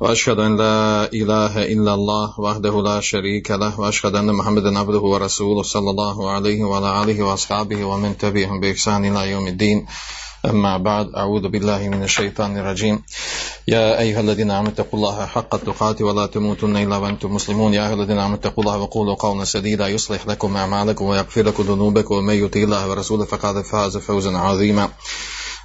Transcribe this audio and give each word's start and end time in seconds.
وأشهد 0.00 0.38
أن 0.38 0.56
لا 0.56 1.12
إله 1.12 1.62
إلا 1.62 1.94
الله 1.94 2.40
وحده 2.40 2.82
لا 2.82 3.00
شريك 3.00 3.50
له 3.50 3.80
وأشهد 3.80 4.16
أن 4.16 4.32
محمدا 4.32 4.78
عبده 4.78 4.98
ورسوله 4.98 5.62
صلى 5.62 5.90
الله 5.90 6.30
عليه 6.30 6.64
وعلى 6.64 7.02
آله 7.02 7.22
وأصحابه 7.22 7.84
ومن 7.84 8.18
تبعهم 8.18 8.60
بإحسان 8.60 9.04
إلى 9.04 9.30
يوم 9.30 9.46
الدين. 9.48 9.86
أما 10.46 10.78
بعد 10.78 11.14
أعوذ 11.16 11.48
بالله 11.48 11.88
من 11.88 12.02
الشيطان 12.02 12.56
الرجيم. 12.56 13.02
يا 13.68 14.00
أيها 14.00 14.20
الذين 14.20 14.50
آمنوا 14.50 14.72
اتقوا 14.72 14.98
الله 14.98 15.26
حق 15.26 15.54
التقاته 15.54 16.04
ولا 16.04 16.26
تموتن 16.26 16.76
إلا 16.76 16.96
وأنتم 16.96 17.34
مسلمون. 17.34 17.74
يا 17.74 17.88
أيها 17.88 17.94
الذين 17.94 18.18
آمنوا 18.18 18.36
اتقوا 18.36 18.64
الله 18.64 18.78
وقولوا 18.78 19.14
قولا 19.14 19.44
سديدا 19.44 19.88
يصلح 19.88 20.26
لكم 20.26 20.56
أعمالكم 20.56 21.04
ويغفر 21.04 21.42
لكم 21.42 21.62
ذنوبكم. 21.62 22.14
ومن 22.14 22.34
يطع 22.44 22.60
الله 22.60 22.88
ورسوله 22.88 23.24
فقد 23.24 23.60
فاز 23.60 23.96
فوزا 23.96 24.32
عظيما. 24.36 24.88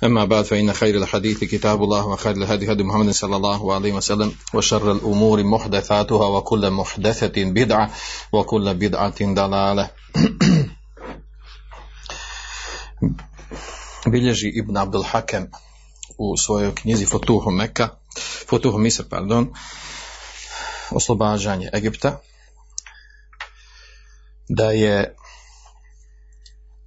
أما 0.05 0.25
بعد 0.25 0.45
فإن 0.45 0.73
خير 0.73 0.97
الحديث 0.97 1.45
كتاب 1.45 1.83
الله 1.83 2.07
وخير 2.07 2.37
الهدي 2.37 2.73
هدي 2.73 2.83
محمد 2.83 3.11
صلى 3.11 3.37
الله 3.37 3.75
عليه 3.75 3.93
وسلم 3.93 4.33
وشر 4.55 4.93
الأمور 4.93 5.43
محدثاتها 5.43 6.27
وكل 6.27 6.71
محدثة 6.71 7.45
بدعة 7.45 7.91
وكل 8.33 8.75
بدعة 8.75 9.19
ضلالة 9.21 9.91
bilježi 14.07 14.49
Ibn 14.49 14.77
Abdul 14.77 15.03
Hakem 15.03 15.51
u 16.19 16.37
svojoj 16.37 16.74
knjizi 16.74 17.07
Futuhu 17.07 17.51
Meka, 17.51 17.88
Futuhu 18.49 18.79
Misr, 18.79 19.02
pardon, 19.10 19.55
oslobađanje 20.91 21.71
Egipta, 21.73 22.21
da 24.49 24.71
je 24.71 25.15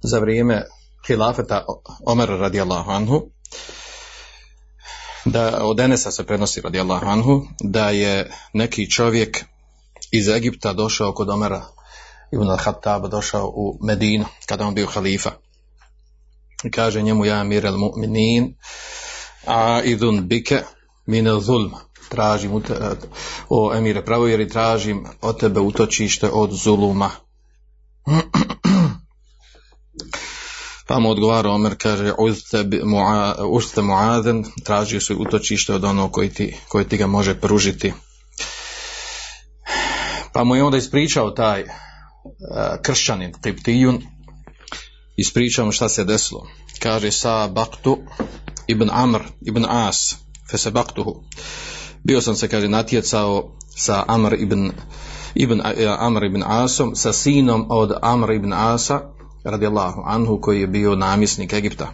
za 0.02 0.18
vrijeme 0.18 0.64
hilafeta 1.09 1.65
Omer 2.05 2.29
radijallahu 2.29 2.91
anhu, 2.91 3.21
da 5.25 5.59
od 5.63 5.79
Enesa 5.79 6.11
se 6.11 6.25
prenosi 6.25 6.61
radijallahu 6.61 7.05
anhu, 7.05 7.41
da 7.63 7.89
je 7.89 8.31
neki 8.53 8.91
čovjek 8.91 9.45
iz 10.11 10.27
Egipta 10.27 10.73
došao 10.73 11.13
kod 11.13 11.29
Omera 11.29 11.65
Ibn 12.31 12.43
al-Hattab 12.43 13.09
došao 13.09 13.47
u 13.55 13.77
Medinu 13.81 14.25
kada 14.45 14.65
on 14.65 14.75
bio 14.75 14.87
halifa 14.87 15.31
i 16.63 16.71
kaže 16.71 17.01
njemu 17.01 17.25
ja 17.25 17.43
mir 17.43 17.65
el 17.65 17.77
mu'minin 17.77 18.53
a 19.45 19.81
idun 19.83 20.27
bike 20.27 20.63
min 21.05 21.27
el 21.27 21.39
zulm 21.39 21.73
tražim 22.09 22.63
o 23.49 23.73
emire 23.75 24.03
tražim 24.49 25.05
od 25.21 25.39
tebe 25.39 25.59
utočište 25.59 26.29
od 26.29 26.51
zuluma 26.51 27.11
pa 30.89 30.99
mu 30.99 31.09
odgovara 31.09 31.49
Omer 31.49 31.75
kaže 31.77 32.13
ušte 33.49 33.81
muaden 33.81 34.45
tražio 34.63 35.01
se 35.01 35.13
utočište 35.13 35.73
od 35.73 35.83
onog 35.83 36.11
koji 36.11 36.29
ti, 36.29 36.55
koji 36.67 36.85
ti 36.85 36.97
ga 36.97 37.07
može 37.07 37.35
pružiti 37.35 37.93
pa 40.33 40.43
mu 40.43 40.55
je 40.55 40.63
onda 40.63 40.77
ispričao 40.77 41.31
taj 41.31 41.61
uh, 41.61 41.69
kršćanin 42.81 43.33
Kiptijun 43.43 44.01
ispričamo 45.17 45.71
šta 45.71 45.89
se 45.89 46.03
desilo. 46.03 46.47
Kaže 46.79 47.11
sa 47.11 47.47
Baktu 47.47 47.97
ibn 48.67 48.89
Amr 48.93 49.21
ibn 49.41 49.65
As 49.69 50.15
fe 50.51 50.57
se 50.57 50.71
Baktuhu. 50.71 51.23
Bio 52.03 52.21
sam 52.21 52.35
se, 52.35 52.47
kaže, 52.47 52.67
natjecao 52.67 53.57
sa 53.77 54.03
Amr 54.07 54.33
ibn, 54.39 54.71
ibn, 55.35 55.61
Amr 55.99 56.23
ibn 56.23 56.43
Asom, 56.45 56.95
sa 56.95 57.13
sinom 57.13 57.65
od 57.69 57.91
Amr 58.01 58.31
ibn 58.31 58.53
Asa, 58.53 59.01
radijallahu 59.43 60.01
anhu, 60.05 60.41
koji 60.41 60.61
je 60.61 60.67
bio 60.67 60.95
namjesnik 60.95 61.53
Egipta. 61.53 61.93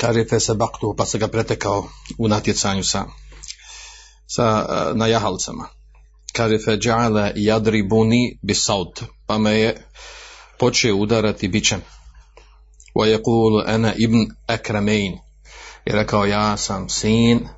Kaže 0.00 0.40
se 0.40 0.54
Baktuhu, 0.54 0.96
pa 0.96 1.06
se 1.06 1.18
ga 1.18 1.28
pretekao 1.28 1.88
u 2.18 2.28
natjecanju 2.28 2.84
sa, 2.84 3.04
sa 4.26 4.66
na 4.94 5.06
jahalcama. 5.06 5.68
Kaže 6.32 6.58
fe 6.58 6.76
džale 6.76 7.32
jadribuni 7.36 8.38
bisaut, 8.42 9.02
pa 9.26 9.38
me 9.38 9.52
je 9.52 9.86
počeo 10.58 10.96
udarati 10.96 11.48
bićem. 11.48 11.80
Wa 12.94 13.06
yaqulu 13.06 13.64
ana 13.66 13.92
ibn 13.96 14.26
akramain. 14.46 15.18
I 15.84 15.92
rekao 15.92 16.24
ja 16.24 16.56
sam 16.56 16.88
sin 16.88 17.48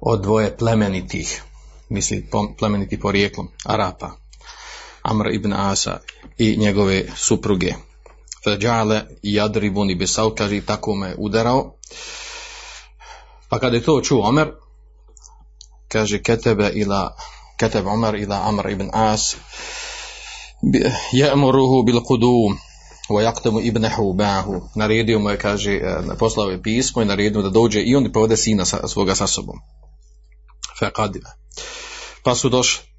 od 0.00 0.22
dvoje 0.22 0.56
plemenitih, 0.56 1.42
misli 1.88 2.28
plemeniti 2.58 3.00
porijeklom, 3.00 3.48
Arapa, 3.64 4.10
Amr 5.04 5.30
ibn 5.34 5.52
Asa 5.52 6.00
i 6.38 6.56
njegove 6.56 7.04
supruge. 7.16 7.74
Fađale 8.44 9.02
jadribuni 9.22 9.94
bisau, 9.94 10.34
kaže 10.34 10.60
tako 10.66 10.94
me 10.94 11.14
udarao. 11.18 11.74
Pa 13.48 13.58
kada 13.58 13.76
je 13.76 13.82
to 13.82 14.00
čuo 14.00 14.28
Omer, 14.28 14.52
kaže 15.88 16.22
ketebe 16.22 16.70
ila, 16.74 17.16
ketebe 17.60 17.88
Omer 17.88 18.14
ila 18.14 18.48
Amr 18.48 18.70
ibn 18.70 18.90
As, 18.92 19.36
je'muruhu 21.12 21.82
bil 21.84 22.00
kudum 22.00 22.58
wa 23.08 23.22
yaktumu 23.22 23.60
ibnahu 23.60 24.12
ba'hu 24.12 24.68
naredio 24.74 25.18
mu 25.18 25.30
je 25.30 25.38
kaže 25.38 25.80
poslao 26.18 26.50
je 26.50 26.62
pismo 26.62 27.02
i 27.02 27.04
naredio 27.04 27.42
da 27.42 27.50
dođe 27.50 27.80
i 27.80 27.96
on 27.96 28.12
povede 28.12 28.36
sina 28.36 28.64
svoga 28.64 29.14
sa 29.14 29.26
sobom 29.26 29.58
faqadima 30.80 31.30
pa 32.22 32.34
su 32.34 32.48
došli 32.48 32.93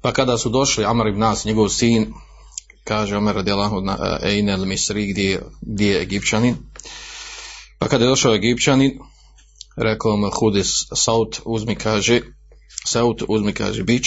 pa 0.00 0.12
kada 0.12 0.38
su 0.38 0.48
došli 0.48 0.84
Amr 0.84 1.06
ibn 1.06 1.20
Nas 1.20 1.44
njegov 1.44 1.68
sin 1.68 2.12
kaže 2.84 3.16
Omer 3.16 3.34
radijallahu 3.34 3.76
Ejne 4.22 4.52
al 4.52 4.66
Misri 4.66 5.06
gdje, 5.06 5.42
gdje 5.60 5.90
je 5.90 6.02
Egipćanin 6.02 6.56
pa 7.78 7.88
kada 7.88 8.04
je 8.04 8.08
došao 8.08 8.34
Egipćanin 8.34 8.98
rekao 9.76 10.16
mu 10.16 10.30
hudis 10.40 10.68
saut 10.94 11.40
uzmi 11.44 11.74
kaže 11.74 12.20
saut 12.86 13.22
uzmi 13.28 13.52
kaže 13.52 13.82
bić 13.82 14.06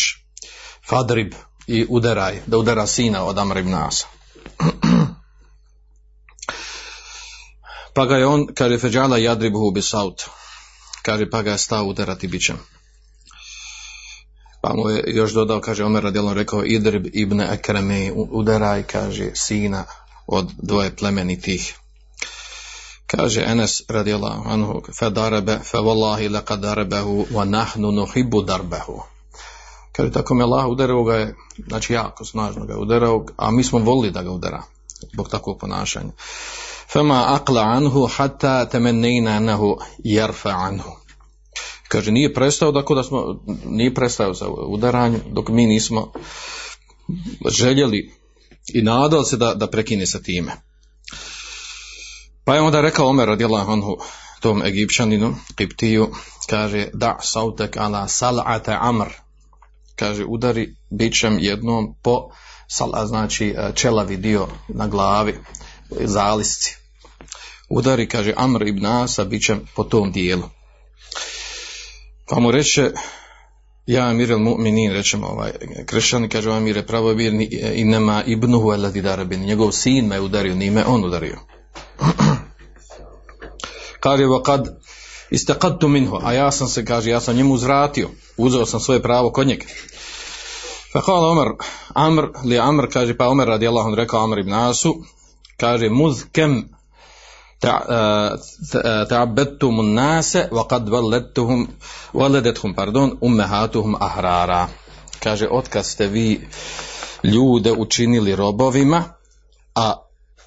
fadrib 0.90 1.34
i 1.68 1.86
udaraj, 1.90 2.42
da 2.48 2.58
udara 2.58 2.88
sina 2.88 3.24
od 3.25 3.38
Amr 3.38 3.58
ibn 3.58 3.74
Asa. 3.74 4.08
pa 7.96 8.06
ga 8.06 8.18
je 8.18 8.28
on, 8.28 8.48
kaže 8.56 8.78
Feđala 8.78 9.18
jadribuhu 9.18 9.72
bisaut, 9.72 10.22
kaže 11.02 11.30
pa 11.30 11.42
ga 11.42 11.52
je 11.52 11.58
stao 11.58 11.86
udarati 11.86 12.28
bićem. 12.28 12.58
Pa 14.63 14.74
mu 14.74 14.90
je 14.90 15.03
još 15.07 15.31
dodao, 15.34 15.62
kaže 15.62 15.85
Omer 15.85 16.03
radijalno 16.03 16.34
rekao, 16.34 16.63
idrib 16.66 17.06
ibn 17.13 17.41
Ekreme, 17.41 18.12
udaraj, 18.16 18.84
kaže, 18.84 19.31
sina 19.34 19.84
od 20.28 20.51
dvoje 20.62 20.96
plemenitih. 20.96 21.75
Kaže 23.07 23.44
Enes 23.47 23.81
radijallahu 23.90 24.50
anhu, 24.50 24.81
fe 25.00 25.09
darebe, 25.09 25.59
fe 25.63 25.78
wallahi 25.78 26.31
laqad 26.31 26.59
darebehu, 26.59 27.25
wa 27.31 27.50
nahnu 27.50 27.91
nuhibbu 27.91 28.41
darbehu. 28.41 29.01
Kaže, 29.91 30.12
tako 30.12 30.35
me 30.35 30.44
Allah 30.44 30.68
udarao 30.68 31.03
ga 31.03 31.16
je, 31.16 31.35
znači 31.68 31.94
jako 31.94 32.25
snažno 32.25 32.66
ga 32.66 32.74
je 32.74 32.80
udarao, 32.80 33.25
a 33.38 33.51
mi 33.51 33.63
smo 33.63 33.80
volili 33.80 34.12
da 34.12 34.24
ga 34.24 34.31
udara, 34.31 34.63
zbog 35.13 35.30
takvog 35.30 35.59
ponašanja. 35.59 36.12
Fema 36.94 37.25
akla 37.28 37.62
anhu 37.62 38.07
hatta 38.18 38.66
temennejna 38.66 39.31
anahu 39.31 39.78
jarfa 40.03 40.50
anhu. 40.50 41.03
Kaže, 41.94 42.12
nije 42.12 42.34
prestao, 42.34 42.72
dakle 42.72 42.96
da 42.96 43.04
smo, 43.04 43.44
nije 43.66 43.94
prestao 43.94 44.34
sa 44.34 44.48
udaranjem, 44.50 45.22
dok 45.31 45.50
mi 45.50 45.66
nismo 45.66 46.12
željeli 47.50 48.12
i 48.74 48.81
nadali 48.81 49.26
se 49.26 49.38
da, 49.38 49.54
da 49.54 49.68
prekine 49.68 50.06
sa 50.06 50.20
time. 50.20 50.52
Pa 52.45 52.56
je 52.56 52.62
onda 52.62 52.81
rekao 52.81 53.10
Omer 53.10 53.28
radijallahu 53.28 53.72
anhu 53.72 53.98
tom 54.42 54.63
Egipćaninu, 54.63 55.36
Kiptiju, 55.56 56.10
kaže, 56.50 56.88
da 56.94 57.19
sautek 57.22 57.78
ala 57.78 58.07
sal'ate 58.07 58.78
amr, 58.81 59.07
kaže 59.96 60.25
udari 60.25 60.75
bićem 60.89 61.38
jednom 61.39 61.96
po 62.04 62.30
sala, 62.68 63.06
znači 63.06 63.56
čelavi 63.75 64.18
dio 64.18 64.48
na 64.68 64.88
glavi 64.88 65.36
zalisci. 65.89 66.75
Udari 67.69 68.07
kaže 68.07 68.34
Amr 68.38 68.68
ibn 68.68 68.86
Asa 68.86 69.24
bićem 69.24 69.62
po 69.75 69.84
tom 69.84 70.12
dijelu 70.12 70.50
pa 72.30 72.40
mu 72.40 72.52
reče 72.52 72.92
ja 73.86 74.04
Amir 74.08 74.31
al 74.34 74.40
mu'minin 74.40 74.94
rečemo 74.94 75.28
ovaj 75.28 75.52
kršćani 75.86 76.30
kaže 76.30 76.52
Amir 76.52 76.78
je 76.78 76.88
pravo 76.88 77.14
vjerni 77.14 77.50
i 77.75 77.84
nema 77.84 78.24
ibnuhu 78.25 78.70
aladi 78.70 79.02
darabin 79.02 79.42
njegov 79.42 79.72
sin 79.72 80.08
me 80.08 80.20
udario 80.20 80.56
nime 80.56 80.86
on 80.86 81.06
udario. 81.06 81.40
Kaže 84.00 84.24
wa 84.24 84.44
kad 84.44 84.80
istaqadtu 85.30 85.88
minhu 85.88 86.20
a 86.24 86.34
ja 86.34 86.52
sam 86.52 86.68
se 86.68 86.86
kaže 86.86 87.10
ja 87.10 87.20
sam 87.20 87.36
njemu 87.36 87.54
uzvratio 87.54 88.10
uzeo 88.38 88.66
sam 88.66 88.80
svoje 88.80 89.02
pravo 89.02 89.31
kod 89.31 89.48
njega. 89.48 89.66
Fa 90.94 91.02
qala 91.02 91.31
Umar 91.31 91.48
Amr 91.94 92.28
li 92.46 92.60
Amr 92.60 92.88
kaže 92.94 93.18
pa 93.18 93.30
Umar 93.30 93.48
radijallahu 93.48 93.88
anhu 93.88 93.96
rekao 93.96 94.24
Amr 94.24 94.40
ibn 94.40 94.54
Asu 94.54 94.96
kaže 95.58 95.90
muz 95.90 96.24
nase 99.94 100.48
wa 100.51 100.68
qad 100.68 100.89
waladtuhum 100.89 101.68
waladatuhum 102.13 102.74
pardon 102.75 103.18
ummahatuhum 103.21 103.95
ahrara 104.00 104.69
kaže 105.19 105.48
otkad 105.50 105.86
ste 105.86 106.07
vi 106.07 106.48
ljude 107.24 107.71
učinili 107.71 108.36
robovima 108.36 109.04
a 109.75 109.95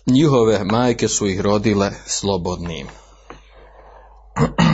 njihove 0.07 0.65
majke 0.65 1.09
su 1.09 1.27
ih 1.27 1.41
rodile 1.41 1.91
slobodnim 2.07 2.87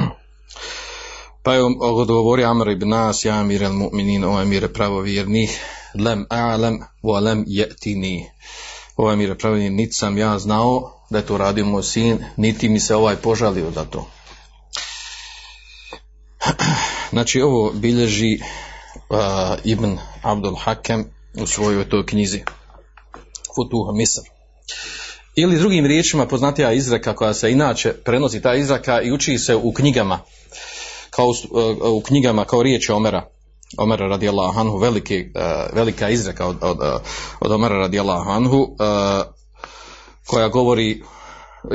pa 1.43 1.55
je 1.55 1.62
odgovorio 1.81 2.49
Amr 2.49 2.71
ibn 2.71 2.89
Nas, 2.89 3.25
ja 3.25 3.35
amir 3.35 3.65
al 3.65 3.73
mu'minin, 3.73 4.25
o 4.25 4.41
emire 4.43 4.69
pravovjernih, 4.69 5.61
lem 5.94 6.27
a'lam, 6.31 6.79
wa 7.03 7.21
lem 7.21 7.44
je'tini. 7.47 8.31
O 8.97 9.12
emire 9.12 9.35
pravovjernih, 9.35 9.73
niti 9.73 9.93
sam 9.93 10.19
ja 10.19 10.39
znao 10.39 10.93
da 11.11 11.19
je 11.19 11.27
to 11.27 11.39
radio 11.39 11.65
moj 11.65 11.83
sin, 11.83 12.25
niti 12.37 12.69
mi 12.69 12.81
se 12.81 12.94
ovaj 12.94 13.17
požalio 13.17 13.71
za 13.71 13.85
to. 13.85 14.06
Znači 17.11 17.41
ovo 17.41 17.73
bilježi 17.73 18.39
uh, 18.39 19.19
Ibn 19.65 19.99
Abdul 20.23 20.56
Hakem 20.56 21.05
u 21.35 21.47
svojoj 21.47 21.89
toj 21.89 22.06
knjizi 22.06 22.43
Futuha 23.56 23.93
Misr. 23.93 24.21
Ili 25.37 25.59
drugim 25.59 25.87
riječima 25.87 26.27
poznatija 26.27 26.73
izreka 26.73 27.15
koja 27.15 27.35
se 27.35 27.53
inače 27.53 27.93
prenosi 28.05 28.43
ta 28.43 28.55
izreka 28.55 29.03
i 29.03 29.12
uči 29.12 29.39
se 29.39 29.56
u 29.56 29.73
knjigama 29.73 30.21
kao 31.11 31.27
u 31.93 32.00
knjigama 32.00 32.44
kao 32.44 32.62
riječ 32.62 32.91
Omera 32.91 33.29
Omera 33.79 34.09
radijallahu 34.09 34.61
anhu 34.61 34.79
veliki, 34.79 35.33
uh, 35.35 35.77
velika 35.77 36.09
izreka 36.09 36.47
od, 36.47 36.57
od, 36.61 36.79
od 37.41 37.53
Omera 37.53 37.77
anhu 38.31 38.59
uh, 38.59 38.69
koja 40.27 40.49
govori 40.49 41.03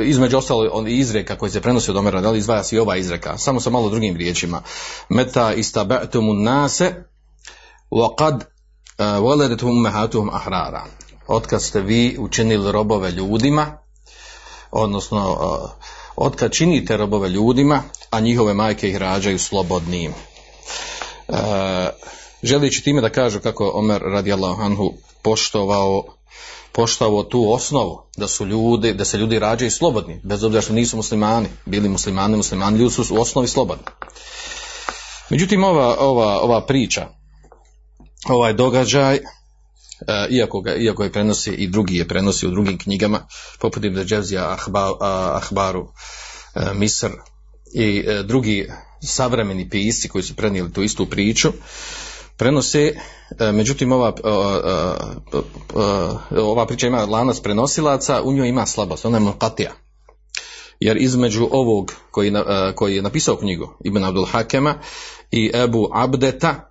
između 0.00 0.38
ostalo 0.38 0.70
on 0.72 0.88
izreka 0.88 1.36
koji 1.36 1.50
se 1.50 1.60
prenosi 1.60 1.90
od 1.90 1.96
Omera 1.96 2.20
da 2.20 2.30
li 2.30 2.38
izdvaja 2.38 2.62
se 2.62 2.76
i 2.76 2.78
ova 2.78 2.96
izreka. 2.96 3.38
Samo 3.38 3.60
sa 3.60 3.70
malo 3.70 3.90
drugim 3.90 4.16
riječima. 4.16 4.62
Meta 5.08 5.54
istaba'tumu 5.54 6.42
nase 6.42 6.94
uh, 8.34 8.44
waladetum 8.98 9.70
ummahatuhum 9.70 10.30
ahrara. 10.34 10.84
Otkad 11.26 11.62
ste 11.62 11.80
vi 11.80 12.16
učinili 12.18 12.72
robove 12.72 13.10
ljudima 13.10 13.78
odnosno 14.70 15.36
otkad 16.16 16.52
činite 16.52 16.96
robove 16.96 17.28
ljudima 17.28 17.82
a 18.10 18.20
njihove 18.20 18.54
majke 18.54 18.88
ih 18.88 18.96
rađaju 18.96 19.38
slobodnim. 19.38 20.14
E, 21.28 21.32
želići 22.42 22.84
time 22.84 23.00
da 23.00 23.10
kažu 23.10 23.40
kako 23.40 23.70
Omer 23.74 24.02
radijallahu 24.02 24.62
anhu 24.62 24.92
poštovao 25.22 26.18
poštovao 26.72 27.24
tu 27.24 27.52
osnovu 27.52 28.02
da 28.16 28.28
su 28.28 28.46
ljudi, 28.46 28.94
da 28.94 29.04
se 29.04 29.18
ljudi 29.18 29.38
rađaju 29.38 29.70
slobodni, 29.70 30.20
bez 30.24 30.44
obzira 30.44 30.62
što 30.62 30.72
nisu 30.72 30.96
muslimani, 30.96 31.48
bili 31.66 31.88
muslimani, 31.88 32.36
muslimani, 32.36 32.78
ljudi 32.78 32.94
su 32.94 33.04
u 33.10 33.20
osnovi 33.20 33.48
slobodni. 33.48 33.84
Međutim, 35.30 35.64
ova, 35.64 35.96
ova, 35.98 36.40
ova 36.40 36.66
priča, 36.66 37.08
ovaj 38.28 38.52
događaj, 38.52 39.14
e, 39.14 39.22
iako, 40.30 40.60
ga, 40.60 40.74
iako 40.74 41.04
je 41.04 41.12
prenosi 41.12 41.50
i 41.50 41.68
drugi 41.68 41.96
je 41.96 42.08
prenosi 42.08 42.46
u 42.46 42.50
drugim 42.50 42.78
knjigama, 42.78 43.26
poput 43.60 43.84
Ibn 43.84 44.04
Dževzija, 44.04 44.52
Ahba, 44.52 44.92
Ahbaru, 45.34 45.88
e, 46.54 46.74
Misr, 46.74 47.10
i 47.74 48.04
e, 48.06 48.22
drugi 48.22 48.68
savremeni 49.02 49.70
pisci 49.70 50.08
koji 50.08 50.22
su 50.22 50.36
prenijeli 50.36 50.72
tu 50.72 50.82
istu 50.82 51.06
priču 51.06 51.52
prenose, 52.36 52.92
e, 53.38 53.52
međutim 53.52 53.92
ova, 53.92 54.12
ova 56.30 56.66
priča 56.66 56.86
ima 56.86 57.04
lanac 57.04 57.40
prenosilaca, 57.40 58.22
u 58.22 58.32
njoj 58.32 58.48
ima 58.48 58.66
slabost, 58.66 59.04
ona 59.04 59.16
je 59.16 59.24
mokatija. 59.24 59.72
Jer 60.80 60.96
između 60.96 61.48
ovog 61.50 61.92
koji, 62.10 62.28
e, 62.28 62.72
koji 62.74 62.96
je 62.96 63.02
napisao 63.02 63.36
knjigu 63.36 63.74
Ibn 63.84 64.04
Abdul 64.04 64.24
Hakema 64.24 64.74
i 65.30 65.50
Ebu 65.54 65.88
Abdeta 65.92 66.68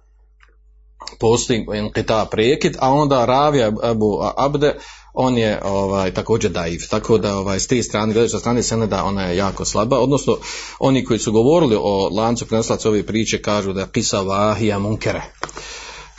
postoji 1.20 1.66
kita 1.94 2.28
prekid, 2.32 2.76
a 2.80 2.94
onda 2.94 3.26
ravija 3.26 3.72
Ebu 3.92 4.20
Abde 4.38 4.76
on 5.20 5.38
je 5.38 5.60
ovaj 5.64 6.14
također 6.14 6.52
daiv, 6.52 6.80
tako 6.90 7.18
da 7.18 7.38
ovaj 7.38 7.60
s 7.60 7.68
te 7.68 7.84
strane 7.84 8.14
gledajući 8.14 8.40
strane 8.40 8.64
seneda 8.64 9.04
ona 9.04 9.24
je 9.24 9.38
jako 9.38 9.66
slaba, 9.66 10.00
odnosno 10.00 10.38
oni 10.80 11.06
koji 11.06 11.20
su 11.20 11.32
govorili 11.32 11.76
o 11.80 12.10
lancu 12.10 12.46
prenoslaca 12.46 12.90
ove 12.90 13.04
priče 13.04 13.42
kažu 13.42 13.74
da 13.74 13.82
je 13.82 13.92
pisa 13.92 14.22
vahija 14.22 14.80
munkere, 14.80 15.22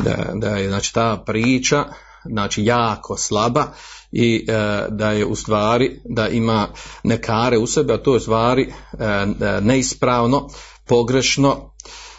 da, 0.02 0.30
da 0.34 0.48
je 0.48 0.68
znači 0.68 0.94
ta 0.94 1.22
priča 1.26 1.84
znači 2.24 2.64
jako 2.64 3.16
slaba 3.16 3.66
i 4.12 4.46
e, 4.48 4.86
da 4.90 5.10
je 5.10 5.26
u 5.26 5.36
stvari 5.36 6.00
da 6.04 6.28
ima 6.28 6.68
nekare 7.02 7.58
u 7.58 7.66
sebi, 7.66 7.92
a 7.92 8.02
to 8.02 8.12
je 8.12 8.16
u 8.16 8.20
stvari 8.20 8.62
e, 8.62 9.04
e 9.04 9.60
neispravno, 9.60 10.48
pogrešno, 10.86 11.72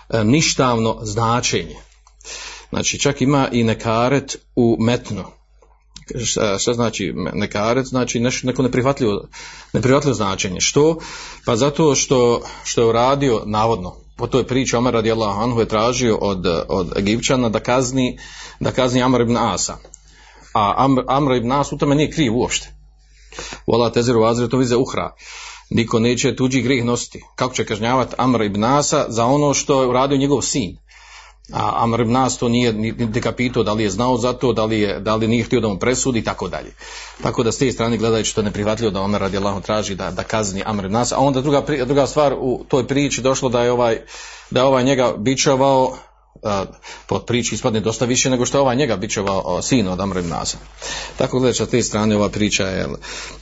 e, 0.09 0.23
ništavno 0.23 0.99
značenje. 1.01 1.75
Znači 2.69 2.99
čak 2.99 3.21
ima 3.21 3.47
i 3.51 3.63
nekaret 3.63 4.37
u 4.55 4.77
metnu 4.79 5.38
šta, 6.25 6.57
šta 6.59 6.73
znači 6.73 7.13
nekaret, 7.33 7.85
znači 7.85 8.19
nešto, 8.19 8.47
neko 8.47 8.63
neprihvatljivo, 8.63 9.27
neprihvatljivo 9.73 10.13
značenje. 10.13 10.61
Što? 10.61 10.97
Pa 11.45 11.55
zato 11.55 11.95
što, 11.95 12.41
što 12.63 12.81
je 12.81 12.87
uradio, 12.87 13.41
navodno, 13.45 13.95
po 14.15 14.27
toj 14.27 14.47
priči 14.47 14.75
Omer 14.75 14.93
radijallahu 14.93 15.41
anhu 15.41 15.59
je 15.59 15.67
tražio 15.67 16.17
od, 16.21 16.45
od 16.69 16.97
Egipćana 16.97 17.49
da 17.49 17.59
kazni, 17.59 18.17
da 18.59 18.71
kazni 18.71 19.03
Amr 19.03 19.21
ibn 19.21 19.37
Asa. 19.37 19.77
A 20.53 20.73
Amr, 20.77 21.01
Amr 21.07 21.35
ibn 21.35 21.51
As 21.51 21.71
u 21.71 21.77
tome 21.77 21.95
nije 21.95 22.11
kriv 22.11 22.35
uopšte. 22.35 22.73
Vola 23.67 23.89
tezeru 23.89 24.23
azre 24.23 24.49
to 24.49 24.57
vize 24.57 24.75
uhra. 24.75 25.13
Niko 25.69 25.99
neće 25.99 26.35
tuđi 26.35 26.61
grih 26.61 26.85
nositi. 26.85 27.23
Kako 27.35 27.53
će 27.53 27.65
kažnjavati 27.65 28.15
Amr 28.17 28.41
ibn 28.41 28.63
Asa 28.63 29.05
za 29.09 29.25
ono 29.25 29.53
što 29.53 29.81
je 29.81 29.87
uradio 29.87 30.17
njegov 30.17 30.41
sin? 30.41 30.77
A 31.53 31.83
Amr 31.83 32.01
ibn 32.01 32.11
Nas 32.11 32.37
to 32.37 32.49
nije 32.49 32.73
niti 32.73 33.21
kapitao 33.21 33.63
da 33.63 33.73
li 33.73 33.83
je 33.83 33.89
znao 33.89 34.17
za 34.17 34.33
to, 34.33 34.53
da 34.53 34.65
li, 34.65 34.79
je, 34.79 34.99
da 34.99 35.15
li 35.15 35.27
nije 35.27 35.43
htio 35.43 35.59
da 35.59 35.67
mu 35.67 35.79
presudi 35.79 36.19
i 36.19 36.23
tako 36.23 36.47
dalje. 36.47 36.71
Tako 37.23 37.43
da 37.43 37.51
s 37.51 37.57
te 37.57 37.71
strane 37.71 37.97
gledajući 37.97 38.35
to 38.35 38.41
neprihvatljivo 38.41 38.91
da 38.91 39.01
Omer 39.01 39.21
radijallahu 39.21 39.61
traži 39.61 39.95
da, 39.95 40.11
da 40.11 40.23
kazni 40.23 40.63
Amr 40.65 40.85
ibn 40.85 40.93
Nas, 40.93 41.11
a 41.11 41.17
onda 41.17 41.41
druga, 41.41 41.63
druga 41.85 42.07
stvar 42.07 42.33
u 42.39 42.65
toj 42.67 42.87
priči 42.87 43.21
došlo 43.21 43.49
da 43.49 43.63
je 43.63 43.71
ovaj, 43.71 44.01
da 44.49 44.59
je 44.59 44.65
ovaj 44.65 44.83
njega 44.83 45.13
bičavao 45.17 45.97
pod 47.07 47.25
priči 47.25 47.55
ispadne 47.55 47.79
dosta 47.79 48.05
više 48.05 48.29
nego 48.29 48.45
što 48.45 48.57
je 48.57 48.61
ova 48.61 48.73
njega 48.73 48.97
bićeva 48.97 49.61
sin 49.61 49.87
od 49.87 49.99
Amr. 49.99 50.21
Tako 51.17 51.39
gledajući 51.39 51.57
sa 51.57 51.65
te 51.65 51.83
strane 51.83 52.15
ova 52.15 52.29
priča 52.29 52.67
je 52.67 52.87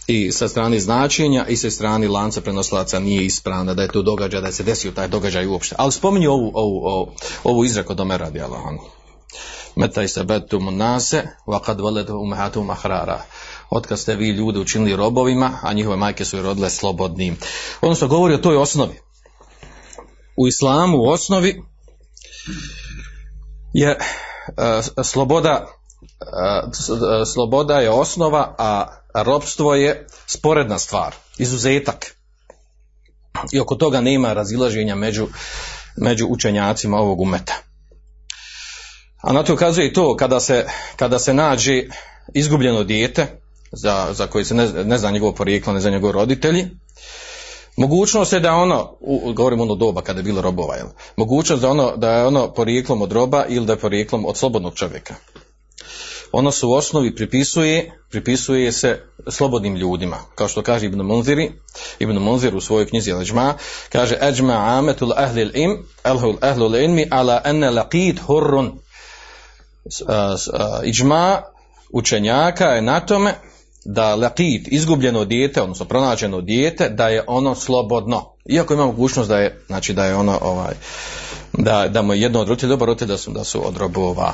i 0.08 0.32
sa 0.32 0.48
strane 0.48 0.80
značenja 0.80 1.46
i 1.48 1.56
sa 1.56 1.70
strane 1.70 2.08
lanca 2.08 2.42
prenoslaca 2.42 3.00
nije 3.00 3.26
ispravna 3.26 3.74
da 3.74 3.82
je 3.82 3.88
to 3.88 4.02
događaj, 4.02 4.42
da 4.42 4.48
je 4.48 4.54
se 4.54 4.64
desio 4.64 4.92
taj 4.92 5.08
događaj 5.08 5.48
uopšte. 5.48 5.76
Ali 5.80 5.92
spominju 5.92 6.32
ovu, 6.32 6.52
ovu, 6.54 6.82
ovu, 6.84 7.12
ovu 7.44 7.66
izreku 7.66 7.92
od 7.92 8.00
Omer 8.00 8.20
radi 8.20 8.42
Allahom. 8.42 8.78
Meta 9.76 10.04
i 10.04 10.08
se 10.08 10.24
betum 10.24 10.78
nase, 10.78 11.28
wa 11.46 11.60
kad 11.60 11.82
valetu 11.82 12.20
umehatum 12.20 12.70
ahrara. 12.70 13.22
Otkad 13.70 14.00
ste 14.00 14.16
vi 14.16 14.30
ljude 14.30 14.60
učinili 14.60 14.96
robovima, 14.96 15.60
a 15.62 15.74
njihove 15.74 15.96
majke 15.96 16.26
su 16.26 16.38
i 16.38 16.42
rodile 16.42 16.70
slobodnim. 16.70 17.38
Odnosno 17.82 18.08
govori 18.08 18.34
o 18.34 18.38
toj 18.38 18.58
osnovi. 18.58 19.00
U 20.38 20.48
islamu 20.48 20.98
u 20.98 21.10
osnovi 21.10 21.64
je 23.74 23.98
uh, 23.98 25.04
sloboda 25.04 25.68
uh, 26.22 27.26
sloboda 27.26 27.80
je 27.80 27.90
osnova, 27.90 28.56
a 28.58 28.88
robstvo 29.14 29.76
je 29.76 30.08
sporedna 30.28 30.80
stvar, 30.80 31.16
izuzetak. 31.38 32.16
I 33.52 33.60
oko 33.60 33.76
toga 33.76 34.02
nema 34.02 34.34
razilaženja 34.34 34.96
među, 34.96 35.28
među 35.98 36.28
učenjacima 36.28 36.98
ovog 36.98 37.22
umeta. 37.22 37.54
A 39.22 39.34
na 39.34 39.44
to 39.44 39.54
ukazuje 39.54 39.88
i 39.88 39.94
to 39.94 40.16
kada 40.16 40.40
se, 40.40 40.66
kada 40.96 41.20
se 41.20 41.34
nađe 41.34 41.84
izgubljeno 42.34 42.84
dijete, 42.84 43.28
za, 43.72 44.08
za 44.14 44.28
koje 44.28 44.46
se 44.46 44.56
ne, 44.56 44.68
ne 44.84 44.98
zna 44.98 45.12
njegovo 45.12 45.34
porijeklo, 45.34 45.74
ne 45.74 45.80
zna 45.80 45.90
njegovo 45.90 46.12
roditelji, 46.12 46.68
Mogućnost 47.78 48.34
je 48.34 48.40
da 48.40 48.54
ono, 48.54 48.98
govorimo 49.34 49.64
ono 49.64 49.76
doba 49.76 50.02
kada 50.02 50.20
je 50.20 50.24
bilo 50.24 50.42
robova, 50.42 50.76
jel? 50.76 50.88
mogućnost 51.18 51.62
da, 51.62 51.70
ono, 51.70 51.98
da 51.98 52.12
je 52.12 52.26
ono 52.26 52.54
porijeklom 52.54 53.02
od 53.02 53.12
roba 53.12 53.46
ili 53.50 53.66
da 53.66 53.74
je 53.74 53.80
porijeklom 53.80 54.26
od 54.26 54.38
slobodnog 54.38 54.76
čovjeka. 54.76 55.16
Ono 56.32 56.52
se 56.52 56.66
u 56.66 56.72
osnovi 56.72 57.16
pripisuje, 57.16 58.00
pripisuje 58.10 58.72
se 58.72 59.04
slobodnim 59.30 59.76
ljudima, 59.76 60.18
kao 60.36 60.48
što 60.48 60.62
kaže 60.62 60.86
Ibn 60.86 61.02
Munziri, 61.02 61.52
Ibn 62.00 62.18
Munzir 62.18 62.56
u 62.56 62.62
svojoj 62.62 62.88
knjizi 62.88 63.12
Al-Ijma, 63.12 63.54
kaže 63.90 64.18
Ajma 64.22 64.54
ametul 64.54 65.14
ahli 65.16 65.52
im, 65.54 65.86
ahlul 66.42 66.76
ilmi, 66.76 67.08
ala 67.12 67.42
ene 67.46 67.72
laqid 67.72 68.20
hurrun. 68.26 68.80
Ijma 70.84 71.42
učenjaka 71.92 72.66
je 72.66 72.82
na 72.82 73.00
tome 73.00 73.34
da 73.90 74.16
laqit, 74.16 74.68
izgubljeno 74.72 75.26
dijete, 75.26 75.62
odnosno 75.62 75.86
pronađeno 75.86 76.42
dijete, 76.42 76.90
da 76.90 77.08
je 77.08 77.24
ono 77.28 77.56
slobodno. 77.56 78.34
Iako 78.46 78.74
ima 78.74 78.86
mogućnost 78.86 79.30
da 79.30 79.38
je, 79.38 79.64
znači 79.68 79.94
da 79.94 80.06
je 80.06 80.16
ono 80.16 80.40
ovaj, 80.42 80.74
da, 81.54 81.88
da 81.88 82.02
mu 82.02 82.14
je 82.14 82.22
jedno 82.22 82.40
od 82.40 82.48
roditelja, 82.48 82.70
dobar 82.76 82.96
da 82.96 83.18
su, 83.18 83.32
da 83.32 83.44
su 83.44 83.68
od 83.68 83.78
robova. 83.78 84.34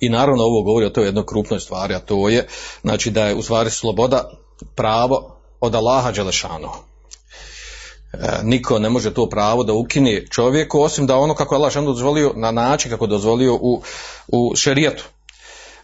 I 0.00 0.08
naravno 0.08 0.42
ovo 0.42 0.62
govori 0.62 0.86
o 0.86 0.90
toj 0.90 1.04
jednoj 1.04 1.26
krupnoj 1.26 1.60
stvari, 1.60 1.94
a 1.94 1.98
to 1.98 2.28
je 2.28 2.46
znači 2.82 3.10
da 3.10 3.26
je 3.26 3.34
u 3.34 3.42
stvari 3.42 3.70
sloboda 3.70 4.30
pravo 4.74 5.36
od 5.60 5.74
Allaha 5.74 6.12
Đelešanu. 6.12 6.68
E, 8.12 8.18
niko 8.42 8.78
ne 8.78 8.88
može 8.90 9.14
to 9.14 9.28
pravo 9.28 9.64
da 9.64 9.72
ukine 9.72 10.26
čovjeku 10.30 10.80
osim 10.80 11.06
da 11.06 11.16
ono 11.16 11.34
kako 11.34 11.54
je 11.54 11.56
Allah 11.56 11.74
dozvolio 11.74 12.32
na 12.36 12.50
način 12.50 12.90
kako 12.90 13.06
dozvolio 13.06 13.54
u, 13.54 13.82
u 14.28 14.56
šerijetu. 14.56 15.04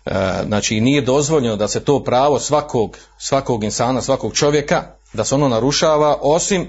E, 0.06 0.42
znači 0.46 0.80
nije 0.80 1.00
dozvoljeno 1.00 1.56
da 1.56 1.68
se 1.68 1.84
to 1.84 2.04
pravo 2.04 2.38
svakog, 2.38 2.98
svakog 3.18 3.64
insana, 3.64 4.02
svakog 4.02 4.34
čovjeka, 4.34 4.82
da 5.12 5.24
se 5.24 5.34
ono 5.34 5.48
narušava 5.48 6.18
osim, 6.20 6.62
e, 6.62 6.68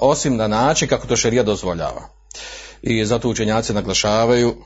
osim 0.00 0.36
na 0.36 0.48
način 0.48 0.88
kako 0.88 1.06
to 1.06 1.16
šerija 1.16 1.42
dozvoljava. 1.42 2.08
I 2.82 3.04
zato 3.04 3.28
učenjaci 3.28 3.74
naglašavaju 3.74 4.56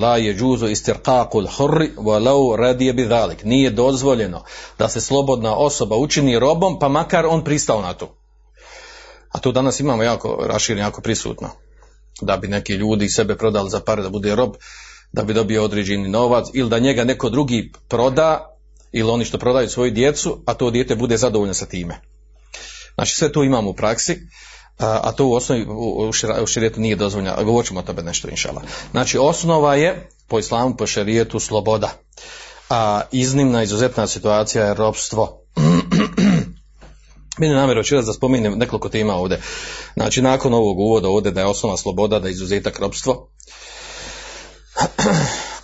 la, 0.00 0.16
je 0.16 0.34
džuzu 0.34 0.66
istirqaqul 0.66 1.48
hurri 1.56 1.90
walau 1.96 2.56
radije 2.56 2.92
bidalik. 2.92 3.44
Nije 3.44 3.70
dozvoljeno 3.70 4.44
da 4.78 4.88
se 4.88 5.00
slobodna 5.00 5.56
osoba 5.56 5.96
učini 5.96 6.38
robom 6.38 6.78
pa 6.78 6.88
makar 6.88 7.26
on 7.26 7.44
pristao 7.44 7.82
na 7.82 7.94
to. 7.94 8.16
A 9.32 9.38
to 9.38 9.52
danas 9.52 9.80
imamo 9.80 10.02
jako 10.02 10.38
rašireno, 10.46 10.86
jako 10.86 11.00
prisutno. 11.02 11.48
Da 12.20 12.36
bi 12.36 12.48
neki 12.48 12.72
ljudi 12.72 13.08
sebe 13.08 13.36
prodali 13.36 13.70
za 13.70 13.80
pare 13.80 14.02
da 14.02 14.08
bude 14.08 14.34
rob, 14.34 14.54
da 15.12 15.22
bi 15.22 15.34
dobio 15.34 15.64
određeni 15.64 16.08
novac 16.08 16.46
ili 16.54 16.70
da 16.70 16.78
njega 16.78 17.04
neko 17.04 17.30
drugi 17.30 17.72
proda 17.88 18.56
ili 18.92 19.10
oni 19.10 19.24
što 19.24 19.38
prodaju 19.38 19.68
svoju 19.68 19.90
djecu, 19.90 20.42
a 20.46 20.54
to 20.54 20.70
dijete 20.70 20.94
bude 20.94 21.16
zadovoljno 21.16 21.54
sa 21.54 21.66
time. 21.66 22.00
Znači 22.94 23.16
sve 23.16 23.32
to 23.32 23.44
imamo 23.44 23.70
u 23.70 23.74
praksi, 23.74 24.18
a, 24.78 25.12
to 25.12 25.26
u 25.26 25.34
osnovi 25.34 25.66
u, 26.42 26.46
širijetu 26.46 26.80
nije 26.80 26.96
dozvoljeno, 26.96 27.34
a 27.36 27.42
govorit 27.42 27.68
ćemo 27.68 27.80
o 27.80 27.82
tome 27.82 28.02
nešto 28.02 28.28
inšala. 28.28 28.62
Znači 28.90 29.18
osnova 29.18 29.74
je 29.74 30.08
po 30.28 30.38
islamu, 30.38 30.76
po 30.76 30.86
širijetu 30.86 31.40
sloboda, 31.40 31.90
a 32.70 33.02
iznimna, 33.12 33.62
izuzetna 33.62 34.06
situacija 34.06 34.64
je 34.64 34.74
robstvo. 34.74 35.40
Meni 37.38 37.54
namjer 37.54 37.78
večeras 37.78 38.06
da 38.06 38.12
spomenem 38.12 38.58
nekoliko 38.58 38.88
tema 38.88 39.14
ovdje. 39.14 39.40
Znači, 39.94 40.22
nakon 40.22 40.54
ovog 40.54 40.78
uvoda 40.78 41.08
ovdje 41.08 41.32
da 41.32 41.40
je 41.40 41.46
osnova 41.46 41.76
sloboda, 41.76 42.18
da 42.18 42.28
je 42.28 42.32
izuzetak 42.32 42.78
robstvo, 42.78 43.30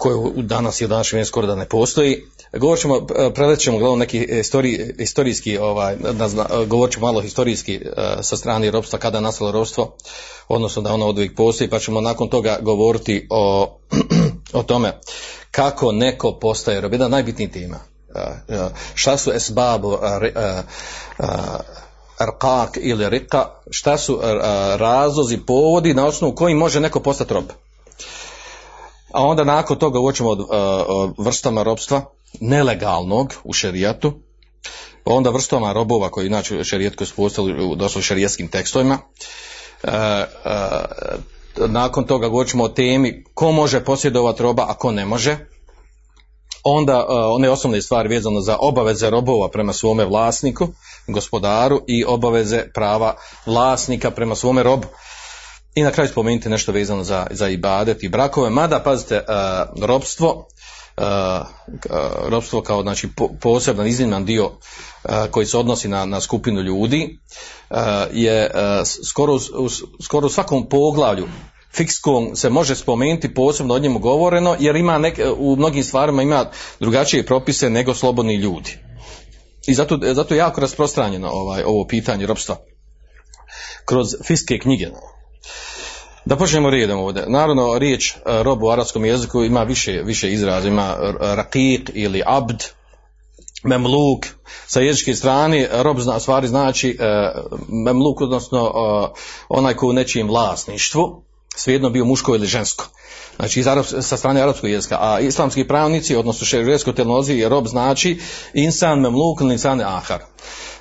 koje 0.06 0.42
danas 0.42 0.80
i 0.80 0.84
u 0.84 0.88
današnjem 0.88 1.24
skoro 1.24 1.46
da 1.46 1.54
ne 1.54 1.68
postoji. 1.68 2.24
Govorit 2.52 2.82
ćemo, 2.82 3.06
prelet 3.34 3.58
ćemo 3.58 3.78
gledamo 3.78 3.96
neki 3.96 4.18
istori, 4.18 4.94
historijski, 4.98 5.58
ovaj, 5.58 5.96
govorit 6.66 6.94
ćemo 6.94 7.06
malo 7.06 7.20
historijski 7.20 7.80
sa 8.20 8.36
strane 8.36 8.70
robstva, 8.70 8.98
kada 8.98 9.18
je 9.18 9.22
nastalo 9.22 9.52
robstvo, 9.52 9.96
odnosno 10.48 10.82
da 10.82 10.92
ono 10.92 11.06
od 11.06 11.18
uvijek 11.18 11.36
postoji, 11.36 11.70
pa 11.70 11.78
ćemo 11.78 12.00
nakon 12.00 12.28
toga 12.28 12.58
govoriti 12.62 13.26
o, 13.30 13.76
o 14.52 14.62
tome 14.62 15.00
kako 15.50 15.92
neko 15.92 16.38
postaje 16.40 16.80
rob. 16.80 16.92
Jedna 16.92 17.08
najbitnijih 17.08 17.52
tema. 17.52 17.78
Šta 18.94 19.16
su 19.16 19.32
esbabu, 19.32 19.98
arkak 22.18 22.78
ili 22.80 23.10
rika, 23.10 23.46
šta 23.70 23.98
su 23.98 24.20
razlozi, 24.76 25.38
povodi 25.38 25.94
na 25.94 26.06
osnovu 26.06 26.34
koji 26.34 26.54
može 26.54 26.80
neko 26.80 27.00
postati 27.00 27.34
rob. 27.34 27.44
A 29.16 29.22
onda 29.22 29.44
nakon 29.44 29.78
toga 29.78 29.98
uočimo 30.00 30.30
od, 30.30 30.46
od 30.88 31.14
vrstama 31.18 31.62
robstva, 31.62 32.04
nelegalnog 32.40 33.34
u 33.44 33.52
šerijatu, 33.52 34.12
onda 35.04 35.30
vrstama 35.30 35.72
robova 35.72 36.10
koji 36.10 36.26
inače 36.26 36.60
u 36.60 36.64
šerijetku 36.64 37.06
su 37.06 37.14
postali 37.14 37.64
u 37.64 37.74
došlo 37.74 38.02
šerijetskim 38.02 38.48
tekstovima. 38.48 38.98
E, 39.82 40.24
nakon 41.56 42.04
toga 42.04 42.28
govorimo 42.28 42.64
o 42.64 42.68
temi 42.68 43.24
ko 43.34 43.52
može 43.52 43.84
posjedovati 43.84 44.42
roba, 44.42 44.66
a 44.68 44.74
ko 44.74 44.92
ne 44.92 45.06
može. 45.06 45.36
Onda 46.64 47.06
one 47.08 47.50
osnovne 47.50 47.82
stvari 47.82 48.08
vezano 48.08 48.40
za 48.40 48.56
obaveze 48.60 49.10
robova 49.10 49.48
prema 49.48 49.72
svome 49.72 50.04
vlasniku, 50.04 50.68
gospodaru 51.06 51.80
i 51.86 52.04
obaveze 52.04 52.64
prava 52.74 53.14
vlasnika 53.46 54.10
prema 54.10 54.34
svome 54.34 54.62
robu. 54.62 54.86
I 55.76 55.82
na 55.82 55.90
kraju 55.90 56.08
spomenuti 56.08 56.48
nešto 56.48 56.72
vezano 56.72 57.04
za, 57.04 57.26
za 57.30 57.48
ibadet 57.48 58.02
i 58.02 58.08
brakove, 58.08 58.50
mada 58.50 58.80
pazite, 58.80 59.16
uh, 59.16 59.84
robstvo, 59.84 60.46
uh, 60.96 61.04
robstvo 62.28 62.62
kao 62.62 62.82
znači 62.82 63.08
po, 63.16 63.28
poseban 63.40 63.86
izniman 63.86 64.24
dio 64.24 64.50
koji 65.30 65.46
se 65.46 65.58
odnosi 65.58 65.88
na, 65.88 66.04
na 66.04 66.20
skupinu 66.20 66.60
ljudi 66.60 67.18
je 68.12 68.50
skoro, 69.04 69.34
u, 69.34 69.68
skoro 70.02 70.26
u 70.26 70.30
svakom 70.30 70.68
poglavlju 70.68 71.28
fikskom 71.76 72.36
se 72.36 72.50
može 72.50 72.74
spomenuti 72.74 73.34
posebno 73.34 73.74
o 73.74 73.78
njemu 73.78 73.98
govoreno 73.98 74.56
jer 74.60 74.76
ima 74.76 74.98
nek, 74.98 75.20
u 75.36 75.56
mnogim 75.56 75.84
stvarima 75.84 76.22
ima 76.22 76.50
drugačije 76.80 77.26
propise 77.26 77.70
nego 77.70 77.94
slobodni 77.94 78.34
ljudi. 78.34 78.78
I 79.66 79.74
zato, 79.74 79.98
zato 80.12 80.34
je 80.34 80.38
jako 80.38 80.60
rasprostranjeno 80.60 81.30
ovaj, 81.30 81.62
ovo 81.62 81.86
pitanje 81.86 82.26
robstva 82.26 82.56
kroz 83.84 84.14
fiske 84.24 84.58
knjige. 84.58 84.86
Da 86.24 86.36
počnemo 86.36 86.70
redom 86.70 87.00
ovdje. 87.00 87.24
Naravno, 87.28 87.78
riječ 87.78 88.14
rob 88.24 88.62
u 88.62 88.70
arapskom 88.70 89.04
jeziku 89.04 89.44
ima 89.44 89.62
više, 89.62 89.92
više 89.92 90.32
izraza. 90.32 90.68
Ima 90.68 90.96
rakik 91.20 91.90
ili 91.94 92.22
abd, 92.26 92.62
memluk. 93.64 94.26
Sa 94.66 94.80
jezičke 94.80 95.14
strane, 95.14 95.68
rob 95.72 96.00
zna, 96.00 96.20
stvari 96.20 96.48
znači 96.48 96.98
memluk, 97.84 98.20
odnosno 98.20 98.72
onaj 99.48 99.74
koji 99.74 99.90
u 99.90 99.92
nečijem 99.92 100.28
vlasništvu, 100.28 101.22
svejedno 101.56 101.90
bio 101.90 102.04
muško 102.04 102.34
ili 102.34 102.46
žensko. 102.46 102.84
Znači 103.36 103.60
iz 103.60 103.66
Arab, 103.66 103.84
sa 104.00 104.16
strane 104.16 104.42
arapskog 104.42 104.70
jezika. 104.70 104.98
A 105.00 105.20
islamski 105.20 105.68
pravnici, 105.68 106.16
odnosno 106.16 106.46
šerijskoj 106.46 106.94
teologiji, 106.94 107.48
rob 107.48 107.66
znači 107.66 108.18
insan 108.54 109.00
memluk 109.00 109.40
ili 109.40 109.52
insan 109.52 109.80
ahar. 109.80 110.20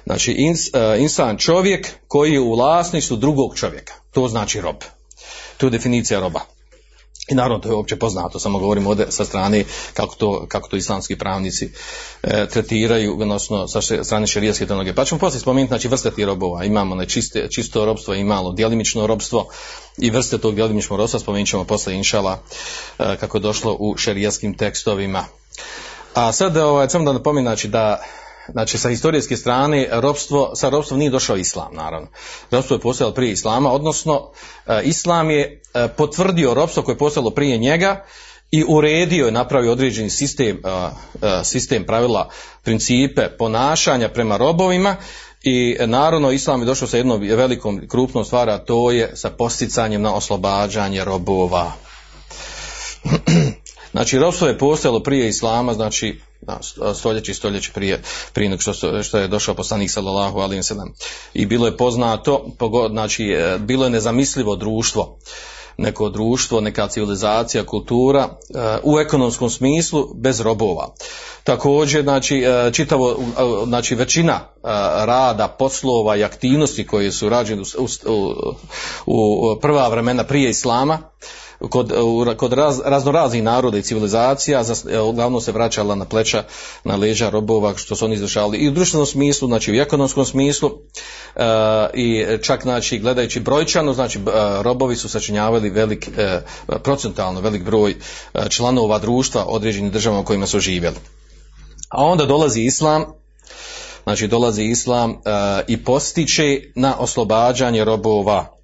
Znači 0.05 0.31
ins, 0.31 0.59
insan 0.99 1.37
čovjek 1.37 1.89
koji 2.07 2.33
je 2.33 2.39
u 2.39 2.55
vlasništvu 2.55 3.17
drugog 3.17 3.55
čovjeka. 3.55 3.93
To 4.15 4.27
znači 4.27 4.61
rob. 4.61 4.75
To 5.57 5.65
je 5.65 5.69
definicija 5.69 6.19
roba. 6.19 6.39
I 7.27 7.35
naravno 7.35 7.59
to 7.59 7.69
je 7.69 7.75
uopće 7.75 7.95
poznato, 7.95 8.39
samo 8.39 8.59
govorimo 8.59 8.89
ovdje 8.89 9.05
sa 9.09 9.25
strane 9.25 9.63
kako 9.93 10.15
to, 10.15 10.45
kako 10.47 10.69
to 10.69 10.75
islamski 10.75 11.15
pravnici 11.15 11.69
e, 12.23 12.47
tretiraju, 12.47 13.21
odnosno 13.21 13.67
sa 13.67 13.81
strane 13.81 14.27
šerijaske 14.27 14.65
teologije. 14.65 14.95
Pa 14.95 15.05
ćemo 15.05 15.19
poslije 15.19 15.41
spomenuti 15.41 15.69
znači, 15.69 15.87
vrste 15.87 16.11
tih 16.11 16.25
robova. 16.25 16.63
Imamo 16.63 16.95
ne, 16.95 17.09
čiste, 17.09 17.47
čisto 17.49 17.85
robstvo 17.85 18.13
i 18.13 18.23
malo 18.23 18.51
djelimično 18.51 19.07
robstvo 19.07 19.47
i 19.97 20.09
vrste 20.09 20.37
tog 20.37 20.55
djelimičnog 20.55 20.99
robstva 20.99 21.19
spomenut 21.19 21.49
ćemo 21.49 21.63
poslije 21.63 21.97
inšala 21.97 22.39
e, 22.99 23.17
kako 23.19 23.37
je 23.37 23.41
došlo 23.41 23.75
u 23.79 23.97
šerijaskim 23.97 24.57
tekstovima. 24.57 25.25
A 26.13 26.31
sad 26.31 26.57
ovaj, 26.57 26.89
samo 26.89 27.05
da 27.05 27.13
napominam 27.13 27.51
znači, 27.51 27.67
da 27.67 28.03
znači 28.51 28.77
sa 28.77 28.89
historijske 28.89 29.37
strane 29.37 29.87
ropstvo, 29.91 30.51
sa 30.55 30.69
ropstvom 30.69 30.99
nije 30.99 31.11
došao 31.11 31.37
islam 31.37 31.75
naravno. 31.75 32.07
Ropstvo 32.51 32.75
je 32.75 32.79
postojalo 32.79 33.13
prije 33.13 33.31
islama, 33.31 33.71
odnosno 33.71 34.31
e, 34.67 34.81
islam 34.83 35.29
je 35.29 35.61
e, 35.73 35.87
potvrdio 35.87 36.53
ropstvo 36.53 36.83
koje 36.83 36.93
je 36.93 36.97
postojalo 36.97 37.29
prije 37.29 37.57
njega 37.57 38.05
i 38.51 38.63
uredio 38.67 39.25
je, 39.25 39.31
napravio 39.31 39.71
određeni 39.71 40.09
sistem, 40.09 40.61
e, 40.65 41.43
sistem 41.43 41.85
pravila, 41.85 42.29
principe 42.63 43.29
ponašanja 43.37 44.09
prema 44.09 44.37
robovima 44.37 44.95
i 45.43 45.77
naravno 45.79 46.31
islam 46.31 46.61
je 46.61 46.65
došao 46.65 46.87
sa 46.87 46.97
jednom 46.97 47.21
velikom 47.21 47.87
krupnom 47.87 48.25
stvari, 48.25 48.51
a 48.51 48.57
to 48.57 48.91
je 48.91 49.11
sa 49.15 49.29
posticanjem 49.29 50.01
na 50.01 50.15
oslobađanje 50.15 51.03
robova. 51.03 51.71
Znači, 53.91 54.19
ropstvo 54.19 54.47
je 54.47 54.57
postojalo 54.57 55.03
prije 55.03 55.27
islama, 55.29 55.73
znači 55.73 56.19
da, 56.45 56.59
stoljeći 56.93 57.33
stoljeći 57.33 57.71
prije, 57.73 58.01
prije 58.33 58.57
što, 58.59 59.03
što 59.03 59.17
je 59.17 59.27
došao 59.27 59.55
poslanik 59.55 59.91
sallallahu 59.91 60.39
alaihi 60.39 60.63
sallam. 60.63 60.93
I 61.33 61.45
bilo 61.45 61.65
je 61.65 61.77
poznato, 61.77 62.45
znači, 62.89 63.35
bilo 63.59 63.85
je 63.85 63.89
nezamislivo 63.89 64.55
društvo, 64.55 65.17
neko 65.77 66.09
društvo, 66.09 66.61
neka 66.61 66.87
civilizacija, 66.87 67.65
kultura 67.65 68.29
u 68.83 68.99
ekonomskom 68.99 69.49
smislu 69.49 70.07
bez 70.15 70.39
robova. 70.39 70.93
Također, 71.43 72.03
znači, 72.03 72.43
čitavo, 72.73 73.19
znači, 73.65 73.95
većina 73.95 74.39
rada, 75.05 75.47
poslova 75.59 76.15
i 76.15 76.23
aktivnosti 76.23 76.87
koje 76.87 77.11
su 77.11 77.29
rađene 77.29 77.61
u, 77.77 78.33
u 79.05 79.55
prva 79.61 79.87
vremena 79.87 80.23
prije 80.23 80.49
islama, 80.49 80.99
kod, 81.69 81.93
kod 82.37 82.53
raz, 82.53 82.81
raznoraznih 82.85 83.43
naroda 83.43 83.77
i 83.77 83.81
civilizacija 83.81 84.63
za, 84.63 85.01
uglavnom 85.01 85.41
se 85.41 85.51
vraćala 85.51 85.95
na 85.95 86.05
pleća, 86.05 86.43
na 86.83 86.95
leđa 86.95 87.29
robova 87.29 87.73
što 87.77 87.95
su 87.95 88.05
oni 88.05 88.15
izvršavali 88.15 88.57
i 88.57 88.67
u 88.67 88.71
društvenom 88.71 89.05
smislu, 89.05 89.47
znači 89.47 89.71
u 89.71 89.81
ekonomskom 89.81 90.25
smislu 90.25 90.69
uh, 90.69 91.41
i 91.93 92.25
čak 92.41 92.61
znači 92.61 92.99
gledajući 92.99 93.39
brojčano, 93.39 93.93
znači 93.93 94.19
uh, 94.19 94.25
robovi 94.61 94.95
su 94.95 95.09
sačinjavali 95.09 95.69
velik, 95.69 96.09
uh, 96.67 96.79
procentalno 96.81 97.41
velik 97.41 97.63
broj 97.63 97.95
uh, 98.33 98.47
članova 98.49 98.99
društva 98.99 99.45
određenih 99.45 99.91
država 99.91 100.19
u 100.19 100.23
kojima 100.23 100.47
su 100.47 100.59
živjeli. 100.59 100.97
A 101.89 102.03
onda 102.03 102.25
dolazi 102.25 102.61
islam, 102.61 103.05
znači 104.03 104.27
dolazi 104.27 104.63
islam 104.63 105.11
uh, 105.11 105.17
i 105.67 105.83
postiče 105.83 106.61
na 106.75 106.95
oslobađanje 106.99 107.83
robova 107.83 108.54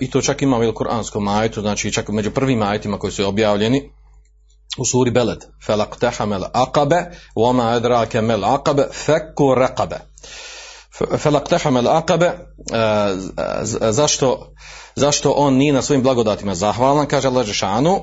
I 0.00 0.10
to 0.10 0.22
čak 0.22 0.42
imamo 0.42 0.68
u 0.68 0.72
Kur'anskom 0.72 1.38
ajetu, 1.38 1.60
znači 1.60 1.92
čak 1.92 2.08
među 2.08 2.30
prvim 2.30 2.62
ajetima 2.62 2.98
koji 2.98 3.12
su 3.12 3.28
objavljeni, 3.28 3.90
u 4.78 4.84
suri 4.84 5.10
Beled. 5.10 5.44
Felaqtahamel 5.66 6.44
aqabe 6.52 7.04
wama 7.36 7.76
adrake 7.76 8.20
mel 8.20 8.44
aqabe 8.44 8.86
fekku 8.92 9.54
raqabe. 9.54 9.98
Felaqtahamel 10.98 11.88
aqabe 11.88 12.30
zašto 13.90 14.54
zašto 14.96 15.30
on 15.30 15.54
nije 15.54 15.72
na 15.72 15.82
svojim 15.82 16.02
blagodatima 16.02 16.54
zahvalan 16.54 17.06
kaže 17.06 17.28
Allah 17.28 17.46
Žešanu 17.46 18.00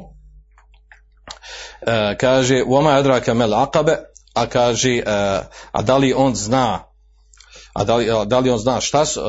kaže 2.20 2.64
wama 2.64 2.98
adrake 3.00 3.34
mel 3.34 3.54
aqabe 3.54 3.98
a 4.34 4.46
kaže 4.46 5.02
a 5.72 5.82
da 5.82 5.98
li 5.98 6.14
on 6.14 6.36
zna 6.36 6.91
a 7.74 7.84
da 7.84 7.96
li, 7.96 8.08
da 8.26 8.40
li 8.40 8.50
on 8.50 8.58
zna 8.58 8.82
šta 8.82 9.06
su, 9.06 9.22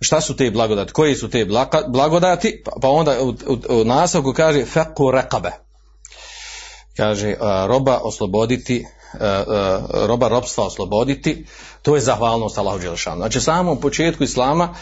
šta 0.00 0.20
su 0.20 0.36
te 0.36 0.50
blagodati, 0.50 0.92
koji 0.92 1.14
su 1.14 1.30
te 1.30 1.46
blagodati, 1.88 2.62
pa 2.80 2.88
onda 2.88 3.20
u, 3.20 3.28
u, 3.28 3.80
u 3.80 3.84
nastavku 3.84 4.32
kaže 4.32 4.64
fekku 4.64 5.04
raqabe 5.04 5.50
kaže 6.98 7.34
roba 7.66 8.00
osloboditi 8.02 8.86
roba 10.06 10.28
robstva 10.28 10.64
osloboditi 10.64 11.46
to 11.82 11.94
je 11.94 12.00
zahvalnost 12.00 12.58
Allahu 12.58 12.78
Đelešanu. 12.78 13.16
Znači 13.16 13.40
samom 13.40 13.80
početku 13.80 14.24
Islama 14.24 14.74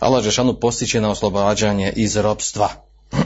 Allah 0.00 0.20
Đelešanu 0.20 0.60
postiće 0.60 1.00
na 1.00 1.10
oslobađanje 1.10 1.92
iz 1.96 2.16
robstva 2.16 2.68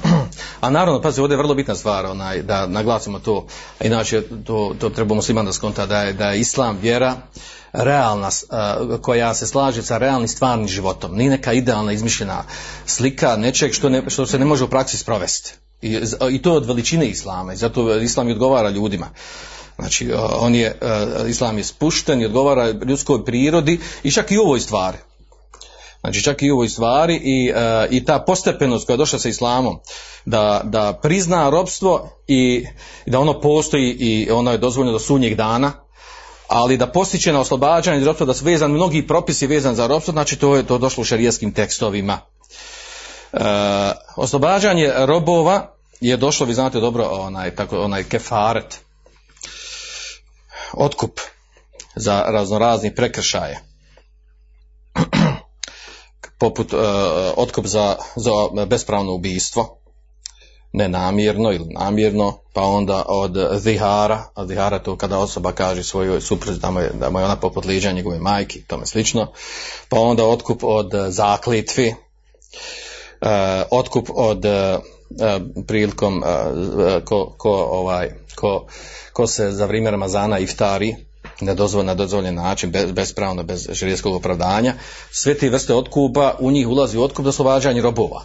a 0.60 0.70
naravno, 0.70 1.00
pazi, 1.02 1.20
ovdje 1.20 1.34
je 1.34 1.38
vrlo 1.38 1.54
bitna 1.54 1.74
stvar, 1.74 2.06
onaj, 2.06 2.42
da 2.42 2.66
naglasimo 2.66 3.18
to, 3.18 3.46
inače 3.80 4.22
to, 4.44 4.74
to 4.80 4.90
trebamo 4.90 5.22
svima 5.22 5.42
da 5.42 5.52
skonta, 5.52 5.86
da 5.86 6.02
je, 6.02 6.12
da 6.12 6.30
je 6.30 6.40
Islam 6.40 6.78
vjera 6.82 7.16
realna, 7.72 8.30
koja 9.02 9.34
se 9.34 9.46
slaže 9.46 9.82
sa 9.82 9.98
realnim 9.98 10.28
stvarnim 10.28 10.68
životom, 10.68 11.16
nije 11.16 11.30
neka 11.30 11.52
idealna 11.52 11.92
izmišljena 11.92 12.44
slika 12.86 13.36
nečeg 13.36 13.72
što, 13.72 13.88
ne, 13.88 14.02
što 14.08 14.26
se 14.26 14.38
ne 14.38 14.44
može 14.44 14.64
u 14.64 14.68
praksi 14.68 14.98
sprovesti. 14.98 15.54
I, 15.82 16.00
I 16.30 16.42
to 16.42 16.52
od 16.52 16.66
veličine 16.66 17.06
islama 17.06 17.52
i 17.52 17.56
zato 17.56 17.94
islam 17.96 18.28
i 18.28 18.32
odgovara 18.32 18.70
ljudima. 18.70 19.06
Znači, 19.76 20.12
on 20.38 20.54
je, 20.54 20.78
islam 21.28 21.58
je 21.58 21.64
spušten 21.64 22.22
i 22.22 22.26
odgovara 22.26 22.70
ljudskoj 22.70 23.24
prirodi 23.24 23.80
i 24.02 24.10
čak 24.10 24.30
i 24.30 24.38
u 24.38 24.42
ovoj 24.42 24.60
stvari. 24.60 24.98
Znači 26.00 26.22
čak 26.22 26.42
i 26.42 26.50
u 26.50 26.54
ovoj 26.54 26.68
stvari 26.68 27.20
i, 27.24 27.52
i 27.90 28.04
ta 28.04 28.18
postepenost 28.18 28.86
koja 28.86 28.94
je 28.94 28.98
došla 28.98 29.18
sa 29.18 29.28
islamom, 29.28 29.78
da, 30.24 30.60
da 30.64 30.98
prizna 31.02 31.50
robstvo 31.50 32.10
i, 32.26 32.66
da 33.06 33.18
ono 33.18 33.40
postoji 33.40 33.90
i 33.90 34.30
ono 34.30 34.52
je 34.52 34.58
dozvoljeno 34.58 34.92
do 34.92 34.98
sunnjeg 34.98 35.34
dana, 35.34 35.72
ali 36.48 36.76
da 36.76 36.86
postiče 36.86 37.32
na 37.32 37.40
oslobađanje 37.40 38.04
robstva, 38.04 38.26
da 38.26 38.34
su 38.34 38.44
vezani 38.44 38.74
mnogi 38.74 39.06
propisi 39.06 39.46
vezan 39.46 39.74
za 39.74 39.86
robstvo, 39.86 40.12
znači 40.12 40.36
to 40.36 40.56
je 40.56 40.66
to 40.66 40.78
došlo 40.78 41.02
u 41.02 41.04
šarijetskim 41.04 41.52
tekstovima. 41.52 42.18
E, 43.32 43.38
oslobađanje 44.16 44.92
robova 44.96 45.76
je 46.00 46.16
došlo, 46.16 46.46
vi 46.46 46.54
znate 46.54 46.80
dobro, 46.80 47.04
onaj, 47.04 47.54
tako, 47.54 47.80
onaj 47.80 48.04
kefaret, 48.04 48.80
otkup 50.72 51.20
za 51.96 52.22
raznorazni 52.26 52.94
prekršaje. 52.94 53.60
Poput 56.46 56.72
uh, 56.72 56.80
otkup 57.36 57.66
za, 57.66 57.96
za 58.16 58.30
bespravno 58.66 59.12
ubijstvo, 59.14 59.78
nenamjerno 60.72 61.52
ili 61.52 61.64
namjerno, 61.64 62.38
pa 62.52 62.62
onda 62.62 63.04
od 63.08 63.36
zihara, 63.58 64.22
a 64.34 64.46
zihara 64.46 64.78
to 64.78 64.96
kada 64.96 65.18
osoba 65.18 65.52
kaže 65.52 65.82
svojoj 65.82 66.20
supruzi 66.20 66.60
da 66.60 66.72
da 66.92 67.10
mu 67.10 67.18
je 67.18 67.24
ona 67.24 67.36
poput 67.36 67.64
liđa 67.64 67.92
njegove 67.92 68.18
majke, 68.18 68.60
tome 68.66 68.86
slično, 68.86 69.32
pa 69.88 70.00
onda 70.00 70.26
otkup 70.26 70.64
od 70.64 70.92
zaklitvi, 71.08 71.88
uh, 71.88 73.28
otkup 73.70 74.08
od 74.14 74.44
uh, 74.44 74.80
prilikom 75.66 76.22
uh, 76.22 77.04
ko, 77.04 77.34
ko, 77.38 77.52
ovaj, 77.52 78.10
ko, 78.34 78.66
ko 79.12 79.26
se 79.26 79.50
za 79.50 79.66
vrijeme 79.66 79.90
Ramazana 79.90 80.38
iftari 80.38 81.05
na 81.40 81.94
dozvoljen 81.94 82.34
način, 82.34 82.72
bespravno, 82.92 83.42
bez 83.42 83.68
žirijetskog 83.72 84.14
opravdanja, 84.14 84.74
sve 85.10 85.34
te 85.34 85.50
vrste 85.50 85.74
otkupa, 85.74 86.34
u 86.38 86.50
njih 86.50 86.68
ulazi 86.68 86.98
otkup 86.98 87.24
za 87.24 87.28
oslobađanje 87.28 87.82
robova. 87.82 88.24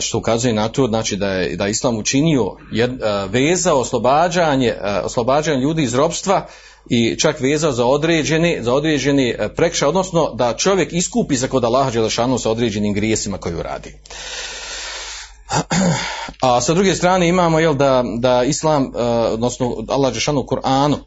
Što 0.00 0.18
ukazuje 0.18 0.54
na 0.54 0.68
to, 0.68 0.86
znači 0.86 1.16
da 1.16 1.28
je, 1.28 1.56
da 1.56 1.64
je 1.64 1.70
Islam 1.70 1.98
učinio 1.98 2.56
jed, 2.72 2.90
vezao 3.28 3.80
oslobađanje, 3.80 4.74
oslobađanje 5.04 5.60
ljudi 5.60 5.82
iz 5.82 5.94
robstva 5.94 6.46
i 6.90 7.16
čak 7.18 7.40
vezao 7.40 7.72
za 7.72 7.86
određeni, 7.86 8.58
za 8.60 8.74
određeni 8.74 9.34
prekšaj, 9.56 9.88
odnosno 9.88 10.34
da 10.34 10.56
čovjek 10.56 10.92
iskupi 10.92 11.36
se 11.36 11.48
kod 11.48 11.64
Allaha 11.64 11.90
Đelešanu 11.90 12.38
sa 12.38 12.50
određenim 12.50 12.94
grijesima 12.94 13.38
koju 13.38 13.62
radi. 13.62 13.94
A 16.40 16.60
sa 16.60 16.74
druge 16.74 16.94
strane 16.94 17.28
imamo 17.28 17.58
jel, 17.58 17.74
da, 17.74 18.04
da 18.18 18.42
Islam, 18.44 18.92
odnosno 19.32 19.84
Allah 19.88 20.12
Đelešanu 20.12 20.40
u 20.40 20.46
Koranu, 20.46 20.98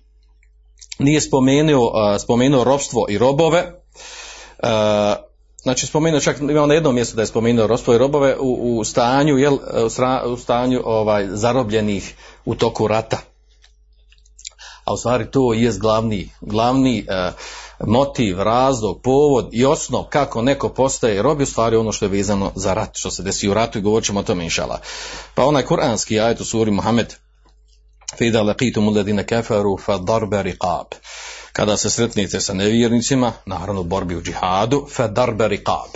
nije 1.00 1.22
spomenuo, 1.22 1.92
spomenuo 2.20 2.64
robstvo 2.64 3.06
i 3.10 3.18
robove, 3.18 3.72
znači 5.62 5.88
spomenuo 5.88 6.20
čak 6.20 6.40
imamo 6.40 6.68
na 6.68 6.74
jednom 6.74 6.96
mjestu 6.96 7.16
da 7.16 7.22
je 7.22 7.28
spomenuo 7.28 7.68
robstvo 7.68 7.94
i 7.94 7.98
robove 7.98 8.38
u, 8.40 8.80
u 8.80 8.84
stanju, 8.84 9.38
jel, 9.38 9.58
u 10.26 10.38
stanju 10.38 10.82
ovaj, 10.86 11.28
zarobljenih 11.30 12.16
u 12.46 12.56
toku 12.56 12.88
rata. 12.88 13.18
A 14.86 14.94
u 14.94 14.98
stvari 14.98 15.32
to 15.32 15.54
je 15.54 15.72
glavni, 15.72 16.30
glavni 16.42 17.06
uh, 17.10 17.34
motiv, 17.88 18.40
razlog, 18.40 19.02
povod 19.02 19.50
i 19.52 19.66
osnov 19.66 20.04
kako 20.04 20.42
neko 20.42 20.70
postaje 20.70 21.22
rob, 21.22 21.42
u 21.42 21.46
stvari 21.46 21.76
ono 21.76 21.92
što 21.92 22.06
je 22.06 22.10
vezano 22.10 22.52
za 22.56 22.74
rat, 22.74 22.90
što 22.94 23.12
se 23.12 23.24
desi 23.24 23.50
u 23.50 23.54
ratu 23.54 23.80
i 23.80 23.82
govorit 23.82 24.06
ćemo 24.06 24.20
o 24.20 24.24
tome 24.24 24.44
inšala. 24.44 24.80
Pa 25.36 25.46
onaj 25.46 25.64
kuranski 25.64 26.20
ajet 26.20 26.42
u 26.42 26.46
suri 26.46 26.72
Muhammed, 26.72 27.16
فإذا 28.19 28.43
لقيتم 28.43 28.89
الذين 28.89 29.21
كفروا 29.23 29.77
فضرب 29.77 30.35
رقاب 30.35 30.87
kada 31.53 31.77
se 31.77 31.91
sretnete 31.91 32.41
sa 32.41 32.55
nevjernicima, 32.55 33.33
naravno 33.47 33.81
u 33.81 33.85
borbi 33.85 34.17
u 34.17 34.23
džihadu, 34.23 34.87
فضرب 34.97 35.43
رقاب 35.43 35.89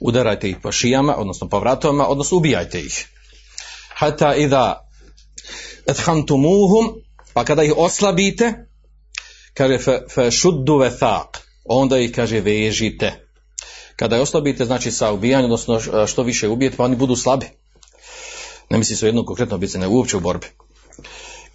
udarajte 0.00 0.50
ih 0.50 0.56
po 0.62 0.72
šijama, 0.72 1.16
odnosno 1.16 1.48
po 1.48 1.60
vratovima, 1.60 2.08
odnosno 2.08 2.36
ubijajte 2.36 2.80
ih. 2.80 3.08
Hata 3.94 4.34
idha 4.34 4.80
ethamtumuhum, 5.86 6.94
pa 7.32 7.44
kada 7.44 7.62
ih 7.62 7.72
oslabite, 7.76 8.52
kaže 9.54 9.78
fe, 9.78 10.00
fe 10.14 10.30
šuddu 10.30 10.76
ve 10.76 10.90
thaq, 11.00 11.38
onda 11.64 11.98
ih 11.98 12.12
kaže 12.12 12.40
vežite. 12.40 13.12
Kada 13.96 14.16
ih 14.16 14.22
oslabite, 14.22 14.64
znači 14.64 14.90
sa 14.90 15.12
ubijanjem, 15.12 15.50
odnosno 15.50 16.06
što 16.06 16.22
više 16.22 16.48
ubijete, 16.48 16.76
pa 16.76 16.84
oni 16.84 16.96
budu 16.96 17.16
slabi. 17.16 17.46
Ne 18.70 18.78
misli 18.78 18.96
se 18.96 19.06
o 19.06 19.08
jednom 19.08 19.26
konkretnom 19.26 19.60
bice, 19.60 19.78
ne 19.78 19.88
uopće 19.88 20.16
u 20.16 20.20
borbi 20.20 20.46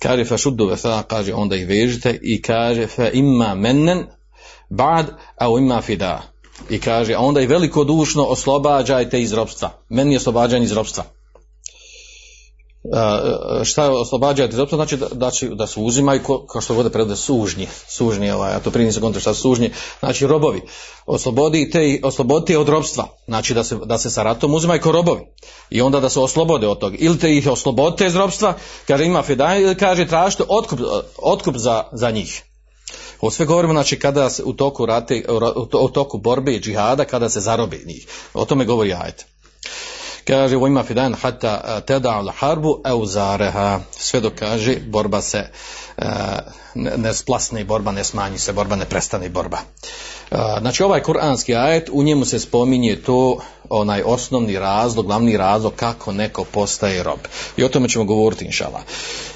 kaže 0.01 0.25
fa 0.25 0.39
šuddu 0.39 0.67
vesa, 0.67 1.03
kaže 1.09 1.35
onda 1.35 1.57
ih 1.57 1.69
vežite 1.69 2.19
i 2.23 2.43
kaže 2.43 2.87
fa 2.87 3.11
imma 3.13 3.55
mennen 3.55 4.05
ba'd 4.71 5.07
au 5.37 5.59
imma 5.59 5.81
fida. 5.83 6.23
I 6.71 6.81
kaže, 6.81 7.15
a 7.15 7.21
onda 7.21 7.41
i 7.41 7.47
velikodušno 7.47 8.25
oslobađajte 8.25 9.21
iz 9.23 9.33
robstva. 9.33 9.71
Meni 9.89 10.13
je 10.13 10.17
oslobađanje 10.17 10.65
iz 10.65 10.73
robstva. 10.73 11.05
Uh, 12.83 13.65
šta 13.65 13.85
je 13.85 13.91
oslobađajte 13.91 14.57
iz? 14.57 14.77
Znači 14.77 14.97
da, 14.97 15.09
da, 15.13 15.31
da 15.55 15.67
se 15.67 15.81
uzimaju, 15.81 16.21
kao 16.53 16.61
što 16.61 16.75
vode 16.75 16.91
predode, 16.91 17.17
sužnji. 17.17 17.69
Sužnji, 17.89 18.31
ovaj, 18.31 18.55
a 18.55 18.61
to 18.61 18.71
prije 18.71 18.87
nisam 18.87 19.03
kontra 19.03 19.21
šta 19.21 19.35
su 19.35 19.41
sužnji. 19.41 19.71
Znači 20.01 20.27
robovi. 20.27 20.63
Oslobodite, 21.07 22.01
oslobodite 22.03 22.59
od 22.59 22.69
robstva. 22.69 23.09
Znači 23.27 23.55
da 23.55 23.65
se, 23.65 23.77
da 23.85 23.99
se 23.99 24.11
sa 24.11 24.23
ratom 24.23 24.55
uzimaju 24.55 24.81
ko 24.81 24.93
robovi. 24.93 25.21
I 25.71 25.81
onda 25.81 26.01
da 26.01 26.09
se 26.09 26.21
oslobode 26.21 26.69
od 26.69 26.79
toga. 26.79 26.97
Ili 26.99 27.19
te 27.19 27.37
ih 27.37 27.49
oslobodite 27.49 28.07
iz 28.07 28.17
robstva, 28.17 28.55
kaže 28.87 29.05
ima 29.05 29.23
fedaj, 29.23 29.63
ili 29.63 29.75
kaže 29.75 30.07
tražite 30.07 30.45
otkup, 30.49 30.81
otkup 31.23 31.57
za, 31.57 31.85
za 31.93 32.11
njih. 32.11 32.43
O 33.21 33.31
sve 33.31 33.47
govorimo, 33.47 33.73
znači, 33.73 33.99
kada 33.99 34.31
se 34.31 34.45
u 34.45 34.53
toku 34.53 34.87
rate, 34.87 35.25
u 35.73 35.89
toku 35.89 36.19
borbe 36.19 36.53
i 36.53 36.61
džihada, 36.61 37.05
kada 37.05 37.29
se 37.29 37.41
zarobi 37.41 37.85
njih. 37.87 38.07
O 38.35 38.45
tome 38.45 38.65
govori 38.65 38.93
ajte. 38.93 39.25
Kaže, 40.31 40.57
u 40.57 40.67
ima 40.67 40.83
fidan 40.83 41.15
hata 41.15 41.81
teda 41.81 42.11
al 42.11 42.29
harbu 42.39 42.81
euzareha. 42.85 43.81
Sve 43.91 44.21
dok 44.21 44.33
kaže, 44.35 44.77
borba 44.87 45.21
se 45.21 45.51
ne, 46.75 47.15
splasne 47.15 47.65
borba, 47.65 47.93
ne 47.93 48.05
smanji 48.05 48.39
se 48.39 48.53
borba, 48.53 48.77
ne 48.77 48.85
prestane 48.85 49.29
borba. 49.29 49.59
Znači, 50.61 50.83
ovaj 50.83 51.03
kuranski 51.03 51.55
ajet, 51.55 51.91
u 51.93 52.03
njemu 52.03 52.25
se 52.25 52.39
spominje 52.39 52.97
to 52.97 53.41
onaj 53.71 54.03
osnovni 54.03 54.59
razlog, 54.59 55.07
glavni 55.07 55.37
razlog 55.37 55.73
kako 55.77 56.13
neko 56.13 56.45
postaje 56.45 57.03
rob. 57.03 57.21
I 57.57 57.65
o 57.65 57.69
tome 57.69 57.89
ćemo 57.89 58.05
govoriti, 58.05 58.45
inšala. 58.45 58.83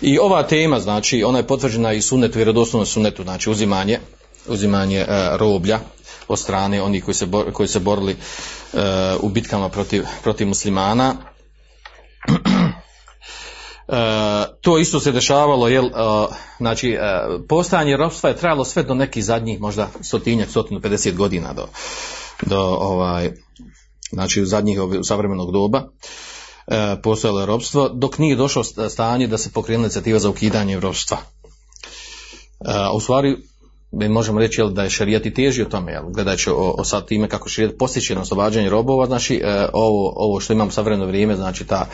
I 0.03 0.19
ova 0.19 0.43
tema, 0.43 0.81
znači, 0.81 1.25
ona 1.25 1.39
je 1.39 1.47
potvrđena 1.47 1.93
i 1.93 2.03
sunetu, 2.03 2.39
vjerodoslovno 2.39 2.87
sunetu, 2.87 3.23
znači 3.23 3.51
uzimanje, 3.51 3.99
uzimanje 4.47 5.05
roblja 5.37 5.81
od 6.29 6.39
strane 6.39 6.83
onih 6.83 7.05
koji 7.05 7.15
se, 7.15 7.27
koji 7.53 7.69
se 7.69 7.81
borili 7.81 8.17
uh, 8.73 8.81
u 9.21 9.29
bitkama 9.29 9.69
protiv, 9.69 10.05
protiv 10.23 10.47
muslimana. 10.47 11.17
to 14.61 14.79
isto 14.79 15.01
se 15.01 15.13
dešavalo, 15.13 15.69
jel, 15.69 15.91
znači, 16.59 16.99
postojanje 17.49 17.97
ropstva 17.97 18.31
je 18.31 18.37
trajalo 18.37 18.65
sve 18.65 18.83
do 18.83 18.95
nekih 18.95 19.25
zadnjih, 19.25 19.61
možda 19.61 19.89
stotinjak, 20.01 20.51
stotinu, 20.51 20.81
50 20.81 21.15
godina 21.15 21.53
do, 21.53 21.69
do 22.43 22.61
ovaj, 22.61 23.33
znači 24.13 24.43
u 24.43 24.47
zadnjih 24.47 24.79
savremenog 25.03 25.53
doba 25.53 25.83
postojalo 27.03 27.41
je 27.41 27.47
ropstvo, 27.47 27.89
dok 27.89 28.19
nije 28.19 28.37
došlo 28.37 28.65
stanje 28.65 29.27
da 29.27 29.39
se 29.39 29.53
pokrenula 29.53 29.85
inicijativa 29.85 30.19
za 30.19 30.31
ukidanje 30.31 30.81
ropstva. 30.81 31.19
A 32.67 32.93
u 32.93 33.01
stvari, 33.01 33.37
možemo 34.09 34.41
reći 34.41 34.61
jel, 34.61 34.71
da 34.71 34.83
je 34.83 34.91
šarijat 34.91 35.27
i 35.27 35.35
teži 35.35 35.63
o 35.63 35.69
tome, 35.69 35.93
jel, 35.93 36.05
gledajući 36.09 36.51
o, 36.51 36.75
o 36.79 36.85
sad 36.85 37.07
time 37.07 37.29
kako 37.29 37.49
šarijat 37.49 37.79
postiče 37.79 38.15
na 38.15 38.21
oslobađanje 38.21 38.71
robova, 38.71 39.07
znači 39.07 39.43
ovo, 39.73 40.13
ovo 40.17 40.41
što 40.41 40.53
imamo 40.53 40.71
savremeno 40.71 41.07
vrijeme, 41.07 41.37
znači 41.37 41.67
ta 41.67 41.89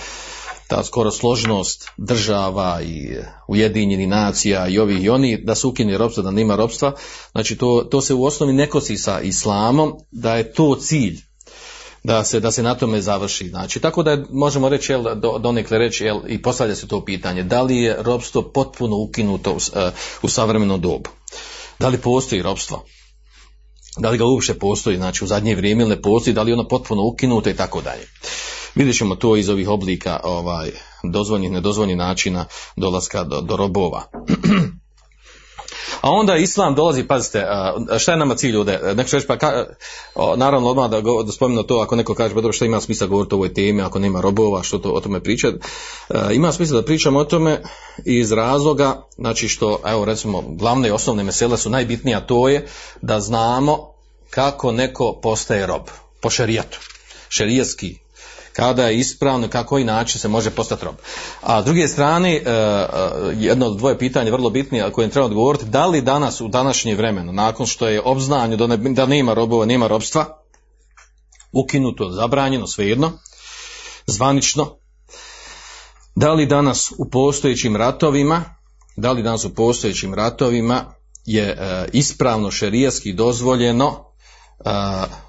ta 0.70 0.84
skoro 0.84 1.10
složnost 1.10 1.88
država 1.96 2.82
i 2.82 3.16
ujedinjeni 3.48 4.06
nacija 4.06 4.68
i 4.68 4.78
ovih 4.78 5.04
i 5.04 5.08
oni 5.08 5.44
da 5.44 5.54
su 5.54 5.68
ukini 5.68 5.96
ropstvo, 5.96 6.22
da 6.22 6.30
nema 6.30 6.56
ropstva, 6.56 6.92
znači 7.32 7.56
to, 7.56 7.88
to 7.90 8.00
se 8.00 8.14
u 8.14 8.24
osnovi 8.24 8.52
ne 8.52 8.66
kosi 8.66 8.96
sa 8.96 9.20
islamom, 9.20 9.92
da 10.10 10.36
je 10.36 10.52
to 10.52 10.74
cilj, 10.74 11.18
da 12.04 12.24
se, 12.24 12.40
da 12.40 12.50
se 12.50 12.62
na 12.62 12.74
tome 12.74 13.00
završi. 13.00 13.48
Znači, 13.48 13.80
tako 13.80 14.02
da 14.02 14.10
je, 14.10 14.24
možemo 14.30 14.68
reći, 14.68 14.92
jel, 14.92 15.04
do, 15.14 15.38
donekle 15.38 15.78
reći, 15.78 16.04
jel, 16.04 16.20
i 16.28 16.42
postavlja 16.42 16.74
se 16.74 16.88
to 16.88 17.04
pitanje, 17.04 17.42
da 17.42 17.62
li 17.62 17.76
je 17.76 17.96
ropstvo 17.98 18.42
potpuno 18.42 18.96
ukinuto 18.96 19.52
u, 19.52 19.58
u 20.22 20.28
savremenom 20.28 20.80
dobu? 20.80 21.10
Da 21.80 21.88
li 21.88 21.98
postoji 21.98 22.42
ropstvo? 22.42 22.84
Da 23.98 24.10
li 24.10 24.18
ga 24.18 24.24
uopće 24.24 24.54
postoji, 24.54 24.96
znači 24.96 25.24
u 25.24 25.26
zadnje 25.26 25.54
vrijeme 25.54 25.82
ili 25.82 25.90
ne 25.90 26.02
postoji, 26.02 26.34
da 26.34 26.42
li 26.42 26.52
ono 26.52 26.68
potpuno 26.68 27.02
ukinuto 27.06 27.50
i 27.50 27.56
tako 27.56 27.80
dalje. 27.82 28.08
Vidjet 28.74 28.96
ćemo 28.96 29.14
to 29.14 29.36
iz 29.36 29.48
ovih 29.48 29.68
oblika 29.68 30.20
ovaj, 30.24 30.70
dozvoljnih, 31.12 31.50
nedozvoljnih 31.50 31.96
načina 31.96 32.44
dolaska 32.76 33.24
do, 33.24 33.40
do 33.40 33.56
robova. 33.56 34.02
A 36.00 36.10
onda 36.10 36.36
islam 36.36 36.74
dolazi, 36.74 37.04
pazite, 37.04 37.46
šta 37.98 38.12
je 38.12 38.18
nama 38.18 38.34
cilj 38.34 38.56
ovdje? 38.56 38.80
Neko 38.94 39.10
reći, 39.12 39.26
pa 39.26 39.38
ka, 39.38 39.66
naravno 40.36 40.68
odmah 40.68 40.90
da, 40.90 41.00
da 41.00 41.32
spomenu 41.32 41.62
to, 41.62 41.78
ako 41.78 41.96
neko 41.96 42.14
kaže, 42.14 42.34
pa 42.34 42.40
dobro, 42.40 42.52
šta 42.52 42.64
ima 42.64 42.80
smisla 42.80 43.06
govoriti 43.06 43.34
o 43.34 43.36
ovoj 43.36 43.54
temi, 43.54 43.82
ako 43.82 43.98
nema 43.98 44.20
robova, 44.20 44.62
što 44.62 44.78
to, 44.78 44.90
o 44.90 45.00
tome 45.00 45.20
pričati. 45.20 45.58
Ima 46.32 46.52
smisla 46.52 46.80
da 46.80 46.86
pričamo 46.86 47.18
o 47.18 47.24
tome 47.24 47.62
iz 48.04 48.32
razloga, 48.32 49.02
znači 49.18 49.48
što, 49.48 49.80
evo 49.86 50.04
recimo, 50.04 50.42
glavne 50.48 50.88
i 50.88 50.92
osnovne 50.92 51.24
mesele 51.24 51.58
su 51.58 51.70
najbitnije, 51.70 52.16
a 52.16 52.26
to 52.26 52.48
je 52.48 52.66
da 53.02 53.20
znamo 53.20 53.92
kako 54.30 54.72
neko 54.72 55.18
postaje 55.22 55.66
rob, 55.66 55.82
po 56.20 56.30
šerijatu, 56.30 56.78
šerijski, 57.28 57.98
kada 58.52 58.86
je 58.86 58.98
ispravno, 58.98 59.48
kako 59.48 59.68
koji 59.68 59.84
način 59.84 60.20
se 60.20 60.28
može 60.28 60.50
postati 60.50 60.84
rob. 60.84 60.94
A 61.42 61.62
s 61.62 61.64
druge 61.64 61.88
strane, 61.88 62.34
e, 62.34 62.40
e, 62.40 62.88
jedno 63.36 63.66
od 63.66 63.76
dvoje 63.76 63.98
pitanja 63.98 64.32
vrlo 64.32 64.50
bitnije, 64.50 64.92
koje 64.92 65.10
treba 65.10 65.26
odgovoriti, 65.26 65.64
da 65.64 65.86
li 65.86 66.00
danas 66.00 66.40
u 66.40 66.48
današnje 66.48 66.94
vremenu, 66.94 67.32
nakon 67.32 67.66
što 67.66 67.88
je 67.88 68.02
obznanju 68.04 68.56
da, 68.56 68.66
ne, 68.66 68.76
da 68.76 69.06
nema 69.06 69.34
robova, 69.34 69.66
nema 69.66 69.86
robstva, 69.86 70.42
ukinuto, 71.52 72.10
zabranjeno, 72.10 72.66
svejedno, 72.66 73.12
zvanično, 74.06 74.76
da 76.14 76.32
li 76.32 76.46
danas 76.46 76.92
u 76.98 77.10
postojećim 77.10 77.76
ratovima, 77.76 78.44
da 78.96 79.12
li 79.12 79.22
danas 79.22 79.44
u 79.44 79.54
postojećim 79.54 80.14
ratovima 80.14 80.84
je 81.26 81.42
e, 81.42 81.88
ispravno 81.92 82.50
šerijaski 82.50 83.12
dozvoljeno 83.12 84.10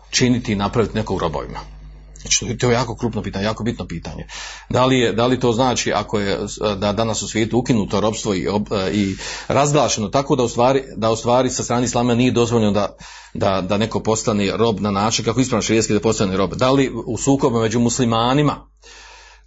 činiti 0.10 0.52
i 0.52 0.56
napraviti 0.56 0.96
nekog 0.96 1.20
robovima. 1.20 1.81
Znači, 2.22 2.58
to 2.58 2.70
je 2.70 2.74
jako 2.74 2.96
krupno 2.96 3.22
pitanje, 3.22 3.46
jako 3.46 3.64
bitno 3.64 3.88
pitanje. 3.88 4.28
Da 4.70 4.86
li, 4.86 5.00
je, 5.00 5.14
da 5.14 5.28
li 5.28 5.40
to 5.40 5.52
znači 5.52 5.94
ako 5.94 6.20
je 6.20 6.40
da 6.78 6.94
danas 6.94 7.22
u 7.22 7.28
svijetu 7.28 7.58
ukinuto 7.58 8.00
robstvo 8.00 8.36
i, 8.36 8.48
ob, 8.48 8.68
i 8.94 9.16
razglašeno 9.48 10.10
tako 10.10 10.36
da 10.36 10.44
u 10.44 10.50
stvari, 10.50 10.84
da 10.98 11.12
u 11.12 11.16
stvari 11.16 11.50
sa 11.50 11.64
strane 11.64 11.86
islama 11.86 12.16
nije 12.16 12.32
dozvoljeno 12.32 12.72
da, 12.72 12.96
da, 13.34 13.62
da 13.62 13.78
neko 13.78 14.00
postane 14.00 14.52
rob 14.58 14.80
na 14.80 14.92
način 14.92 15.26
kako 15.26 15.40
ispravno 15.40 15.62
širijetski 15.62 15.94
da 15.94 16.00
postane 16.00 16.38
rob. 16.38 16.54
Da 16.54 16.72
li 16.72 16.92
u 17.06 17.18
sukobu 17.18 17.60
među 17.60 17.80
muslimanima 17.80 18.72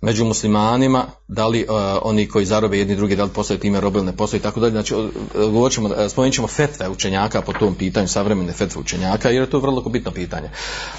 među 0.04 0.24
muslimanima, 0.24 1.06
da 1.28 1.46
li 1.46 1.62
uh, 1.62 1.76
oni 2.02 2.28
koji 2.28 2.46
zarobe 2.46 2.78
jedni 2.78 2.96
drugi, 2.96 3.16
da 3.16 3.24
li 3.24 3.30
postaju 3.30 3.60
time 3.60 3.80
robe 3.80 3.98
ili 3.98 4.06
ne 4.06 4.16
postaju 4.16 4.40
i 4.40 4.42
tako 4.42 4.60
dalje. 4.60 4.70
Znači, 4.70 4.94
govorit 5.34 5.74
ćemo, 5.74 6.08
spomenut 6.08 6.34
ćemo 6.34 6.48
fetve 6.48 6.88
učenjaka 6.88 7.42
po 7.42 7.52
tom 7.52 7.74
pitanju, 7.74 8.08
savremene 8.08 8.52
fetve 8.52 8.80
učenjaka, 8.80 9.30
jer 9.30 9.42
je 9.42 9.50
to 9.50 9.58
vrlo 9.58 9.80
bitno 9.80 10.10
pitanje. 10.10 10.50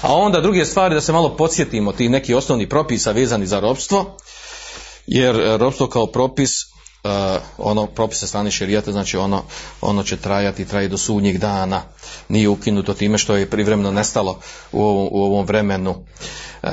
A 0.02 0.14
onda 0.14 0.40
druge 0.40 0.64
stvari, 0.64 0.94
da 0.94 1.00
se 1.00 1.12
malo 1.12 1.36
podsjetimo 1.36 1.92
ti 1.92 2.08
neki 2.08 2.34
osnovni 2.34 2.68
propisa 2.68 3.12
vezani 3.12 3.46
za 3.46 3.60
robstvo, 3.60 4.16
jer 5.06 5.58
robstvo 5.58 5.86
kao 5.86 6.06
propis 6.06 6.75
ono 7.58 7.86
propise 7.86 8.26
strane 8.26 8.50
šerijata, 8.50 8.92
znači 8.92 9.16
ono, 9.16 9.42
ono 9.80 10.02
će 10.02 10.16
trajati, 10.16 10.64
traje 10.64 10.88
do 10.88 10.96
sudnjeg 10.96 11.38
dana, 11.38 11.82
nije 12.28 12.48
ukinuto 12.48 12.94
time 12.94 13.18
što 13.18 13.36
je 13.36 13.50
privremeno 13.50 13.90
nestalo 13.90 14.38
u 14.72 14.82
ovom, 14.82 15.08
u 15.12 15.24
ovom 15.24 15.46
vremenu. 15.46 15.90
Uh, 16.62 16.70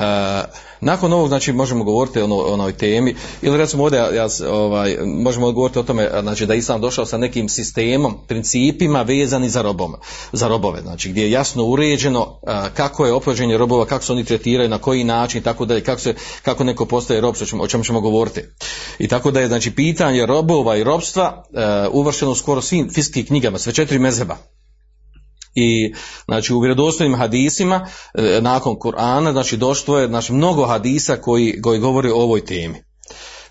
nakon 0.84 1.12
ovog, 1.12 1.28
znači, 1.28 1.52
možemo 1.52 1.84
govoriti 1.84 2.20
o 2.20 2.24
ono, 2.24 2.36
onoj 2.36 2.72
temi, 2.72 3.14
ili 3.42 3.58
recimo 3.58 3.82
ovdje, 3.82 3.98
ja, 3.98 4.26
ovaj, 4.50 4.96
možemo 5.04 5.52
govoriti 5.52 5.78
o 5.78 5.82
tome, 5.82 6.10
znači, 6.22 6.46
da 6.46 6.54
Islam 6.54 6.80
došao 6.80 7.06
sa 7.06 7.18
nekim 7.18 7.48
sistemom, 7.48 8.16
principima 8.26 9.02
vezani 9.02 9.48
za, 9.48 9.62
robom, 9.62 9.94
za 10.32 10.48
robove, 10.48 10.80
znači, 10.80 11.08
gdje 11.08 11.22
je 11.22 11.30
jasno 11.30 11.64
uređeno 11.64 12.38
a, 12.46 12.68
kako 12.74 13.06
je 13.06 13.12
opođenje 13.12 13.58
robova, 13.58 13.86
kako 13.86 14.04
se 14.04 14.12
oni 14.12 14.24
tretiraju, 14.24 14.68
na 14.68 14.78
koji 14.78 15.04
način, 15.04 15.42
tako 15.42 15.64
dalje, 15.64 15.84
kako, 15.84 16.00
se, 16.00 16.14
kako 16.42 16.64
neko 16.64 16.86
postaje 16.86 17.20
rob, 17.20 17.34
o 17.60 17.66
čemu 17.66 17.84
ćemo 17.84 18.00
govoriti. 18.00 18.40
I 18.98 19.08
tako 19.08 19.30
da 19.30 19.40
je, 19.40 19.48
znači, 19.48 19.70
pitanje 19.70 20.23
robova 20.26 20.76
i 20.76 20.84
robstva 20.84 21.44
a, 21.54 21.88
uvršeno 21.92 22.34
skoro 22.34 22.60
svim 22.60 22.90
fiskim 22.90 23.26
knjigama, 23.26 23.58
sve 23.58 23.72
četiri 23.72 23.98
mezheba. 23.98 24.36
I 25.54 25.94
znači 26.24 26.54
u 26.54 26.60
vjerodostojnim 26.60 27.18
hadisima 27.18 27.86
e, 28.14 28.40
nakon 28.40 28.74
Kur'ana 28.74 29.32
znači 29.32 29.56
došlo 29.56 29.98
je 29.98 30.08
znači 30.08 30.32
mnogo 30.32 30.66
hadisa 30.66 31.16
koji, 31.16 31.60
koji 31.62 31.78
govori 31.78 32.10
o 32.10 32.16
ovoj 32.16 32.44
temi. 32.44 32.82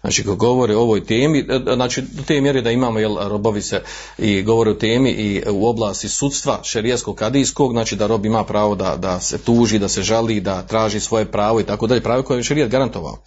Znači 0.01 0.23
koji 0.23 0.37
govore 0.37 0.75
o 0.75 0.81
ovoj 0.81 1.05
temi 1.05 1.39
e, 1.39 1.59
znači 1.75 2.01
do 2.01 2.23
te 2.23 2.41
mjere 2.41 2.61
da 2.61 2.71
imamo 2.71 2.99
jel, 2.99 3.15
robovi 3.19 3.61
se 3.61 3.81
i 4.17 4.41
govore 4.41 4.71
o 4.71 4.73
temi 4.73 5.09
i 5.09 5.43
u 5.49 5.67
oblasti 5.67 6.09
sudstva 6.09 6.59
šerijskog 6.63 7.19
hadijskog 7.19 7.71
znači 7.71 7.95
da 7.95 8.07
rob 8.07 8.25
ima 8.25 8.43
pravo 8.43 8.75
da, 8.75 8.97
da 8.97 9.19
se 9.19 9.37
tuži 9.37 9.79
da 9.79 9.89
se 9.89 10.03
žali 10.03 10.41
da 10.41 10.61
traži 10.61 10.99
svoje 10.99 11.25
pravo 11.25 11.59
i 11.59 11.63
tako 11.63 11.87
dalje 11.87 12.01
pravo 12.01 12.23
koje 12.23 12.37
je 12.37 12.43
šerijat 12.43 12.69
garantovao 12.69 13.17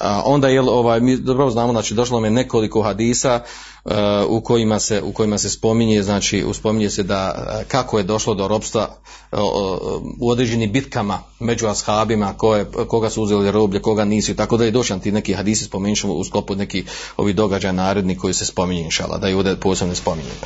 a 0.00 0.22
onda 0.24 0.48
je 0.48 0.60
ovaj 0.60 1.00
mi 1.00 1.16
dobro 1.16 1.50
znamo 1.50 1.72
znači 1.72 1.94
došlo 1.94 2.16
nam 2.16 2.24
je 2.24 2.30
nekoliko 2.30 2.82
hadisa 2.82 3.40
u 4.28 4.40
kojima 4.40 4.78
se 4.78 5.02
u 5.02 5.12
kojima 5.12 5.38
se 5.38 5.50
spominje 5.50 6.02
znači 6.02 6.44
uspominje 6.44 6.90
se 6.90 7.02
da 7.02 7.46
kako 7.68 7.98
je 7.98 8.04
došlo 8.04 8.34
do 8.34 8.48
ropstva 8.48 8.88
u 10.20 10.30
određenim 10.30 10.72
bitkama 10.72 11.18
među 11.40 11.66
ashabima 11.66 12.34
koje, 12.36 12.64
koga 12.88 13.10
su 13.10 13.22
uzeli 13.22 13.50
roblje, 13.50 13.82
koga 13.82 14.04
nisu 14.04 14.34
tako 14.34 14.56
da 14.56 14.64
je 14.64 14.70
došli 14.70 15.00
ti 15.00 15.12
neki 15.12 15.34
hadisi 15.34 15.64
spomenut 15.64 16.04
u 16.04 16.24
sklopu 16.24 16.54
neki 16.54 16.84
ovi 17.16 17.32
događaja 17.32 17.72
naredni 17.72 18.18
koji 18.18 18.34
se 18.34 18.46
spominje 18.46 18.82
inšala, 18.82 19.18
da 19.18 19.28
je 19.28 19.36
ovdje 19.36 19.56
posebno 19.56 19.94
spominjem. 19.94 20.36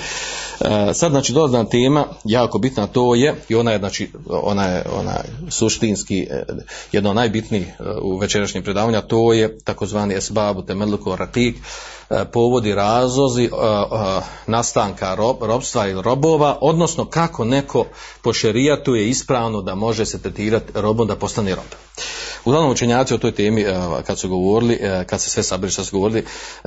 Sad 0.94 1.11
znači 1.11 1.33
dodatna 1.33 1.64
tema, 1.64 2.07
jako 2.24 2.59
bitna 2.59 2.87
to 2.87 3.14
je 3.14 3.35
i 3.48 3.55
ona 3.55 3.72
je 3.72 3.79
znači 3.79 4.11
ona 4.29 4.64
je, 4.64 4.85
ona 5.01 5.12
je 5.12 5.24
suštinski 5.51 6.27
e, 6.31 6.44
jedno 6.92 7.12
najbitnijih 7.12 7.66
e, 7.66 7.83
u 8.03 8.18
večerašnjem 8.18 8.64
predavanju, 8.64 9.01
to 9.01 9.33
je 9.33 9.59
takozvani 9.59 10.14
esbabu 10.14 10.62
temeluko 10.62 11.16
rakik 11.16 11.57
E, 11.57 11.97
povodi 12.33 12.75
razlozi 12.75 13.44
e, 13.44 13.49
e, 13.49 14.21
nastanka 14.47 15.14
rob, 15.14 15.37
robstva 15.42 15.88
ili 15.88 16.03
robova, 16.03 16.59
odnosno 16.61 17.05
kako 17.05 17.44
neko 17.44 17.85
po 18.23 18.33
šerijatu 18.33 18.94
je 18.94 19.09
ispravno 19.09 19.62
da 19.62 19.75
može 19.75 20.07
se 20.07 20.23
tretirati 20.23 20.73
robom 20.75 21.07
da 21.07 21.16
postane 21.16 21.55
rob. 21.55 21.64
Uglavnom 22.44 22.73
učenjaci 22.73 23.14
o 23.14 23.18
toj 23.18 23.33
temi 23.33 23.64
kad 24.07 24.18
su 24.18 24.29
govorili, 24.29 24.81
kad 25.07 25.21
se 25.21 25.31
sve 25.31 25.42
sabili 25.42 25.73
što 25.73 25.85
su 25.85 25.97
govorili, 25.97 26.25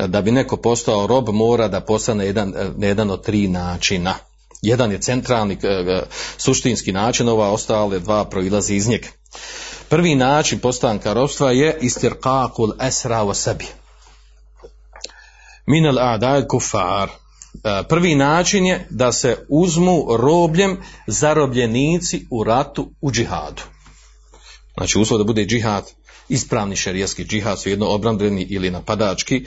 da 0.08 0.22
bi 0.22 0.32
neko 0.32 0.58
postao 0.58 1.08
rob 1.08 1.30
mora 1.30 1.68
da 1.68 1.82
postane 1.82 2.26
jedan, 2.26 2.54
jedan 2.78 3.10
od 3.10 3.24
tri 3.24 3.48
načina. 3.48 4.16
Jedan 4.62 4.92
je 4.92 5.02
centralni, 5.02 5.58
suštinski 6.38 6.92
način, 6.92 7.30
ova 7.30 7.52
ostale 7.52 8.00
dva 8.00 8.26
proilazi 8.26 8.76
iz 8.76 8.88
njega. 8.88 9.08
Prvi 9.90 10.16
način 10.16 10.60
postanka 10.60 11.14
robstva 11.14 11.52
je 11.52 11.80
istirqaqul 11.82 12.72
esra 12.88 13.24
wa 13.24 13.34
sebi 13.34 13.81
minel 15.66 16.00
a'da'il 16.00 16.48
kufar. 16.48 17.10
E, 17.10 17.84
prvi 17.90 18.16
način 18.16 18.66
je 18.66 18.88
da 18.90 19.12
se 19.12 19.46
uzmu 19.50 20.06
robljem 20.18 20.78
zarobljenici 21.08 22.28
u 22.30 22.44
ratu 22.44 22.92
u 23.02 23.12
džihadu. 23.12 23.62
Znači 24.78 25.00
uslov 25.00 25.18
da 25.18 25.24
bude 25.24 25.46
džihad, 25.46 25.92
ispravni 26.30 26.76
šerijaski 26.76 27.26
džihad, 27.26 27.60
svejedno 27.60 27.88
obrambeni 27.88 28.48
ili 28.50 28.72
napadački, 28.72 29.46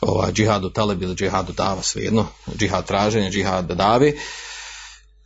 ovaj, 0.00 0.32
džihadu 0.32 0.70
taleb 0.70 1.02
ili 1.02 1.14
džihadu 1.14 1.52
dava, 1.52 1.82
svejedno, 1.82 2.26
džihad 2.56 2.86
traženja, 2.86 3.30
džihad 3.30 3.66
dave, 3.66 4.12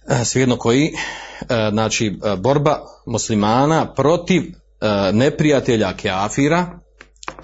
e, 0.09 0.25
svejedno 0.25 0.57
koji, 0.57 0.85
e, 0.87 1.71
znači 1.73 2.19
borba 2.39 2.81
muslimana 3.07 3.95
protiv 3.95 4.43
neprijatelja 5.13 5.97
keafira, 5.97 6.79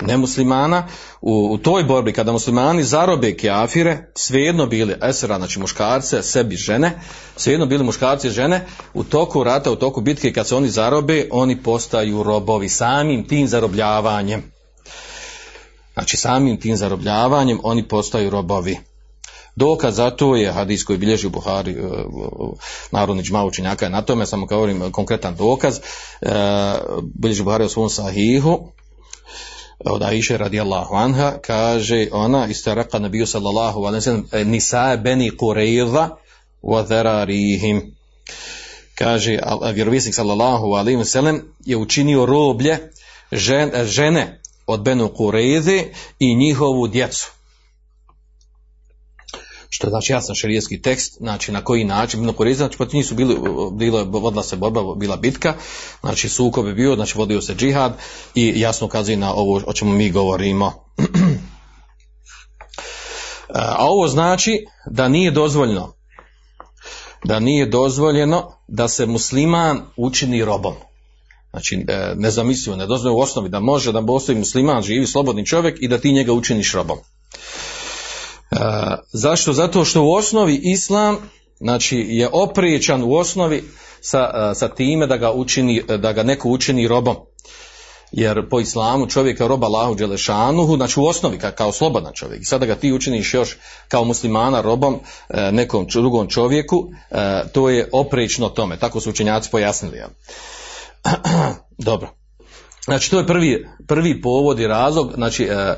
nemuslimana 0.01 0.87
u, 1.21 1.49
u 1.53 1.59
toj 1.59 1.85
borbi 1.85 2.13
kada 2.13 2.33
muslimani 2.33 2.85
zarobe 2.85 3.37
kjafire 3.37 4.13
svejedno 4.15 4.67
bili 4.67 4.97
esera 5.03 5.37
znači 5.37 5.61
muškarce 5.61 6.23
sebi 6.23 6.57
žene 6.57 7.01
svejedno 7.37 7.67
bili 7.67 7.85
muškarci 7.85 8.29
i 8.29 8.31
žene 8.31 8.67
u 8.95 9.05
toku 9.05 9.45
rata 9.45 9.73
u 9.73 9.77
toku 9.77 10.01
bitke 10.01 10.33
kad 10.33 10.49
se 10.49 10.57
oni 10.57 10.69
zarobe 10.69 11.29
oni 11.31 11.63
postaju 11.63 12.23
robovi 12.23 12.69
samim 12.69 13.29
tim 13.29 13.49
zarobljavanjem. 13.49 14.53
Znači 15.95 16.17
samim 16.17 16.61
tim 16.61 16.77
zarobljavanjem 16.77 17.61
oni 17.63 17.89
postaju 17.89 18.31
robovi. 18.31 18.79
Dokaz 19.57 19.97
za 19.97 20.11
to 20.11 20.37
je 20.37 20.53
hadis 20.53 20.85
koji 20.85 20.99
bilježi 20.99 21.27
u 21.27 21.31
Buhari, 21.31 21.73
e, 21.73 21.77
narodni 22.91 23.23
džma 23.23 23.45
učenjaka 23.45 23.85
je 23.85 23.91
na 23.91 24.03
tome, 24.03 24.27
samo 24.27 24.47
govorim 24.47 24.93
konkretan 24.93 25.37
dokaz, 25.37 25.81
e, 26.21 26.31
bilježi 27.15 27.43
Buhari 27.43 27.65
u 27.65 27.69
svom 27.69 27.91
sahihu, 27.91 28.73
od 29.85 30.03
Aisha 30.03 30.37
radijallahu 30.37 30.95
anha, 30.95 31.39
kaže 31.43 32.09
ona, 32.13 32.47
istaraka 32.47 32.99
nabiju 32.99 33.27
sallallahu 33.27 33.85
alaihi 33.85 34.03
sallam, 34.03 34.27
nisa 34.45 34.97
beni 34.97 35.31
kureyza 35.31 36.09
wa 36.63 36.83
dhararihim. 36.83 37.95
Kaže, 38.95 39.39
vjerovisnik 39.75 40.15
sallallahu 40.15 40.75
alaihi 40.75 41.05
sallam 41.05 41.41
je 41.65 41.77
učinio 41.77 42.27
roblje 42.27 42.91
žene 43.85 44.41
od 44.67 44.83
Benu 44.83 45.11
Kureyze 45.17 45.85
i 46.19 46.35
njihovu 46.35 46.89
djecu 46.89 47.38
što 49.69 49.87
je 49.87 49.91
znači 49.91 50.13
jasan 50.13 50.35
šerijski 50.35 50.83
tekst, 50.83 51.17
znači 51.19 51.53
na 51.53 51.65
koji 51.65 51.85
način, 51.85 52.33
koristiti, 52.33 52.59
znači 52.59 52.77
protiv 52.77 52.97
njih 52.97 53.07
su 53.07 53.15
bili, 53.15 53.37
bilo, 53.73 54.05
vodila 54.05 54.43
se 54.43 54.57
borba, 54.57 54.95
bila 54.95 55.17
bitka, 55.17 55.55
znači 56.01 56.29
sukob 56.29 56.67
je 56.67 56.75
bio, 56.75 56.95
znači 56.95 57.19
vodio 57.19 57.43
se 57.43 57.55
džihad 57.55 57.93
i 58.35 58.61
jasno 58.61 58.87
ukazuje 58.87 59.17
na 59.17 59.35
ovo 59.35 59.63
o 59.67 59.73
čemu 59.73 59.93
mi 59.93 60.11
govorimo. 60.11 60.73
A 63.55 63.87
ovo 63.89 64.09
znači 64.09 64.67
da 64.91 65.09
nije 65.09 65.31
dozvoljeno 65.31 65.99
da 67.25 67.41
nije 67.41 67.67
dozvoljeno 67.67 68.53
da 68.69 68.89
se 68.89 69.07
musliman 69.07 69.83
učini 69.97 70.45
robom. 70.45 70.75
Znači, 71.51 71.85
e, 71.89 72.13
nezamislivo, 72.17 72.77
ne 72.77 72.87
dozvoljeno 72.87 73.19
u 73.19 73.21
osnovi 73.21 73.49
da 73.49 73.61
može 73.61 73.93
da 73.93 74.07
postoji 74.07 74.39
musliman, 74.39 74.83
živi 74.83 75.07
slobodni 75.07 75.47
čovjek 75.47 75.79
i 75.81 75.89
da 75.89 75.99
ti 75.99 76.13
njega 76.13 76.33
učiniš 76.33 76.75
robom. 76.75 76.99
Zašto? 79.13 79.53
Zato 79.53 79.85
što 79.85 80.03
u 80.03 80.13
osnovi 80.13 80.61
islam 80.63 81.17
znači 81.59 82.07
je 82.09 82.29
opriječan 82.33 83.03
u 83.03 83.15
osnovi 83.15 83.65
sa, 84.01 84.55
sa 84.55 84.69
time 84.69 85.07
da 85.07 85.17
ga, 85.17 85.33
učini, 85.33 85.83
da 85.99 86.13
ga 86.13 86.23
neko 86.23 86.49
učini 86.49 86.89
robom. 86.89 87.17
Jer 88.13 88.49
po 88.49 88.61
islamu 88.61 89.07
čovjek 89.07 89.41
je 89.41 89.49
roba 89.49 89.67
Allahu 89.67 89.95
Đelešanuhu, 89.95 90.77
znači 90.77 91.01
u 91.01 91.05
osnovi 91.05 91.39
kao, 91.39 91.51
kao 91.53 91.73
slobodan 91.73 92.13
čovjek. 92.15 92.43
I 92.43 92.45
sada 92.45 92.67
ga 92.67 92.75
ti 92.75 92.93
učiniš 92.93 93.35
još 93.35 93.57
kao 93.89 94.05
muslimana 94.05 94.61
robom 94.61 95.01
e, 95.29 95.53
nekom 95.53 95.87
drugom 95.87 96.29
čovjeku, 96.29 96.89
e, 97.11 97.43
to 97.53 97.69
je 97.69 97.89
oprečno 97.93 98.49
tome. 98.49 98.79
Tako 98.79 99.01
su 99.01 99.11
učenjaci 99.11 99.51
pojasnili. 99.51 99.99
Dobro. 101.79 102.09
Znači 102.85 103.11
to 103.11 103.19
je 103.19 103.27
prvi, 103.27 103.69
prvi 103.89 104.23
povod 104.23 104.61
i 104.61 104.67
razlog, 104.67 105.13
znači 105.15 105.45
e, 105.45 105.77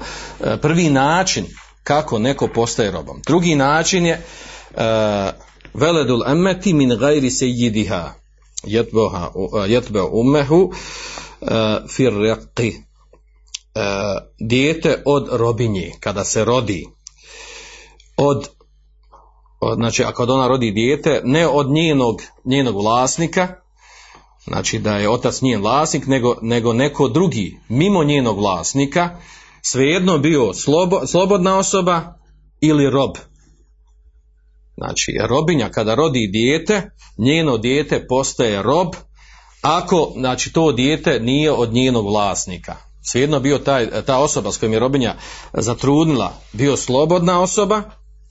prvi 0.61 0.91
način 0.91 1.47
kako 1.91 2.19
neko 2.19 2.49
postaje 2.55 2.91
robom. 2.91 3.23
Drugi 3.27 3.55
način 3.55 4.07
je 4.07 4.23
uh, 4.71 4.81
veledul 5.75 6.23
emeti 6.27 6.73
min 6.73 6.97
gajri 6.99 7.31
sejidiha 7.31 8.15
jetbe 9.69 10.01
umehu 10.13 10.63
uh, 10.63 11.49
fir 11.97 12.13
dijete 14.41 15.03
od 15.07 15.29
robinje 15.33 15.93
kada 16.01 16.25
se 16.25 16.45
rodi 16.45 16.87
od, 18.17 18.49
od 19.61 19.77
znači 19.79 20.05
ako 20.05 20.23
ona 20.23 20.49
rodi 20.49 20.71
dijete 20.71 21.21
ne 21.25 21.47
od 21.47 21.71
njenog, 21.71 22.23
njenog 22.45 22.77
vlasnika 22.77 23.49
znači 24.45 24.79
da 24.79 24.97
je 24.97 25.11
otac 25.11 25.43
njen 25.43 25.61
vlasnik 25.61 26.07
nego, 26.07 26.37
nego 26.43 26.73
neko 26.73 27.09
drugi 27.09 27.59
mimo 27.69 28.05
njenog 28.05 28.39
vlasnika 28.39 29.17
svejedno 29.63 30.19
bio 30.19 30.55
slobo, 30.55 31.07
slobodna 31.07 31.59
osoba 31.59 32.15
ili 32.61 32.91
rob. 32.91 33.11
Znači, 34.77 35.13
robinja 35.29 35.71
kada 35.71 35.95
rodi 35.95 36.31
dijete, 36.33 36.91
njeno 37.19 37.59
dijete 37.59 38.07
postaje 38.07 38.63
rob, 38.63 38.89
ako 39.63 40.13
znači, 40.17 40.53
to 40.53 40.73
dijete 40.73 41.21
nije 41.21 41.53
od 41.53 41.73
njenog 41.73 42.07
vlasnika. 42.07 42.77
Svejedno 43.03 43.41
bio 43.41 43.59
taj, 43.59 44.05
ta 44.07 44.19
osoba 44.19 44.53
s 44.53 44.59
kojom 44.59 44.73
je 44.73 44.79
robinja 44.79 45.15
zatrudnila, 45.53 46.33
bio 46.53 46.77
slobodna 46.77 47.41
osoba 47.41 47.83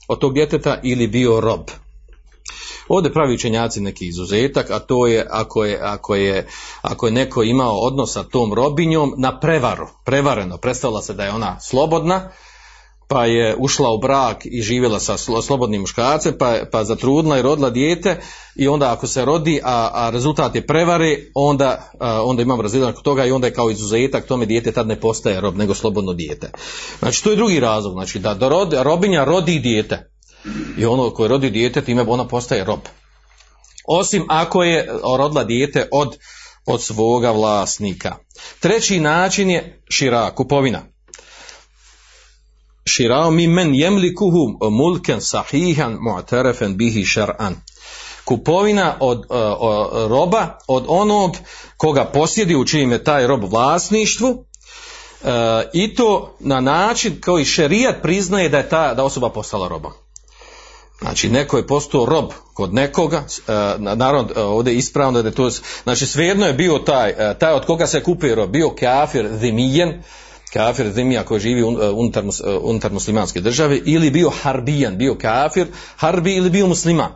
od 0.08 0.18
tog 0.18 0.34
djeteta 0.34 0.80
ili 0.82 1.06
bio 1.06 1.40
rob. 1.40 1.60
Ovdje 2.90 3.12
pravi 3.12 3.34
učenjaci 3.34 3.80
neki 3.80 4.06
izuzetak, 4.06 4.70
a 4.70 4.78
to 4.78 5.06
je 5.06 5.26
ako 5.30 5.64
je, 5.64 5.78
ako 5.82 6.14
je, 6.14 6.46
ako 6.82 7.06
je 7.06 7.12
neko 7.12 7.42
imao 7.42 7.78
odnos 7.78 8.12
sa 8.12 8.22
tom 8.22 8.54
robinjom 8.54 9.14
na 9.16 9.40
prevaru, 9.40 9.86
prevareno, 10.04 10.56
predstavila 10.56 11.02
se 11.02 11.14
da 11.14 11.24
je 11.24 11.32
ona 11.32 11.60
slobodna, 11.60 12.30
pa 13.08 13.24
je 13.26 13.56
ušla 13.58 13.90
u 13.90 13.98
brak 13.98 14.36
i 14.44 14.62
živjela 14.62 15.00
sa 15.00 15.16
slobodnim 15.16 15.80
muškarcem, 15.80 16.34
pa, 16.38 16.56
pa 16.72 16.84
zatrudila 16.84 17.38
i 17.38 17.42
rodila 17.42 17.70
dijete 17.70 18.20
i 18.56 18.68
onda 18.68 18.92
ako 18.92 19.06
se 19.06 19.24
rodi, 19.24 19.60
a, 19.64 19.90
a 19.92 20.10
rezultat 20.10 20.54
je 20.54 20.66
prevare, 20.66 21.16
onda, 21.34 21.90
a, 22.00 22.22
onda 22.24 22.42
imamo 22.42 22.62
razlijedak 22.62 23.02
toga 23.02 23.24
i 23.24 23.30
onda 23.30 23.46
je 23.46 23.54
kao 23.54 23.70
izuzetak 23.70 24.26
tome 24.26 24.46
dijete 24.46 24.72
tad 24.72 24.86
ne 24.86 25.00
postaje 25.00 25.40
rob, 25.40 25.56
nego 25.56 25.74
slobodno 25.74 26.12
dijete. 26.12 26.50
Znači 26.98 27.24
to 27.24 27.30
je 27.30 27.36
drugi 27.36 27.60
razlog, 27.60 27.92
znači 27.92 28.18
da, 28.18 28.34
da 28.34 28.48
rod, 28.48 28.72
robinja 28.72 29.24
rodi 29.24 29.58
dijete, 29.58 30.10
i 30.78 30.84
ono 30.84 31.10
koje 31.10 31.28
rodi 31.28 31.50
dijete 31.50 31.84
time 31.84 32.04
ona 32.08 32.28
postaje 32.28 32.64
rob. 32.64 32.80
Osim 33.84 34.26
ako 34.28 34.62
je 34.62 34.88
rodila 35.18 35.44
dijete 35.44 35.88
od, 35.92 36.16
od 36.66 36.82
svoga 36.82 37.30
vlasnika. 37.30 38.16
Treći 38.60 39.00
način 39.00 39.50
je 39.50 39.82
šira, 39.90 40.34
kupovina. 40.34 40.82
Širao 42.84 43.30
mi 43.30 43.46
men 43.46 43.74
jemlikuhu 43.74 44.58
mulken 44.70 45.20
sahihan 45.20 45.98
mu'tarefen 45.98 46.76
bihi 46.76 47.04
šar'an. 47.04 47.54
Kupovina 48.24 48.96
od 49.00 49.18
uh, 49.18 49.26
roba, 50.08 50.58
od 50.68 50.84
onog 50.88 51.36
koga 51.76 52.04
posjedi 52.04 52.56
u 52.56 52.64
čijem 52.64 52.92
je 52.92 53.04
taj 53.04 53.26
rob 53.26 53.44
vlasništvu, 53.44 54.28
uh, 54.30 55.28
i 55.72 55.94
to 55.94 56.36
na 56.40 56.60
način 56.60 57.20
koji 57.24 57.44
šerijat 57.44 58.02
priznaje 58.02 58.48
da 58.48 58.58
je 58.58 58.68
ta 58.68 58.94
da 58.94 59.04
osoba 59.04 59.30
postala 59.30 59.68
robom. 59.68 59.92
Znači, 61.00 61.28
neko 61.28 61.56
je 61.56 61.66
postao 61.66 62.06
rob 62.06 62.30
kod 62.54 62.74
nekoga, 62.74 63.16
e, 63.16 63.52
naravno 63.78 64.28
e, 64.36 64.40
ovdje 64.40 64.72
je 64.72 64.78
ispravno 64.78 65.22
da 65.22 65.28
je 65.28 65.34
to, 65.34 65.50
znači 65.82 66.06
svejedno 66.06 66.46
je 66.46 66.52
bio 66.52 66.78
taj, 66.78 67.10
e, 67.10 67.38
taj 67.38 67.52
od 67.52 67.66
koga 67.66 67.86
se 67.86 68.02
kupio 68.02 68.34
rob, 68.34 68.50
bio 68.50 68.70
kafir 68.70 69.28
zimijen, 69.40 70.02
kafir 70.52 70.92
zimija 70.92 71.24
koji 71.24 71.40
živi 71.40 71.62
unutar, 71.62 72.24
unutar 72.62 72.92
muslimanske 72.92 73.40
države, 73.40 73.80
ili 73.84 74.10
bio 74.10 74.30
harbijan, 74.42 74.98
bio 74.98 75.14
kafir, 75.14 75.66
harbi 75.96 76.34
ili 76.34 76.50
bio 76.50 76.66
musliman. 76.66 77.12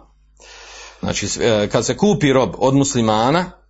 Znači, 1.01 1.29
kad 1.73 1.87
se 1.87 1.97
kupi 1.97 2.33
rob 2.33 2.55
od 2.59 2.75
muslimana, 2.75 3.64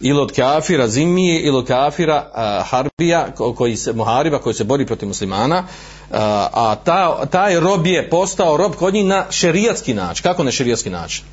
ili 0.00 0.20
od 0.20 0.32
kafira 0.32 0.88
zimije, 0.88 1.40
ili 1.40 1.56
od 1.56 1.66
kafira 1.66 2.30
harbija, 2.70 3.28
koji 3.56 3.76
se, 3.76 3.92
muhariba, 3.92 4.38
koji 4.38 4.54
se 4.54 4.64
bori 4.64 4.86
protiv 4.86 5.08
muslimana, 5.08 5.64
a 6.10 6.76
ta, 6.84 7.26
taj 7.26 7.60
rob 7.60 7.86
je 7.86 8.10
postao 8.10 8.56
rob 8.56 8.74
kod 8.74 8.94
njih 8.94 9.04
na 9.04 9.26
šerijatski 9.30 9.94
način. 9.94 10.22
Kako 10.22 10.44
na 10.44 10.50
šerijatski 10.50 10.90
način? 10.90 11.24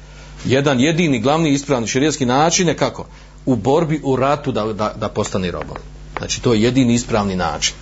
Jedan 0.45 0.79
jedini 0.79 1.19
glavni 1.19 1.49
ispravni 1.49 1.87
šerijatski 1.87 2.25
način 2.25 2.67
je 2.67 2.77
kako? 2.77 3.05
U 3.45 3.55
borbi, 3.55 4.01
u 4.03 4.15
ratu 4.15 4.51
da, 4.51 4.73
da, 4.73 4.93
da 4.95 5.09
postane 5.09 5.51
robom. 5.51 5.77
Znači 6.17 6.41
to 6.41 6.53
je 6.53 6.61
jedini 6.61 6.93
ispravni 6.93 7.35
način. 7.35 7.75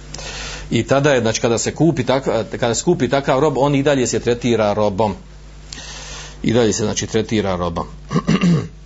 I 0.71 0.83
tada 0.83 1.13
je, 1.13 1.21
znači 1.21 1.41
kada 1.41 1.57
se 1.57 1.75
kupi 1.75 2.03
takav, 2.03 2.43
kada 2.59 2.75
se 2.75 2.83
kupi 2.83 3.09
takav 3.09 3.39
rob, 3.39 3.57
on 3.57 3.75
i 3.75 3.83
dalje 3.83 4.07
se 4.07 4.19
tretira 4.19 4.73
robom. 4.73 5.15
I 6.43 6.53
dalje 6.53 6.73
se 6.73 6.83
znači 6.83 7.07
tretira 7.07 7.55
robom. 7.55 7.85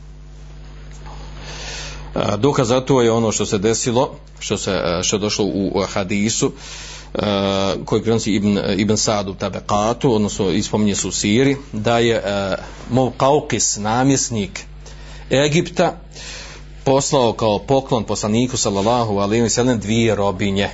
Dokaz 2.38 2.67
za 2.67 2.82
to 2.82 3.02
je 3.02 3.12
ono 3.12 3.32
što 3.32 3.45
se 3.45 3.58
desilo, 3.58 4.15
što 4.39 4.58
se 4.58 5.00
što 5.04 5.15
je 5.15 5.19
došlo 5.19 5.45
u 5.45 5.84
hadisu, 5.93 6.52
koji 7.86 8.02
prenosi 8.02 8.34
Ibn, 8.36 8.60
Ibn 8.78 8.95
u 9.28 9.34
Tabekatu, 9.34 10.13
odnosno 10.13 10.50
ispominje 10.50 10.95
su 10.95 11.12
Siri, 11.12 11.58
da 11.72 12.00
je 12.00 12.24
Moukaukis, 12.89 13.78
namjesnik 13.78 14.65
Egipta, 15.32 15.93
poslao 16.84 17.34
kao 17.34 17.60
poklon 17.60 18.04
poslaniku 18.04 18.58
sallallahu 18.58 19.17
alaihi 19.17 19.43
wa 19.43 19.50
sallam 19.50 19.80
dvije 19.80 20.15
robinje. 20.15 20.69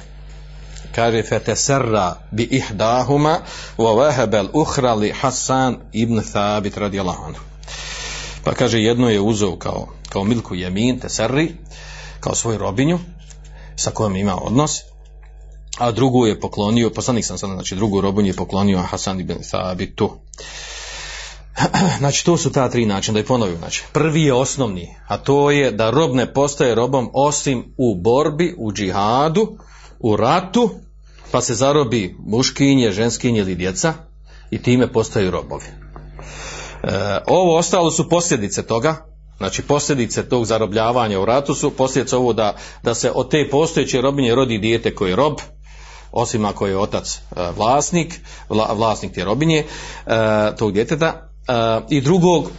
Kaže, 0.96 1.24
fete 1.24 1.56
serra 1.56 2.16
bi 2.32 2.44
ihdahuma 2.44 3.40
wa 3.78 3.96
vahebel 3.98 4.48
uhra 4.54 4.94
li 4.94 5.12
Hasan 5.12 5.78
ibn 5.94 6.22
Thabit 6.32 6.78
radijallahu 6.78 7.24
anhu. 7.24 7.42
Pa 8.44 8.54
kaže, 8.54 8.80
jedno 8.82 9.10
je 9.10 9.22
uzeo 9.22 9.56
kao, 9.56 9.88
kao 10.16 10.24
milku 10.24 10.56
jemin, 10.56 11.00
te 11.00 11.10
serri, 11.10 11.52
kao 12.20 12.36
svoju 12.36 12.58
robinju, 12.58 13.00
sa 13.76 13.92
kojom 13.92 14.16
ima 14.16 14.36
odnos, 14.42 14.72
a 15.78 15.92
drugu 15.92 16.28
je 16.28 16.40
poklonio, 16.40 16.90
poslanik 16.90 17.26
sam 17.26 17.38
sada, 17.38 17.54
znači 17.54 17.76
drugu 17.76 18.02
robinju 18.02 18.30
je 18.30 18.36
poklonio 18.36 18.82
Hasan 18.82 19.20
ibn 19.20 19.36
Thabitu. 19.52 20.12
Znači 22.00 22.26
to 22.26 22.38
su 22.38 22.52
ta 22.52 22.70
tri 22.70 22.86
načina, 22.86 23.14
da 23.14 23.20
je 23.20 23.26
ponovim. 23.26 23.58
Znači, 23.58 23.84
prvi 23.94 24.22
je 24.24 24.34
osnovni, 24.34 24.96
a 25.08 25.18
to 25.18 25.52
je 25.52 25.72
da 25.72 25.90
rob 25.90 26.16
ne 26.16 26.34
postaje 26.34 26.76
robom 26.76 27.10
osim 27.14 27.74
u 27.78 27.96
borbi, 27.96 28.56
u 28.58 28.72
džihadu, 28.72 29.58
u 30.00 30.16
ratu, 30.16 30.70
pa 31.32 31.42
se 31.42 31.56
zarobi 31.56 32.16
muškinje, 32.20 32.92
ženskinje 32.92 33.40
ili 33.40 33.56
djeca 33.56 33.94
i 34.52 34.62
time 34.64 34.92
postaju 34.94 35.32
robovi. 35.32 35.66
E, 35.66 37.20
ovo 37.28 37.58
ostalo 37.58 37.92
su 37.92 38.10
posljedice 38.10 38.64
toga, 38.64 39.15
znači 39.38 39.62
posljedice 39.62 40.30
tog 40.30 40.46
zarobljavanja 40.46 41.20
u 41.20 41.26
ratu 41.26 41.56
su 41.56 41.72
posljedice 41.72 42.16
ovo 42.16 42.34
da, 42.34 42.56
da 42.84 42.94
se 42.94 43.12
od 43.16 43.30
te 43.30 43.50
postojeće 43.52 44.02
robinje 44.02 44.36
rodi 44.36 44.58
dijete 44.58 44.96
koji 44.96 45.10
je 45.10 45.16
rob, 45.16 45.34
osim 46.12 46.46
ako 46.46 46.68
je 46.68 46.78
otac 46.78 47.16
e, 47.16 47.20
vlasnik, 47.58 48.22
vlasnik 48.50 49.14
te 49.14 49.24
robinje, 49.24 49.64
e, 50.06 50.56
tog 50.58 50.72
djeteta, 50.72 51.30
i 51.90 52.02
drugog 52.02 52.52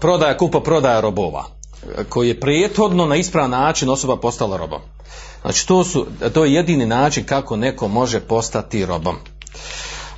prodaja, 0.00 0.36
kupa 0.36 0.60
prodaja 0.60 1.00
robova 1.00 1.44
koji 2.08 2.28
je 2.28 2.40
prethodno 2.40 3.06
na 3.06 3.16
ispravan 3.16 3.50
način 3.50 3.88
osoba 3.88 4.16
postala 4.16 4.56
robom. 4.56 4.80
Znači 5.42 5.66
to, 5.66 5.84
su, 5.84 6.06
to 6.34 6.44
je 6.44 6.54
jedini 6.54 6.86
način 6.86 7.24
kako 7.24 7.56
neko 7.56 7.88
može 7.88 8.20
postati 8.20 8.86
robom. 8.86 9.16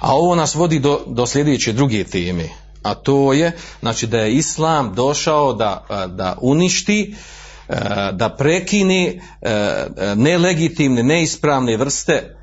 A 0.01 0.14
ovo 0.16 0.35
nas 0.35 0.55
vodi 0.55 0.79
do, 0.79 1.01
do 1.07 1.27
sljedeće 1.27 1.72
druge 1.72 2.05
teme, 2.05 2.48
a 2.83 2.95
to 2.95 3.33
je 3.33 3.53
znači 3.81 4.07
da 4.07 4.18
je 4.18 4.35
islam 4.35 4.95
došao 4.95 5.53
da, 5.53 5.87
da 6.09 6.37
uništi 6.40 7.14
da 8.12 8.35
prekine 8.38 9.21
nelegitimne, 10.16 11.03
neispravne 11.03 11.77
vrste 11.77 12.37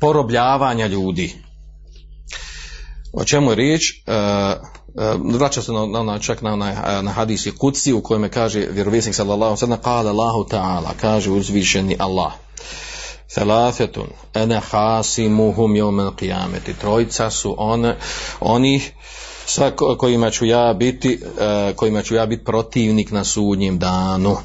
porobljavanja 0.00 0.86
ljudi. 0.86 1.34
O 3.12 3.24
čemu 3.24 3.50
je 3.50 3.56
riječ? 3.56 4.02
Vraća 5.38 5.62
se 5.62 5.72
na, 5.72 6.02
na, 6.02 6.18
čak 6.18 6.42
na, 6.42 6.56
na, 6.56 7.02
na 7.02 7.10
hadisi 7.10 7.50
kuci 7.50 7.92
u 7.92 8.02
kojem 8.02 8.30
kaže 8.30 8.66
vjerovjesnik 8.70 9.14
sallallahu 9.14 9.56
sallam 9.56 9.78
kale 9.78 10.10
Allahu 10.10 10.44
ta'ala 10.50 10.90
kaže 11.00 11.30
uzvišeni 11.30 11.96
Allah 11.98 12.32
Thalathetun 13.34 14.08
ene 14.34 14.60
hasimuhum 14.70 15.76
jomen 15.76 16.06
qiyameti. 16.06 16.74
Trojica 16.80 17.30
su 17.30 17.54
one, 17.58 17.96
oni 18.40 18.82
sa 19.46 19.70
kojima 19.98 20.30
ću 20.30 20.44
ja 20.44 20.74
biti 20.78 21.20
kojima 21.76 22.02
ću 22.02 22.14
ja 22.14 22.26
biti 22.26 22.44
protivnik 22.44 23.10
na 23.10 23.24
sudnjem 23.24 23.78
danu. 23.78 24.36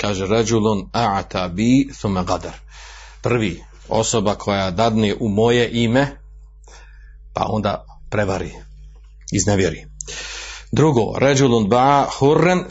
Kaže 0.00 0.26
ređulun 0.26 0.90
a'ta 0.92 1.48
bi 1.48 1.90
thume 1.98 2.24
gadar 2.24 2.52
prvi 3.22 3.62
osoba 3.88 4.34
koja 4.34 4.70
dadne 4.70 5.14
u 5.20 5.28
moje 5.28 5.70
ime 5.72 6.06
pa 7.34 7.46
onda 7.48 7.84
prevari 8.10 8.50
iznevjeri. 9.32 9.86
Drugo 10.72 11.18
ređulun 11.18 11.68
ba 11.68 12.06
hurren 12.18 12.64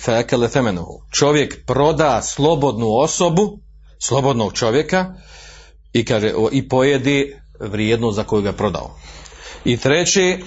femenuhu 0.52 1.02
čovjek 1.12 1.66
proda 1.66 2.22
slobodnu 2.22 2.88
osobu 2.98 3.60
slobodnog 4.02 4.54
čovjeka 4.54 5.14
i 5.94 6.06
kaže 6.06 6.34
i 6.52 6.70
pojedi 6.70 7.36
vrijednost 7.60 8.16
za 8.16 8.24
koju 8.24 8.42
ga 8.42 8.54
prodao. 8.54 8.96
I 9.66 9.78
treći 9.78 10.44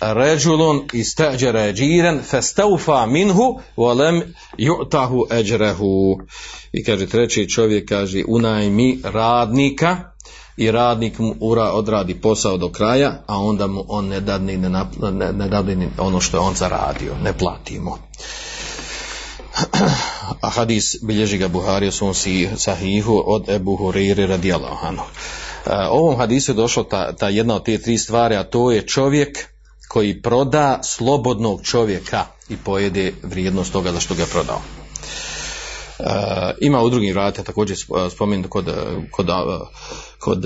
ređulun 0.00 0.88
istađere 0.92 1.72
džiren 1.72 2.20
festaufa 2.22 3.06
minhu 3.06 3.60
volem 3.76 4.34
ju'tahu 4.58 5.38
eđrehu 5.38 6.18
i 6.72 6.84
kaže 6.84 7.06
treći 7.06 7.48
čovjek 7.48 7.88
kaže 7.88 8.24
unajmi 8.28 9.00
radnika. 9.04 9.96
I 10.56 10.70
radnik 10.70 11.18
mu 11.18 11.34
ura 11.40 11.72
odradi 11.72 12.14
posao 12.14 12.56
do 12.56 12.68
kraja, 12.68 13.22
a 13.26 13.38
onda 13.38 13.66
mu 13.66 13.84
on 13.88 14.08
ne 14.08 14.20
dadne, 14.20 14.58
ne, 14.58 14.68
ne, 15.76 15.88
ono 15.98 16.20
što 16.20 16.36
je 16.36 16.40
on 16.40 16.54
zaradio, 16.54 17.14
ne 17.24 17.32
platimo. 17.38 17.98
A 20.40 20.50
hadis 20.50 20.96
bilježi 21.02 21.38
ga 21.38 21.48
Buhari 21.48 21.88
u 21.88 21.92
svom 21.92 22.14
sahihu 22.56 23.22
od 23.26 23.48
Ebu 23.48 23.76
Huriri 23.76 24.26
radijallahu 24.26 24.86
anhu. 24.86 25.04
Ovom 25.90 26.16
hadisu 26.16 26.52
je 26.52 26.56
došla 26.56 26.84
ta, 26.84 27.12
ta 27.12 27.28
jedna 27.28 27.54
od 27.54 27.64
te 27.64 27.78
tri 27.78 27.98
stvari, 27.98 28.36
a 28.36 28.44
to 28.44 28.70
je 28.70 28.86
čovjek 28.86 29.38
koji 29.88 30.22
proda 30.22 30.80
slobodnog 30.82 31.62
čovjeka 31.62 32.24
i 32.48 32.56
pojede 32.56 33.12
vrijednost 33.22 33.72
toga 33.72 33.92
za 33.92 34.00
što 34.00 34.14
ga 34.14 34.22
je 34.22 34.28
prodao. 34.28 34.60
E, 35.98 36.04
ima 36.60 36.82
u 36.82 36.90
drugim 36.90 37.14
vratima 37.14 37.44
također 37.44 37.76
spomenut 38.10 38.50
kod, 38.50 38.74
kod, 39.10 39.28
kod 40.18 40.44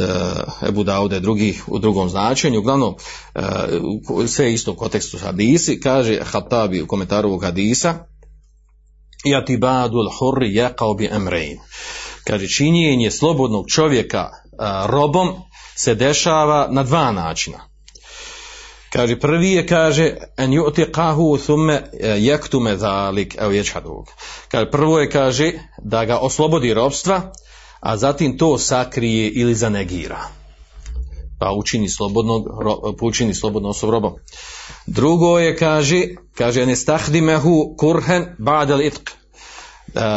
Ebu 0.69 0.85
Daude 0.85 1.21
drugih 1.21 1.65
u 1.67 1.79
drugom 1.79 2.09
značenju. 2.09 2.59
Uglavnom, 2.59 2.95
e, 3.35 3.41
sve 4.27 4.53
isto 4.53 4.73
u 4.73 4.77
kontekstu 4.77 5.19
hadisi, 5.19 5.81
kaže 5.81 6.21
Hatabi 6.23 6.83
u 6.83 6.87
komentaru 6.87 7.29
ovog 7.29 7.45
hadisa, 7.45 7.95
Jatibadul 9.25 10.11
hurri 10.19 10.55
jakao 10.55 10.95
bi 10.95 11.09
emrein. 11.13 11.59
Kaže, 12.25 12.49
činjenje 12.49 13.11
slobodnog 13.11 13.65
čovjeka 13.69 14.31
robom 14.87 15.35
se 15.77 15.95
dešava 15.95 16.69
na 16.71 16.83
dva 16.83 17.13
načina. 17.13 17.69
Kaže, 18.93 19.21
prvi 19.21 19.51
je, 19.51 19.67
kaže, 19.67 20.17
en 20.37 20.51
yu'tiqahu 20.51 21.39
thumme 21.47 21.91
yaktume 22.01 22.77
zalik 22.77 23.37
ev. 23.39 23.51
Kaže, 24.49 24.71
prvo 24.71 24.99
je, 24.99 25.11
kaže, 25.11 25.53
da 25.83 26.05
ga 26.05 26.19
oslobodi 26.19 26.75
robstva, 26.75 27.33
a 27.81 27.97
zatim 27.97 28.39
to 28.39 28.59
sakrije 28.59 29.29
ili 29.29 29.55
zanegira. 29.55 30.21
Pa 31.41 31.53
učini 31.53 31.89
slobodno, 31.89 32.45
učini 33.01 33.35
slobodno 33.35 33.69
osob 33.69 33.91
robom. 33.91 34.15
Drugo 34.87 35.39
je, 35.39 35.57
kaže, 35.57 36.03
kaže, 36.35 36.67
ne 36.67 36.77
stahdimehu 36.77 37.75
kurhen 37.77 38.27
ba'dal 38.39 38.83
itq. 38.83 39.11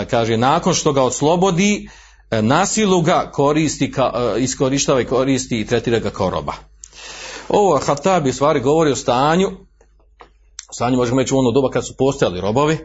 Kaže, 0.09 0.37
nakon 0.37 0.73
što 0.73 0.93
ga 0.93 1.03
oslobodi, 1.03 1.89
nasilu 2.31 3.01
ga 3.01 3.31
koristi, 3.33 3.91
ka, 3.91 4.35
iskorištava 4.39 5.01
i 5.01 5.05
koristi 5.05 5.59
i 5.59 5.65
tretira 5.65 5.99
ga 5.99 6.09
kao 6.09 6.29
roba. 6.29 6.53
Ovo 7.49 7.79
Hatabi 7.85 8.33
stvari 8.33 8.59
govori 8.59 8.91
o 8.91 8.95
stanju, 8.95 9.51
stanju 10.75 10.97
možemo 10.97 11.21
reći 11.21 11.33
u 11.33 11.37
ono 11.37 11.51
doba 11.51 11.69
kad 11.69 11.87
su 11.87 11.93
postojali 11.97 12.41
robovi, 12.41 12.77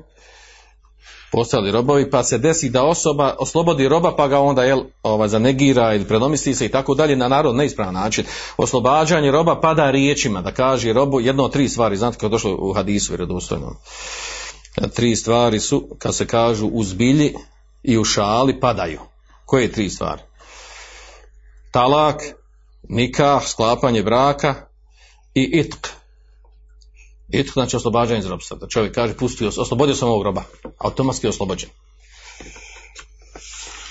postojali 1.32 1.72
robovi, 1.72 2.10
pa 2.10 2.22
se 2.24 2.38
desi 2.38 2.70
da 2.70 2.84
osoba 2.84 3.36
oslobodi 3.38 3.88
roba 3.88 4.14
pa 4.16 4.28
ga 4.28 4.38
onda 4.40 4.64
jel, 4.64 4.80
ovaj, 5.02 5.28
zanegira 5.28 5.94
ili 5.94 6.04
predomisli 6.04 6.54
se 6.54 6.66
i 6.66 6.68
tako 6.68 6.94
dalje 6.94 7.16
na 7.16 7.28
narod 7.28 7.56
neispravan 7.56 7.94
način. 7.94 8.24
Oslobađanje 8.56 9.30
roba 9.30 9.60
pada 9.60 9.90
riječima, 9.90 10.42
da 10.42 10.52
kaže 10.52 10.92
robu 10.92 11.20
jedno 11.20 11.44
od 11.44 11.52
tri 11.52 11.68
stvari, 11.68 11.96
znate 11.96 12.16
kako 12.16 12.26
je 12.26 12.30
došlo 12.30 12.56
u 12.58 12.72
hadisu 12.72 13.12
vjerodostojnom. 13.12 13.76
Tri 14.94 15.16
stvari 15.16 15.60
su, 15.60 15.88
kad 15.98 16.14
se 16.14 16.26
kažu 16.26 16.66
u 16.66 16.84
zbilji 16.84 17.34
i 17.82 17.98
u 17.98 18.04
šali 18.04 18.60
padaju. 18.60 19.00
Koje 19.44 19.72
tri 19.72 19.90
stvari? 19.90 20.22
Talak, 21.70 22.22
nikah, 22.88 23.46
sklapanje 23.46 24.02
braka 24.02 24.54
i 25.34 25.42
itk. 25.42 26.01
Itk 27.32 27.52
znači 27.52 27.76
oslobađanje 27.76 28.18
iz 28.18 28.26
robstva. 28.26 28.56
Da 28.56 28.68
čovjek 28.68 28.94
kaže, 28.94 29.14
pustio, 29.14 29.48
oslobodio 29.48 29.94
sam 29.94 30.08
ovog 30.08 30.22
roba. 30.22 30.42
Automatski 30.78 31.28
oslobođen. 31.28 31.68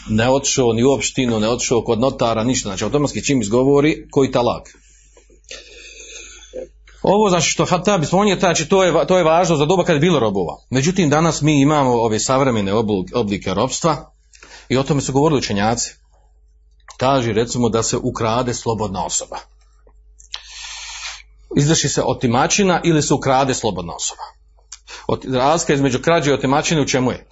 Ne 0.10 0.30
otišao 0.30 0.74
ni 0.74 0.84
u 0.84 0.92
opštinu, 0.92 1.40
ne 1.40 1.50
otišao 1.50 1.84
kod 1.84 2.00
notara, 2.00 2.44
ništa. 2.44 2.70
Znači 2.70 2.84
automatski 2.84 3.24
čim 3.26 3.42
izgovori, 3.42 4.08
koji 4.12 4.32
talak. 4.32 4.70
Ovo 7.02 7.30
znači 7.30 7.50
što 7.50 7.66
Hatabi 7.66 8.06
spominje, 8.06 8.36
znači 8.40 8.70
to 8.70 8.84
je, 8.84 9.08
to 9.08 9.18
je 9.18 9.24
važno 9.24 9.56
za 9.56 9.66
doba 9.66 9.84
kad 9.84 9.96
je 9.96 10.00
bilo 10.00 10.20
robova. 10.20 10.58
Međutim, 10.70 11.10
danas 11.10 11.42
mi 11.42 11.62
imamo 11.62 11.92
ove 11.92 12.20
savremene 12.20 12.74
oblike 13.14 13.54
robstva 13.54 14.12
i 14.70 14.78
o 14.78 14.84
tome 14.84 15.02
su 15.02 15.14
govorili 15.14 15.40
učenjaci 15.40 16.02
kaže 17.02 17.34
recimo 17.34 17.70
da 17.70 17.84
se 17.84 17.98
ukrade 17.98 18.54
slobodna 18.54 19.06
osoba. 19.06 19.40
Izvrši 21.58 21.90
se 21.90 22.02
otimačina 22.06 22.82
ili 22.84 23.02
se 23.02 23.14
ukrade 23.14 23.54
slobodna 23.54 23.94
osoba. 23.96 24.22
Razlika 25.40 25.74
između 25.74 26.00
krađe 26.00 26.32
i 26.32 26.34
otimačine 26.34 26.82
u 26.82 26.88
čemu 26.88 27.12
je? 27.12 27.28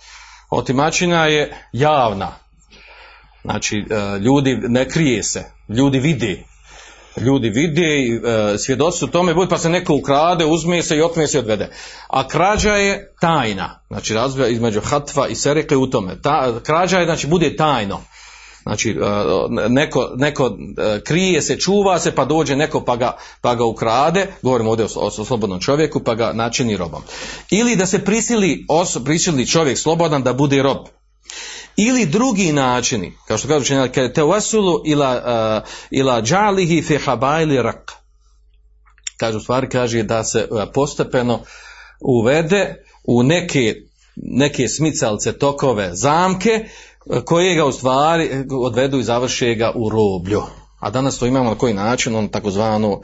Otimačina 0.49 1.25
je 1.25 1.67
javna. 1.73 2.31
Znači, 3.43 3.77
e, 3.77 4.19
ljudi 4.19 4.57
ne 4.67 4.89
krije 4.89 5.23
se, 5.23 5.43
ljudi 5.69 5.99
vide. 5.99 6.43
Ljudi 7.17 7.49
vide, 7.49 7.81
e, 7.83 8.57
svjedoci 8.57 8.97
su 8.97 9.07
tome, 9.07 9.47
pa 9.49 9.57
se 9.57 9.69
neko 9.69 9.93
ukrade, 9.93 10.45
uzme 10.45 10.81
se 10.81 10.97
i 10.97 11.01
otme 11.01 11.27
se 11.27 11.37
i 11.37 11.39
odvede. 11.39 11.69
A 12.07 12.27
krađa 12.27 12.75
je 12.75 13.13
tajna. 13.21 13.79
Znači, 13.87 14.13
razlika 14.13 14.47
između 14.47 14.81
hatva 14.81 15.27
i 15.27 15.35
sereke 15.35 15.75
u 15.75 15.87
tome. 15.87 16.21
Ta, 16.21 16.59
krađa 16.63 16.99
je, 16.99 17.05
znači, 17.05 17.27
bude 17.27 17.55
tajno. 17.55 18.01
Znači, 18.63 18.89
e, 18.89 19.69
neko, 19.69 20.11
neko 20.15 20.57
e, 20.77 21.01
krije 21.03 21.41
se, 21.41 21.59
čuva 21.59 21.99
se, 21.99 22.15
pa 22.15 22.25
dođe 22.25 22.55
neko 22.55 22.81
pa 22.81 22.95
ga, 22.95 23.17
pa 23.41 23.55
ga 23.55 23.65
ukrade, 23.65 24.27
govorimo 24.41 24.69
ovdje 24.69 24.85
o, 24.85 25.05
o 25.05 25.25
slobodnom 25.25 25.59
čovjeku, 25.59 25.99
pa 25.99 26.15
ga 26.15 26.33
načini 26.33 26.77
robom. 26.77 27.01
Ili 27.51 27.75
da 27.75 27.85
se 27.85 28.05
prisili, 28.05 28.65
os, 28.69 28.97
prisili 29.05 29.47
čovjek 29.47 29.77
slobodan 29.77 30.23
da 30.23 30.33
bude 30.33 30.63
rob. 30.63 30.77
ili 31.75 32.05
drugi 32.05 32.51
načini, 32.51 33.13
kao 33.27 33.37
što 33.37 33.47
kažu 33.47 33.75
kada 33.93 34.13
te 34.13 34.21
wasulu 34.21 34.81
ila, 34.85 35.11
uh, 35.63 35.69
ila 35.91 36.21
džalihi 36.21 36.81
fi 36.81 36.97
habaili 36.97 37.61
rak. 37.61 37.91
Kaže, 39.17 39.39
stvari 39.39 39.69
kaže 39.69 40.03
da 40.03 40.23
se 40.23 40.47
postepeno 40.73 41.39
uvede 41.99 42.83
u 43.03 43.23
neke, 43.23 43.75
neke 44.15 44.67
smicalce, 44.67 45.33
tokove, 45.33 45.89
zamke, 45.93 46.65
koje 47.25 47.55
ga 47.55 47.65
u 47.65 47.71
stvari 47.71 48.45
odvedu 48.51 48.99
i 48.99 49.03
završe 49.03 49.55
ga 49.55 49.71
u 49.75 49.89
roblju. 49.89 50.43
A 50.79 50.89
danas 50.89 51.19
to 51.19 51.25
imamo 51.25 51.49
na 51.49 51.55
koji 51.55 51.73
način, 51.73 52.15
on 52.15 52.27
takozvano 52.27 53.01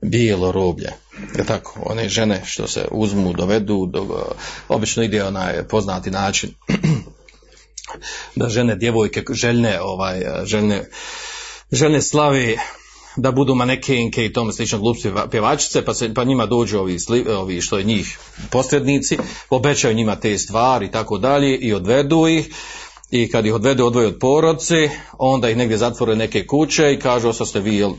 bijelo 0.00 0.52
roblje. 0.52 0.92
Je 1.38 1.44
tako, 1.46 1.80
one 1.84 2.08
žene 2.08 2.42
što 2.46 2.66
se 2.66 2.88
uzmu, 2.90 3.32
dovedu, 3.32 3.86
do, 3.86 4.26
obično 4.68 5.02
ide 5.02 5.24
onaj 5.24 5.68
poznati 5.68 6.10
način 6.10 6.50
da 8.36 8.48
žene, 8.48 8.76
djevojke 8.76 9.22
željne, 9.30 9.80
ovaj, 9.80 10.22
željne, 10.44 10.84
željne 11.72 12.02
slavi 12.02 12.58
da 13.16 13.32
budu 13.32 13.54
manekenke 13.54 14.24
i 14.24 14.32
tome 14.32 14.52
slično 14.52 14.78
glupci 14.78 15.10
pjevačice, 15.30 15.84
pa, 15.84 15.94
se, 15.94 16.14
pa 16.14 16.24
njima 16.24 16.46
dođu 16.46 16.78
ovi, 16.78 16.98
sli, 16.98 17.28
ovi 17.28 17.60
što 17.60 17.78
je 17.78 17.84
njih 17.84 18.18
posrednici, 18.50 19.18
obećaju 19.50 19.94
njima 19.94 20.16
te 20.16 20.38
stvari 20.38 20.86
i 20.86 20.90
tako 20.90 21.18
dalje 21.18 21.56
i 21.56 21.74
odvedu 21.74 22.28
ih 22.28 22.54
i 23.10 23.30
kad 23.30 23.46
ih 23.46 23.54
odvedu 23.54 23.86
odvoje 23.86 24.06
od 24.06 24.18
porodci, 24.20 24.90
onda 25.18 25.50
ih 25.50 25.56
negdje 25.56 25.78
zatvore 25.78 26.16
neke 26.16 26.46
kuće 26.46 26.92
i 26.92 26.98
kažu 26.98 27.28
osa 27.28 27.46
ste 27.46 27.60
vi, 27.60 27.76
jel, 27.76 27.92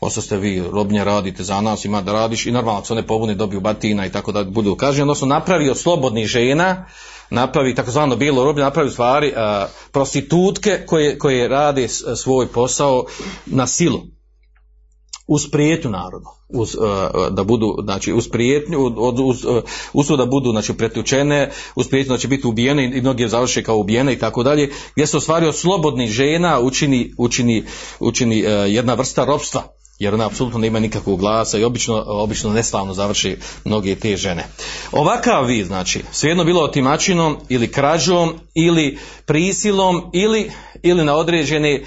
osa 0.00 0.20
ste 0.20 0.36
vi 0.36 0.62
robnje 0.72 1.04
radite 1.04 1.42
za 1.42 1.60
nas, 1.60 1.84
ima 1.84 2.02
da 2.02 2.12
radiš. 2.12 2.46
I 2.46 2.52
normalno 2.52 2.84
se 2.84 2.92
one 2.92 3.06
pobune 3.06 3.34
dobiju 3.34 3.60
batina 3.60 4.06
i 4.06 4.12
tako 4.12 4.32
da 4.32 4.44
budu 4.44 4.76
kažnjeni, 4.76 5.02
odnosno 5.02 5.26
napravi 5.26 5.70
od 5.70 5.78
slobodnih 5.78 6.26
žena, 6.26 6.86
napravi 7.30 7.74
takozvano 7.74 8.16
bijelo 8.16 8.44
roblje, 8.44 8.64
napravi 8.64 8.90
stvari 8.90 9.32
prostitutke 9.92 10.82
koje, 10.86 11.18
koje 11.18 11.48
rade 11.48 11.88
svoj 12.16 12.46
posao 12.46 13.04
na 13.46 13.66
silu 13.66 14.13
uz 15.26 15.50
prijetnju 15.50 15.90
narodu, 15.90 16.26
uz, 16.48 16.74
uh, 16.74 16.84
da 17.30 17.44
budu, 17.44 17.76
znači, 17.84 18.12
uz 18.12 18.28
prijetnju, 18.28 18.78
uz, 18.80 19.20
uz, 19.20 19.46
uz 19.92 20.06
to 20.06 20.16
da 20.16 20.26
budu, 20.26 20.50
znači, 20.50 20.74
pretučene, 20.74 21.50
uz 21.74 21.88
prijetnju 21.88 22.12
da 22.12 22.18
će 22.18 22.28
biti 22.28 22.46
ubijene 22.46 22.84
i 22.84 23.00
mnogi 23.00 23.28
završe 23.28 23.62
kao 23.62 23.76
ubijene 23.76 24.12
i 24.12 24.18
tako 24.18 24.42
dalje, 24.42 24.70
gdje 24.94 25.06
se 25.06 25.16
u 25.16 25.20
stvari 25.20 25.46
od 25.46 25.56
slobodnih 25.56 26.10
žena 26.10 26.60
učini, 26.60 27.14
učini, 27.18 27.64
učini 28.00 28.42
uh, 28.42 28.48
jedna 28.66 28.94
vrsta 28.94 29.24
ropstva, 29.24 29.62
jer 29.98 30.14
ona 30.14 30.26
apsolutno 30.26 30.58
nema 30.58 30.80
nikakvog 30.80 31.20
glasa 31.20 31.58
i 31.58 31.64
obično, 31.64 32.04
obično 32.06 32.52
neslavno 32.52 32.94
završi 32.94 33.36
mnoge 33.64 33.94
te 33.94 34.16
žene. 34.16 34.44
Ovakav 34.92 35.44
vid, 35.44 35.66
znači, 35.66 36.02
svejedno 36.12 36.44
bilo 36.44 36.62
otimačinom 36.62 37.36
ili 37.48 37.72
krađom 37.72 38.34
ili 38.54 38.98
prisilom 39.26 40.10
ili, 40.12 40.50
ili 40.82 41.04
na 41.04 41.16
određene, 41.16 41.84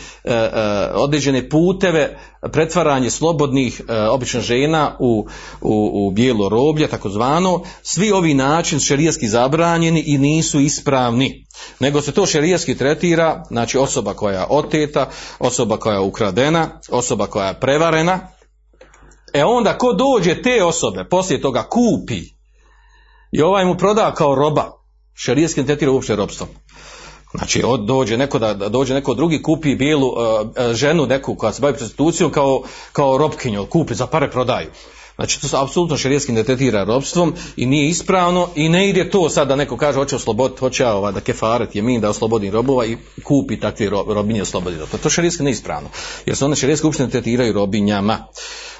određene 0.93 1.49
puteve 1.49 2.19
pretvaranje 2.51 3.09
slobodnih 3.09 3.81
uh, 3.81 3.95
obično 4.11 4.41
žena 4.41 4.95
u, 4.99 5.27
u, 5.61 6.07
u 6.07 6.11
bijelo 6.11 6.49
roblje, 6.49 6.87
takozvano, 6.87 7.61
svi 7.83 8.11
ovi 8.11 8.33
način 8.33 8.79
šerijaski 8.79 9.27
zabranjeni 9.27 10.03
i 10.05 10.17
nisu 10.17 10.59
ispravni. 10.59 11.45
Nego 11.79 12.01
se 12.01 12.11
to 12.11 12.25
šerijaski 12.25 12.77
tretira, 12.77 13.43
znači 13.47 13.77
osoba 13.77 14.13
koja 14.13 14.39
je 14.39 14.45
oteta, 14.49 15.09
osoba 15.39 15.77
koja 15.77 15.93
je 15.93 16.01
ukradena, 16.01 16.79
osoba 16.89 17.27
koja 17.27 17.47
je 17.47 17.59
prevarena. 17.59 18.19
E 19.33 19.43
onda 19.43 19.77
ko 19.77 19.93
dođe 19.93 20.41
te 20.41 20.63
osobe, 20.63 21.05
poslije 21.09 21.41
toga 21.41 21.63
kupi 21.63 22.21
i 23.31 23.41
ovaj 23.41 23.65
mu 23.65 23.77
proda 23.77 24.13
kao 24.13 24.35
roba, 24.35 24.71
šerijaski 25.13 25.65
tretira 25.65 25.91
uopće 25.91 26.15
robstvom. 26.15 26.49
Znači, 27.31 27.63
od, 27.65 27.79
dođe 27.79 28.17
neko 28.17 28.39
da, 28.39 28.53
dođe 28.53 28.93
neko 28.93 29.13
drugi 29.13 29.41
kupi 29.41 29.75
bijelu 29.75 30.07
uh, 30.07 30.15
ženu 30.73 31.05
neku 31.05 31.35
koja 31.35 31.53
se 31.53 31.61
bavi 31.61 31.77
prostitucijom 31.77 32.31
kao, 32.31 32.63
kao 32.91 33.17
robkinju, 33.17 33.65
kupi 33.65 33.95
za 33.95 34.07
pare 34.07 34.31
prodaju. 34.31 34.67
Znači, 35.17 35.41
to 35.41 35.47
se 35.47 35.57
apsolutno 35.59 35.97
šerijetski 35.97 36.31
ne 36.31 36.43
tretira 36.43 36.83
robstvom 36.83 37.33
i 37.55 37.65
nije 37.65 37.89
ispravno 37.89 38.49
i 38.55 38.69
ne 38.69 38.89
ide 38.89 39.09
to 39.09 39.29
sad 39.29 39.47
da 39.47 39.55
neko 39.55 39.77
kaže 39.77 39.97
hoće 39.97 40.15
osloboditi, 40.15 40.59
hoće 40.59 40.87
ova, 40.87 41.11
da 41.11 41.21
kefaret 41.21 41.75
je 41.75 41.81
min 41.81 42.01
da 42.01 42.09
oslobodim 42.09 42.53
robova 42.53 42.85
i 42.85 42.97
kupi 43.23 43.59
takve 43.59 43.89
ro, 43.89 44.05
robinje 44.07 44.41
oslobodi 44.41 44.77
robova. 44.77 44.97
To 45.03 45.09
šerijetski 45.09 45.43
ne 45.43 45.51
ispravno, 45.51 45.89
jer 46.25 46.37
se 46.37 46.45
one 46.45 46.55
šerijetski 46.55 46.87
uopšte 46.87 47.03
ne 47.03 47.09
tretiraju 47.09 47.53
robinjama. 47.53 48.27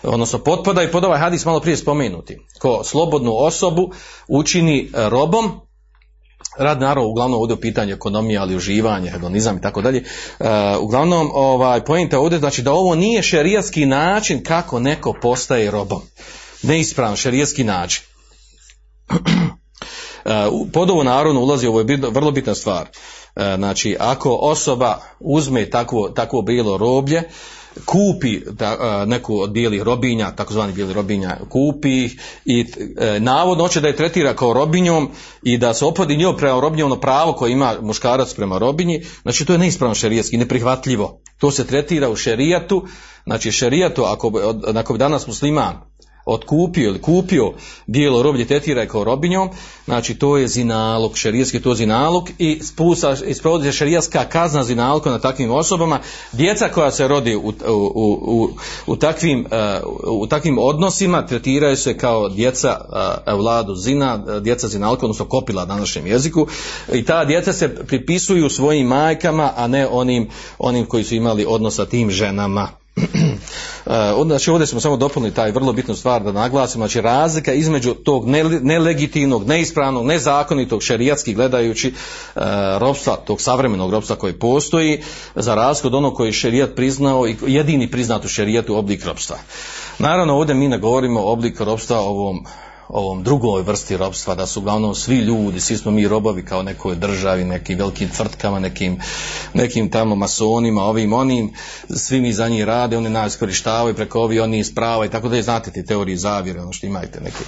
Odnosno, 0.03 0.39
potpada 0.39 0.83
i 0.83 0.91
pod 0.91 1.05
ovaj 1.05 1.19
hadis 1.19 1.45
malo 1.45 1.59
prije 1.59 1.77
spomenuti. 1.77 2.37
Ko 2.59 2.83
slobodnu 2.83 3.31
osobu 3.35 3.91
učini 4.27 4.89
robom, 4.93 5.66
rad 6.57 6.81
naravno 6.81 7.09
uglavnom 7.09 7.39
ovdje 7.39 7.53
u 7.53 7.59
pitanju 7.59 7.93
ekonomije, 7.93 8.39
ali 8.39 8.55
uživanje, 8.55 9.09
hedonizam 9.11 9.57
i 9.57 9.61
tako 9.61 9.81
dalje. 9.81 10.03
Uglavnom, 10.79 11.31
ovaj, 11.33 11.83
pojenta 11.83 12.19
ovdje 12.19 12.39
znači 12.39 12.61
da 12.61 12.73
ovo 12.73 12.95
nije 12.95 13.23
šerijatski 13.23 13.85
način 13.85 14.43
kako 14.43 14.79
neko 14.79 15.13
postaje 15.21 15.71
robom. 15.71 16.01
Neispravan 16.63 17.15
šerijatski 17.15 17.63
način. 17.63 18.03
Pod 20.73 20.89
ovo 20.89 21.03
naravno 21.03 21.41
ulazi, 21.41 21.67
ovo 21.67 21.79
je 21.79 21.99
vrlo 22.11 22.31
bitna 22.31 22.55
stvar. 22.55 22.87
Znači, 23.55 23.97
ako 23.99 24.35
osoba 24.35 24.99
uzme 25.19 25.69
takvo, 25.69 26.09
takvo 26.09 26.41
bilo 26.41 26.77
roblje, 26.77 27.23
kupi 27.85 28.39
da, 28.51 29.05
neku 29.05 29.39
od 29.39 29.51
bijelih 29.51 29.81
robinja, 29.81 30.31
takozvani 30.31 30.73
bijeli 30.73 30.93
robinja, 30.93 31.37
kupi 31.49 32.05
ih 32.05 32.21
i 32.45 32.65
e, 32.97 33.19
navodno 33.19 33.63
hoće 33.63 33.81
da 33.81 33.87
je 33.87 33.95
tretira 33.95 34.35
kao 34.35 34.53
robinjom 34.53 35.09
i 35.43 35.57
da 35.57 35.73
se 35.73 35.85
opodi 35.85 36.17
njoj 36.17 36.37
prema 36.37 36.59
robinjom 36.59 36.91
ono 36.91 37.01
pravo 37.01 37.33
koje 37.33 37.51
ima 37.51 37.75
muškarac 37.81 38.33
prema 38.33 38.57
robinji, 38.57 39.05
znači 39.21 39.45
to 39.45 39.53
je 39.53 39.59
neispravno 39.59 39.95
šerijatski, 39.95 40.37
neprihvatljivo. 40.37 41.21
To 41.37 41.51
se 41.51 41.67
tretira 41.67 42.09
u 42.09 42.15
šerijatu, 42.15 42.87
znači 43.23 43.51
šerijatu, 43.51 44.03
ako, 44.03 44.31
ako 44.75 44.93
bi 44.93 44.99
danas 44.99 45.27
musliman 45.27 45.96
otkupio 46.27 46.89
ili 46.89 47.01
kupio 47.01 47.53
dijelo 47.87 48.23
roblje 48.23 48.45
tetira 48.45 48.85
kao 48.85 49.03
robinjom, 49.03 49.49
znači 49.85 50.15
to 50.15 50.37
je 50.37 50.47
zinalog, 50.47 51.17
šerijetski 51.17 51.61
to 51.61 51.69
je 51.69 51.75
zinalog 51.75 52.29
i 52.37 52.59
spusa, 52.63 53.15
isprovodi 53.27 53.65
se 53.65 53.71
šerijetska 53.71 54.25
kazna 54.25 54.63
zinalog 54.63 55.07
na 55.07 55.19
takvim 55.19 55.51
osobama. 55.51 55.99
Djeca 56.31 56.69
koja 56.69 56.91
se 56.91 57.07
rodi 57.07 57.35
u, 57.35 57.53
u, 57.67 58.13
u, 58.25 58.49
u, 58.87 58.95
takvim, 58.95 59.45
uh, 59.85 60.21
u 60.21 60.27
takvim 60.27 60.57
odnosima 60.57 61.25
tretiraju 61.25 61.77
se 61.77 61.97
kao 61.97 62.29
djeca 62.29 62.81
uh, 63.27 63.33
vladu 63.39 63.75
zina, 63.75 64.39
djeca 64.39 64.67
zinalog, 64.67 65.03
odnosno 65.03 65.25
kopila 65.25 65.65
na 65.65 65.75
našem 65.75 66.07
jeziku 66.07 66.47
i 66.93 67.05
ta 67.05 67.25
djeca 67.25 67.53
se 67.53 67.75
pripisuju 67.85 68.49
svojim 68.49 68.87
majkama, 68.87 69.53
a 69.55 69.67
ne 69.67 69.87
onim, 69.87 70.29
onim 70.59 70.85
koji 70.85 71.03
su 71.03 71.15
imali 71.15 71.45
odnos 71.47 71.75
sa 71.75 71.85
tim 71.85 72.11
ženama. 72.11 72.69
Uh, 73.87 74.27
znači 74.27 74.51
ovdje 74.51 74.67
smo 74.67 74.79
samo 74.79 74.97
dopunili 74.97 75.33
taj 75.33 75.51
vrlo 75.51 75.73
bitnu 75.73 75.95
stvar 75.95 76.23
da 76.23 76.31
naglasimo, 76.31 76.87
znači 76.87 77.01
razlika 77.01 77.53
između 77.53 77.93
tog 77.93 78.27
nelegitimnog, 78.61 79.47
neispravnog, 79.47 80.05
nezakonitog 80.05 80.83
šerijatski 80.83 81.33
gledajući 81.33 81.87
uh, 82.35 82.41
robstva, 82.79 83.15
tog 83.15 83.41
savremenog 83.41 83.91
robstva 83.91 84.15
koji 84.15 84.33
postoji, 84.33 85.01
za 85.35 85.55
razliku 85.55 85.87
od 85.87 85.95
onog 85.95 86.15
koji 86.15 86.27
je 86.27 86.33
šerijat 86.33 86.75
priznao 86.75 87.27
i 87.27 87.35
jedini 87.47 87.91
priznat 87.91 88.25
u 88.25 88.27
šerijatu 88.27 88.75
oblik 88.75 89.05
robstva. 89.05 89.37
Naravno 89.99 90.35
ovdje 90.35 90.55
mi 90.55 90.67
ne 90.67 90.77
govorimo 90.77 91.19
o 91.21 91.31
oblik 91.31 91.59
robstva 91.59 91.99
ovom 91.99 92.45
ovom 92.89 93.23
drugoj 93.23 93.61
vrsti 93.61 93.97
robstva, 93.97 94.35
da 94.35 94.45
su 94.45 94.59
uglavnom 94.59 94.95
svi 94.95 95.15
ljudi, 95.15 95.59
svi 95.59 95.77
smo 95.77 95.91
mi 95.91 96.07
robovi 96.07 96.45
kao 96.45 96.63
nekoj 96.63 96.95
državi, 96.95 97.43
nekim 97.43 97.77
velikim 97.77 98.09
tvrtkama, 98.09 98.59
nekim, 98.59 98.99
nekim 99.53 99.91
tamo 99.91 100.15
masonima, 100.15 100.83
ovim, 100.83 101.13
onim, 101.13 101.53
svi 101.89 102.21
mi 102.21 102.33
za 102.33 102.47
njih 102.49 102.63
rade, 102.63 102.97
oni 102.97 103.09
nas 103.09 103.35
korištavaju 103.35 103.95
preko 103.95 104.21
ovi, 104.21 104.39
oni 104.39 104.59
isprava 104.59 105.05
i 105.05 105.09
tako 105.09 105.29
da 105.29 105.35
je, 105.35 105.43
znate 105.43 105.71
ti 105.71 105.85
teorije 105.85 106.17
zavire, 106.17 106.61
ono 106.61 106.73
što 106.73 106.87
imajte 106.87 107.19
neke 107.19 107.43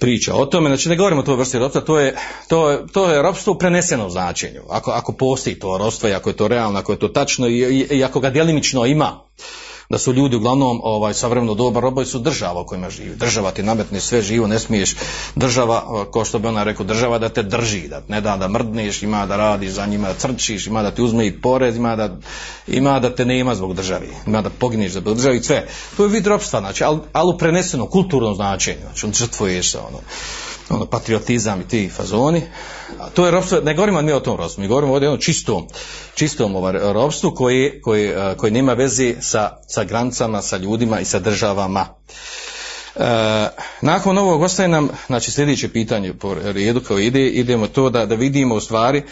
priča 0.00 0.34
o 0.34 0.46
tome, 0.46 0.68
znači 0.68 0.88
ne 0.88 0.96
govorimo 0.96 1.20
o 1.20 1.24
toj 1.24 1.36
vrsti 1.36 1.58
robstva, 1.58 1.80
to 1.80 1.98
je, 1.98 2.16
to, 2.48 2.70
je, 2.70 2.86
to 2.92 3.10
je 3.10 3.22
robstvo 3.22 3.52
u 3.52 3.58
prenesenom 3.58 4.10
značenju, 4.10 4.60
ako, 4.70 4.90
ako 4.90 5.12
postoji 5.12 5.58
to 5.58 5.78
robstvo 5.78 6.08
i 6.08 6.12
ako 6.12 6.30
je 6.30 6.36
to 6.36 6.48
realno, 6.48 6.78
ako 6.78 6.92
je 6.92 6.98
to 6.98 7.08
tačno 7.08 7.48
i, 7.48 7.58
i, 7.58 7.96
i 7.96 8.04
ako 8.04 8.20
ga 8.20 8.30
djelimično 8.30 8.86
ima, 8.86 9.20
da 9.90 9.98
su 9.98 10.12
ljudi 10.12 10.36
uglavnom 10.36 10.80
ovaj 10.84 11.14
savremeno 11.14 11.54
doba 11.54 11.80
robovi 11.80 12.06
su 12.06 12.18
država 12.18 12.60
u 12.60 12.66
kojima 12.66 12.90
živi. 12.90 13.16
Država 13.16 13.50
ti 13.50 13.62
nametne 13.62 14.00
sve 14.00 14.22
živo, 14.22 14.46
ne 14.46 14.58
smiješ 14.58 14.96
država, 15.36 16.06
kao 16.12 16.24
što 16.24 16.38
bi 16.38 16.48
ona 16.48 16.62
rekao, 16.62 16.86
država 16.86 17.18
da 17.18 17.28
te 17.28 17.42
drži, 17.42 17.88
da 17.88 18.02
ne 18.08 18.20
da 18.20 18.36
da 18.36 18.48
mrdneš, 18.48 19.02
ima 19.02 19.26
da 19.26 19.36
radiš 19.36 19.70
za 19.70 19.86
njima, 19.86 20.08
da 20.08 20.14
crčiš, 20.14 20.66
ima 20.66 20.82
da 20.82 20.90
ti 20.90 21.02
uzme 21.02 21.26
i 21.26 21.40
porez, 21.40 21.76
ima 21.76 21.96
da, 21.96 22.16
ima 22.66 23.00
da 23.00 23.14
te 23.14 23.24
nema 23.24 23.54
zbog 23.54 23.74
državi, 23.74 24.08
ima 24.26 24.42
da 24.42 24.50
pogineš 24.50 24.92
zbog 24.92 25.14
državi 25.14 25.36
i 25.36 25.42
sve. 25.42 25.66
To 25.96 26.02
je 26.02 26.08
vid 26.08 26.26
robstva, 26.26 26.60
znači, 26.60 26.84
ali 26.84 26.98
al 27.12 27.28
u 27.28 27.38
preneseno 27.38 27.86
kulturno 27.86 28.34
značenje, 28.34 28.80
znači 28.82 29.06
on 29.06 29.12
žrtvuješ 29.12 29.72
se, 29.72 29.78
ono, 29.78 29.98
ono, 30.70 30.86
patriotizam 30.86 31.60
i 31.60 31.68
ti 31.68 31.88
fazoni. 31.88 32.42
A 32.98 33.10
to 33.10 33.24
je 33.24 33.30
robstvo, 33.30 33.60
ne 33.60 33.74
govorimo 33.74 34.02
mi 34.02 34.12
o 34.12 34.20
tom 34.20 34.36
robstvu, 34.36 34.60
mi 34.60 34.68
govorimo 34.68 34.92
ovdje 34.92 35.10
o 35.10 35.16
čistom, 35.16 35.66
čistom 36.14 36.56
ovaj, 36.56 36.72
robstvu 36.72 37.34
koji, 37.34 37.80
koji, 37.80 38.12
koji 38.36 38.52
nema 38.52 38.72
veze 38.72 39.14
sa, 39.20 39.56
sa 39.68 39.84
granicama, 39.84 40.42
sa 40.42 40.56
ljudima 40.56 41.00
i 41.00 41.04
sa 41.04 41.18
državama. 41.18 41.86
E, 42.96 43.48
nakon 43.80 44.18
ovog 44.18 44.42
ostaje 44.42 44.68
nam, 44.68 44.88
znači 45.06 45.30
sljedeće 45.30 45.68
pitanje 45.68 46.14
po 46.14 46.34
redu 46.34 46.80
kao 46.80 46.98
ide, 46.98 47.26
idemo 47.26 47.66
to 47.66 47.90
da, 47.90 48.06
da 48.06 48.14
vidimo 48.14 48.54
u 48.54 48.60
stvari 48.60 49.02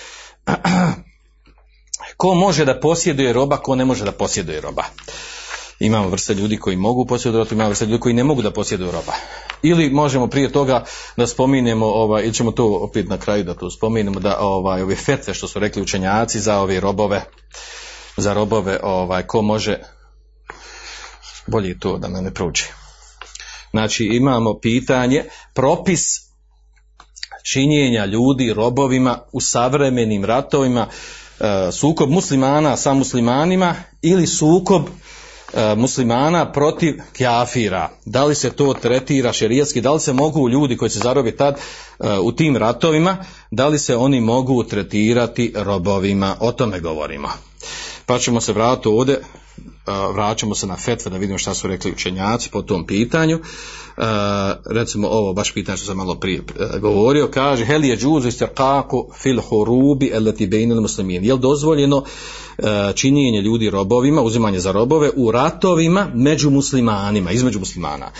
ko 2.16 2.34
može 2.34 2.64
da 2.64 2.80
posjeduje 2.80 3.32
roba, 3.32 3.56
ko 3.56 3.74
ne 3.74 3.84
može 3.84 4.04
da 4.04 4.12
posjeduje 4.12 4.60
roba. 4.60 4.84
Imamo 5.80 6.08
vrste 6.08 6.34
ljudi 6.34 6.56
koji 6.56 6.76
mogu 6.76 7.06
posjedovati, 7.06 7.54
imamo 7.54 7.68
vrste 7.68 7.86
ljudi 7.86 8.00
koji 8.00 8.14
ne 8.14 8.24
mogu 8.24 8.42
da 8.42 8.50
posjeduju 8.50 8.90
roba. 8.90 9.12
Ili 9.62 9.90
možemo 9.90 10.26
prije 10.26 10.52
toga 10.52 10.84
da 11.16 11.26
spominemo, 11.26 11.86
ovaj, 11.86 12.24
ili 12.24 12.34
ćemo 12.34 12.52
to 12.52 12.66
opet 12.66 13.08
na 13.08 13.18
kraju 13.18 13.44
da 13.44 13.54
to 13.54 13.70
spominemo, 13.70 14.20
da 14.20 14.38
ovaj, 14.40 14.82
ove 14.82 14.96
fetve 14.96 15.34
što 15.34 15.48
su 15.48 15.58
rekli 15.58 15.82
učenjaci 15.82 16.40
za 16.40 16.60
ove 16.60 16.80
robove, 16.80 17.24
za 18.16 18.32
robove, 18.32 18.80
ovaj, 18.82 19.26
ko 19.26 19.42
može, 19.42 19.78
bolje 21.46 21.78
to 21.78 21.98
da 21.98 22.08
me 22.08 22.22
ne 22.22 22.34
prođe. 22.34 22.64
Znači 23.70 24.04
imamo 24.04 24.58
pitanje, 24.60 25.24
propis 25.54 26.28
činjenja 27.52 28.04
ljudi 28.04 28.52
robovima 28.52 29.18
u 29.32 29.40
savremenim 29.40 30.24
ratovima, 30.24 30.86
e, 31.40 31.72
sukob 31.72 32.10
muslimana 32.10 32.76
sa 32.76 32.94
muslimanima 32.94 33.74
ili 34.02 34.26
sukob 34.26 34.82
muslimana 35.76 36.52
protiv 36.52 36.94
kjafira. 37.12 37.90
Da 38.04 38.24
li 38.24 38.34
se 38.34 38.50
to 38.50 38.74
tretira 38.74 39.32
šerijatski, 39.32 39.80
da 39.80 39.92
li 39.92 40.00
se 40.00 40.12
mogu 40.12 40.48
ljudi 40.48 40.76
koji 40.76 40.90
se 40.90 40.98
zarobi 40.98 41.36
tad 41.36 41.54
e, 41.54 42.18
u 42.18 42.32
tim 42.32 42.56
ratovima, 42.56 43.16
da 43.50 43.68
li 43.68 43.78
se 43.78 43.96
oni 43.96 44.20
mogu 44.20 44.64
tretirati 44.64 45.52
robovima, 45.56 46.36
o 46.40 46.52
tome 46.52 46.80
govorimo. 46.80 47.28
Pa 48.06 48.18
ćemo 48.18 48.40
se 48.40 48.52
vratiti 48.52 48.88
ovdje 48.88 49.20
vraćamo 50.12 50.54
se 50.54 50.66
na 50.66 50.76
fetve 50.76 51.10
da 51.10 51.16
vidimo 51.16 51.38
šta 51.38 51.54
su 51.54 51.68
rekli 51.68 51.92
učenjaci 51.92 52.50
po 52.50 52.62
tom 52.62 52.86
pitanju. 52.86 53.40
recimo 54.70 55.08
ovo 55.08 55.32
baš 55.32 55.52
pitanje 55.52 55.76
što 55.76 55.86
sam 55.86 55.96
malo 55.96 56.14
prije 56.14 56.42
govorio, 56.80 57.28
kaže 57.28 57.64
hel 57.64 57.84
je 57.84 57.96
džuzu 57.96 58.28
istirqaku 58.28 59.04
fil 59.22 59.40
hurubi 59.40 60.10
elati 60.14 60.46
bejnil 60.46 60.80
muslimin. 60.80 61.24
Je 61.24 61.34
li 61.34 61.40
dozvoljeno 61.40 62.04
činjenje 62.94 63.42
ljudi 63.42 63.70
robovima, 63.70 64.22
uzimanje 64.22 64.60
za 64.60 64.72
robove 64.72 65.10
u 65.16 65.30
ratovima 65.30 66.06
među 66.14 66.50
muslimanima, 66.50 67.30
između 67.30 67.58
muslimana. 67.58 68.10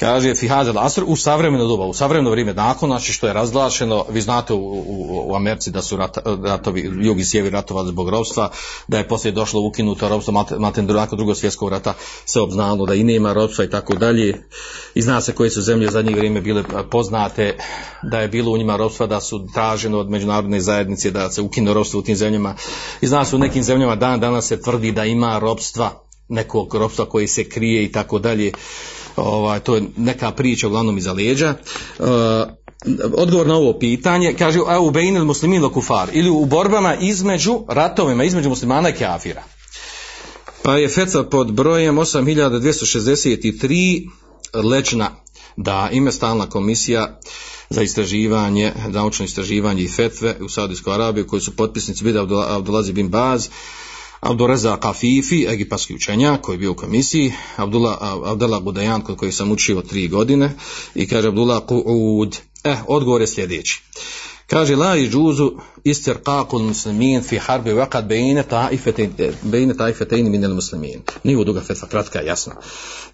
Kaže 0.00 0.34
Fihazel 0.34 0.78
Asr 0.78 1.04
u 1.06 1.16
savremeno 1.16 1.66
doba, 1.66 1.84
u 1.84 1.94
savremeno 1.94 2.30
vrijeme 2.30 2.54
nakon, 2.54 2.88
znači 2.88 3.12
što 3.12 3.26
je 3.26 3.32
razglašeno, 3.32 4.04
vi 4.08 4.20
znate 4.20 4.52
u, 4.52 4.58
u, 4.58 5.24
u 5.28 5.34
Americi 5.34 5.70
da 5.70 5.82
su 5.82 5.96
rat, 5.96 6.18
ratovi, 6.44 6.90
jug 7.00 7.20
i 7.20 7.24
sjever 7.24 7.52
ratovali 7.52 7.88
zbog 7.88 8.08
ropstva, 8.08 8.50
da 8.88 8.98
je 8.98 9.08
poslije 9.08 9.32
došlo 9.32 9.60
ukinuto 9.60 10.08
ropstvo, 10.08 10.32
matem 10.58 10.86
nakon 10.86 11.16
drugog 11.16 11.36
svjetskog 11.36 11.68
rata 11.68 11.94
se 12.24 12.40
obznalo 12.40 12.86
da 12.86 12.94
i 12.94 13.04
nema 13.04 13.32
ropstva 13.32 13.64
i 13.64 13.70
tako 13.70 13.94
dalje. 13.94 14.48
I 14.94 15.02
zna 15.02 15.20
se 15.20 15.32
koje 15.32 15.50
su 15.50 15.62
zemlje 15.62 15.88
u 15.88 15.90
zadnje 15.90 16.14
vrijeme 16.14 16.40
bile 16.40 16.62
poznate, 16.90 17.56
da 18.02 18.20
je 18.20 18.28
bilo 18.28 18.52
u 18.52 18.58
njima 18.58 18.76
ropstva, 18.76 19.06
da 19.06 19.20
su 19.20 19.46
traženo 19.54 19.98
od 19.98 20.10
međunarodne 20.10 20.60
zajednice 20.60 21.10
da 21.10 21.30
se 21.30 21.42
ukinu 21.42 21.74
ropstvo 21.74 22.00
u 22.00 22.02
tim 22.02 22.16
zemljama. 22.16 22.54
I 23.00 23.06
zna 23.06 23.24
se 23.24 23.36
u 23.36 23.38
nekim 23.38 23.62
zemljama 23.62 23.96
dan 23.96 24.20
danas 24.20 24.46
se 24.46 24.62
tvrdi 24.62 24.92
da 24.92 25.04
ima 25.04 25.38
ropstva, 25.38 25.90
nekog 26.28 26.74
ropstva 26.74 27.06
koji 27.06 27.26
se 27.26 27.48
krije 27.48 27.84
i 27.84 27.92
tako 27.92 28.18
dalje 28.18 28.52
ovaj, 29.16 29.60
to 29.60 29.74
je 29.74 29.82
neka 29.96 30.30
priča 30.30 30.66
uglavnom 30.66 30.98
iza 30.98 31.12
leđa. 31.12 31.54
Uh, 31.98 32.06
odgovor 33.14 33.46
na 33.46 33.54
ovo 33.54 33.78
pitanje, 33.78 34.34
kaže 34.38 34.60
a 34.66 34.80
u 34.80 34.90
bejnil 34.90 35.24
muslimin 35.24 35.68
kufar 35.68 36.08
ili 36.12 36.30
u 36.30 36.44
borbama 36.44 36.96
između 36.96 37.60
ratovima, 37.68 38.24
između 38.24 38.48
muslimana 38.48 38.88
i 38.88 38.92
kafira. 38.92 39.42
Pa 40.62 40.76
je 40.76 40.88
feca 40.88 41.22
pod 41.22 41.52
brojem 41.52 41.96
8263 41.96 44.08
lečna 44.54 45.10
da 45.56 45.88
ime 45.92 46.12
stalna 46.12 46.48
komisija 46.48 47.18
za 47.70 47.82
istraživanje, 47.82 48.72
naučno 48.88 49.24
istraživanje 49.24 49.82
i 49.82 49.88
fetve 49.88 50.36
u 50.40 50.48
Saudijskoj 50.48 50.94
Arabiji 50.94 51.26
koji 51.26 51.40
su 51.40 51.56
potpisnici 51.56 52.04
bili 52.04 52.18
Abdulazi 52.48 52.92
bin 52.92 53.08
Baz, 53.08 53.48
Abdureza 54.20 54.76
Kafifi, 54.76 55.46
egipatski 55.48 55.94
učenjak 55.94 56.40
koji 56.40 56.54
je 56.54 56.58
bio 56.58 56.72
u 56.72 56.74
komisiji, 56.74 57.32
Abdullah, 57.56 57.98
Abdullah 58.24 58.62
Budajan 58.62 59.00
kod 59.00 59.16
kojeg 59.16 59.34
sam 59.34 59.52
učio 59.52 59.82
tri 59.82 60.08
godine 60.08 60.50
i 60.94 61.08
kaže 61.08 61.28
Abdullah 61.28 61.62
Qu'ud. 61.62 62.36
Eh, 62.64 62.76
odgovor 62.86 63.20
je 63.20 63.26
sljedeći. 63.26 63.82
Kaže 64.46 64.76
la 64.76 64.96
iđuzu 64.96 65.52
istirqaqul 65.84 66.62
muslimin 66.62 67.22
fi 67.22 67.38
harbi 67.38 67.70
waqad 67.70 68.06
bejne 68.06 68.42
taifetain 68.42 69.12
bejne 69.42 69.76
taifetain 69.76 70.30
min 70.30 70.44
al 70.44 70.54
muslimin. 70.54 71.02
Nije 71.24 71.44
duga 71.44 71.60
fetva, 71.60 71.88
kratka, 71.88 72.20
jasno. 72.20 72.52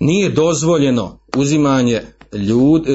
Nije 0.01 0.31
dozvoljeno 0.31 1.19
uzimanje 1.37 2.03
ljud, 2.33 2.87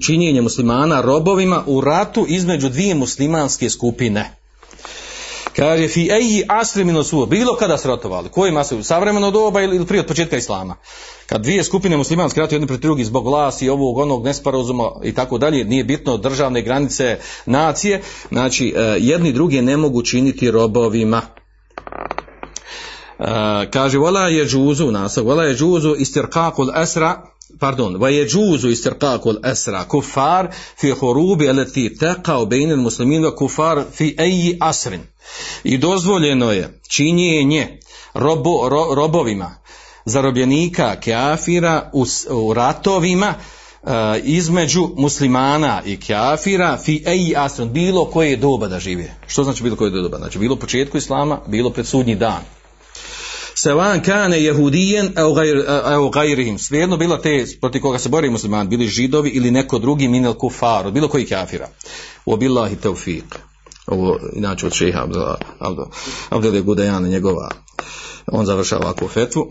činjenje 0.00 0.42
muslimana 0.42 1.00
robovima 1.00 1.64
u 1.66 1.80
ratu 1.80 2.26
između 2.28 2.68
dvije 2.68 2.94
muslimanske 2.94 3.70
skupine. 3.70 4.39
Kaže 5.56 5.88
fi 5.88 6.08
eji 6.12 6.44
asri 6.48 6.84
minosuo, 6.84 7.26
bilo 7.26 7.56
kada 7.56 7.78
se 7.78 7.88
ratovali, 7.88 8.28
koji 8.28 8.52
mase 8.52 8.76
u 8.76 8.82
savremeno 8.82 9.30
doba 9.30 9.62
ili 9.62 9.86
prije 9.86 10.00
od 10.00 10.06
početka 10.06 10.36
islama. 10.36 10.76
Kad 11.26 11.42
dvije 11.42 11.64
skupine 11.64 11.96
muslimanske 11.96 12.40
ratuju 12.40 12.56
jedni 12.56 12.66
protiv 12.66 12.82
drugih 12.82 13.06
zbog 13.06 13.24
glasi 13.24 13.68
ovog 13.68 13.98
onog 13.98 14.24
nesporazuma 14.24 14.90
i 15.04 15.14
tako 15.14 15.38
dalje, 15.38 15.64
nije 15.64 15.84
bitno 15.84 16.16
državne 16.16 16.62
granice 16.62 17.18
nacije, 17.46 18.02
znači 18.30 18.74
jedni 18.98 19.32
drugi 19.32 19.62
ne 19.62 19.76
mogu 19.76 20.02
činiti 20.02 20.50
robovima. 20.50 21.22
kaže 23.70 23.98
wala 23.98 24.24
je 24.24 24.46
džuzu 24.46 24.90
nasav, 24.90 25.24
wala 25.24 25.42
je 25.42 25.54
džuzu 25.54 25.94
istirqaqul 25.94 26.70
asra 26.74 27.22
pardon, 27.60 27.96
va 27.96 28.08
je 28.08 28.26
džuzu 28.26 28.68
istirqaqul 28.68 29.38
asra 29.42 29.84
kufar 29.84 30.48
fi 30.80 30.90
hurubi 30.90 31.48
alati 31.48 31.90
taqa'u 32.00 32.46
bejna 32.46 32.76
muslimin 32.76 33.24
wa 33.24 33.34
kufar 33.36 33.84
fi 33.92 34.14
ayi 34.18 34.56
asrin. 34.60 35.00
I 35.64 35.78
dozvoljeno 35.78 36.52
je 36.52 36.80
činjenje 36.88 37.78
robo, 38.14 38.68
ro, 38.68 38.94
robovima 38.94 39.54
zarobljenika 40.04 40.96
kafira 41.00 41.90
u, 41.92 42.04
u 42.30 42.54
ratovima 42.54 43.34
uh, 43.82 43.90
između 44.22 44.88
muslimana 44.96 45.82
i 45.86 46.00
kafira 46.00 46.78
fi 46.84 47.02
ayi 47.06 47.34
asrin 47.36 47.72
bilo 47.72 48.04
koje 48.04 48.36
doba 48.36 48.68
da 48.68 48.80
žive. 48.80 49.14
Što 49.26 49.44
znači 49.44 49.62
bilo 49.62 49.76
koje 49.76 49.90
doba? 49.90 50.18
Znači 50.18 50.38
bilo 50.38 50.56
početku 50.56 50.96
islama, 50.96 51.40
bilo 51.46 51.70
pred 51.70 51.86
sudnji 51.86 52.14
dan 52.14 52.59
sevan 53.62 54.02
kane 54.02 54.42
jehudijen 54.42 55.12
au 55.84 56.10
gajrihim. 56.10 56.58
Svejedno 56.58 56.96
bilo 56.96 57.16
te 57.16 57.46
proti 57.60 57.80
koga 57.80 57.98
se 57.98 58.08
bori 58.08 58.30
musliman, 58.30 58.68
bili 58.68 58.86
židovi 58.86 59.30
ili 59.30 59.50
neko 59.50 59.78
drugi 59.78 60.08
minel 60.08 60.34
kufar, 60.34 60.90
bilo 60.90 61.08
koji 61.08 61.26
kafira. 61.26 61.68
U 62.26 62.36
billahi 62.36 62.76
tawfiq. 62.76 63.24
Ovo 63.86 64.18
inače 64.36 64.66
od 64.66 64.72
šeha 64.72 65.06
Abdele 66.30 66.60
Gudejana 66.60 67.08
njegova. 67.08 67.50
On 68.32 68.46
završava 68.46 68.84
ovakvu 68.84 69.08
fetvu. 69.08 69.46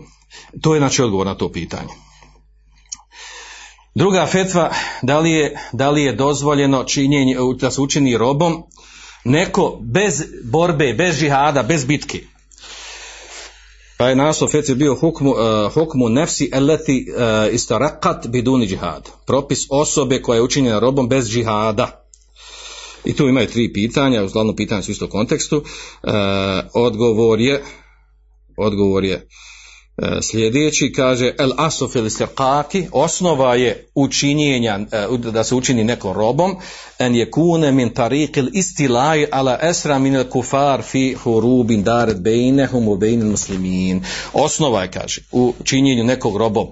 To 0.62 0.74
je 0.74 0.80
znači 0.80 1.02
odgovor 1.02 1.26
na 1.26 1.34
to 1.34 1.52
pitanje. 1.52 1.88
Druga 3.94 4.26
fetva, 4.26 4.72
da 5.02 5.18
li 5.18 5.30
je, 5.30 5.58
da 5.72 5.90
li 5.90 6.02
je 6.02 6.12
dozvoljeno 6.12 6.84
činjenje, 6.84 7.36
da 7.60 7.70
se 7.70 7.80
učini 7.80 8.16
robom 8.16 8.62
neko 9.24 9.78
bez 9.80 10.24
borbe, 10.44 10.94
bez 10.94 11.16
žihada, 11.16 11.62
bez 11.62 11.84
bitke. 11.84 12.20
Pa 14.00 14.08
je 14.08 14.16
naslov 14.16 14.50
fetve 14.50 14.74
bio 14.74 14.94
hukmu, 14.94 15.30
uh, 15.30 15.72
hukmu 15.74 16.08
nefsi 16.08 16.48
eleti 16.52 17.06
uh, 17.08 17.54
istarakat 17.54 18.26
biduni 18.26 18.66
džihad. 18.66 19.08
Propis 19.26 19.66
osobe 19.70 20.22
koja 20.22 20.36
je 20.36 20.42
učinjena 20.42 20.78
robom 20.78 21.08
bez 21.08 21.28
džihada. 21.30 22.06
I 23.04 23.12
tu 23.12 23.28
imaju 23.28 23.46
tri 23.46 23.72
pitanja, 23.72 24.24
uglavnom 24.24 24.56
pitanja 24.56 24.82
su 24.82 24.90
isto 24.90 25.08
kontekstu. 25.08 25.56
Uh, 25.56 26.12
odgovor 26.74 27.40
je 27.40 27.64
odgovor 28.56 29.04
je 29.04 29.14
E, 29.14 29.49
sljedeći 30.22 30.92
kaže 30.92 31.34
el 31.38 31.50
asof 31.56 31.96
ili 31.96 32.10
osnova 32.92 33.54
je 33.54 33.88
učinjenja 33.94 34.78
e, 34.92 35.06
da 35.18 35.44
se 35.44 35.54
učini 35.54 35.84
nekom 35.84 36.12
robom 36.12 36.56
en 36.98 37.14
je 37.14 37.30
kune 37.30 37.72
min 37.72 37.94
tariqil 37.94 38.48
istilaj 38.52 39.26
ala 39.32 39.58
esra 39.62 39.98
min 39.98 40.16
el 40.16 40.28
kufar 40.28 40.82
fi 40.82 41.16
hurubin 41.24 41.82
daret 41.82 42.20
bejnehum 42.20 42.88
u 42.88 42.96
bejnil 42.96 43.30
muslimin 43.30 44.04
osnova 44.32 44.82
je 44.82 44.90
kaže 44.90 45.22
u 45.32 45.54
činjenju 45.64 46.04
nekog 46.04 46.36
robom. 46.36 46.68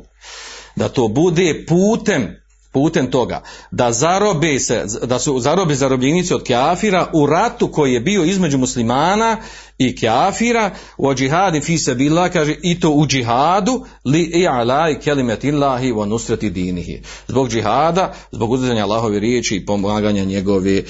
Da 0.77 0.89
to 0.89 1.09
bude 1.09 1.65
putem 1.69 2.37
putem 2.73 3.11
toga 3.11 3.43
da 3.71 3.93
zarobe 3.93 4.59
se 4.59 4.85
da 5.03 5.19
su 5.19 5.41
zarobe 5.41 5.75
zarobljenici 5.75 6.35
od 6.35 6.47
kafira 6.47 7.07
u 7.13 7.27
ratu 7.27 7.73
koji 7.73 7.93
je 7.93 8.01
bio 8.01 8.25
između 8.25 8.59
muslimana 8.59 9.37
i 9.79 9.97
kafira 9.97 10.71
u 10.97 11.15
džihadi 11.15 11.61
fi 11.61 11.79
sabilillah 11.79 12.33
kaže 12.33 12.57
i 12.63 12.81
to 12.81 12.91
u 12.91 13.07
džihadu 13.07 13.85
li 14.05 14.23
i'la 14.23 15.01
kelimetillahi 15.05 15.93
wa 15.93 16.05
nusrati 16.05 16.51
dinihi. 16.51 17.03
Zbog 17.29 17.49
džihada 17.49 18.15
zbog 18.33 18.51
uzdiganja 18.51 18.85
Allahove 18.85 19.21
riječi 19.21 19.57
i 19.57 19.67
pomaganja 19.67 20.25
njegove 20.25 20.83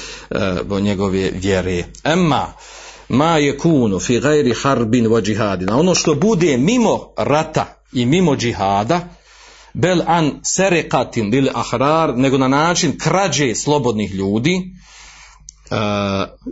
uh, 0.70 0.80
njegove 0.80 1.30
vjere. 1.34 1.84
Emma 2.04 2.46
ma 3.08 3.38
yakunu 3.38 4.00
fi 4.00 4.20
ghairi 4.20 4.54
harbin 4.62 5.06
wa 5.06 5.22
džihadin 5.22 5.70
ono 5.70 5.94
što 5.94 6.14
bude 6.14 6.56
mimo 6.56 7.12
rata 7.16 7.78
i 7.92 8.06
mimo 8.06 8.36
džihada 8.36 9.00
bel 9.74 10.02
an 10.06 10.40
serekatin 10.42 11.30
bil 11.30 11.48
ahrar, 11.54 12.16
nego 12.16 12.38
na 12.38 12.48
način 12.48 12.98
krađe 12.98 13.54
slobodnih 13.54 14.14
ljudi 14.14 14.72
uh, 15.70 15.76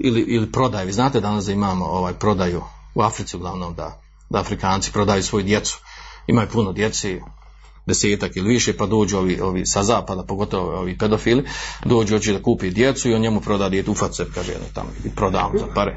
ili, 0.00 0.20
ili 0.20 0.52
prodaju. 0.52 0.92
Znate 0.92 1.20
danas 1.20 1.44
da 1.44 1.52
imamo 1.52 1.84
ovaj 1.84 2.12
prodaju 2.12 2.62
u 2.94 3.02
Africi 3.02 3.36
uglavnom 3.36 3.74
da, 3.74 4.00
da 4.30 4.38
Afrikanci 4.38 4.92
prodaju 4.92 5.22
svoju 5.22 5.44
djecu. 5.44 5.78
Imaju 6.26 6.48
puno 6.48 6.72
djeci, 6.72 7.20
desetak 7.87 8.37
ili 8.37 8.49
više, 8.49 8.76
pa 8.76 8.87
dođu 8.87 9.18
ovi, 9.18 9.41
ovi 9.41 9.66
sa 9.66 9.82
zapada, 9.82 10.22
pogotovo 10.22 10.78
ovi 10.78 10.99
pedofili, 10.99 11.45
dođu 11.84 12.14
hoće 12.14 12.32
da 12.32 12.43
kupi 12.43 12.70
djecu 12.70 13.11
i 13.11 13.14
on 13.14 13.20
njemu 13.20 13.41
proda 13.41 13.68
djetu, 13.68 13.93
ufat 13.93 14.14
se, 14.14 14.26
kaže 14.34 14.53
jedno 14.53 14.66
tamo, 14.74 14.89
i 15.05 15.09
prodam 15.11 15.53
za 15.59 15.66
pare. 15.74 15.97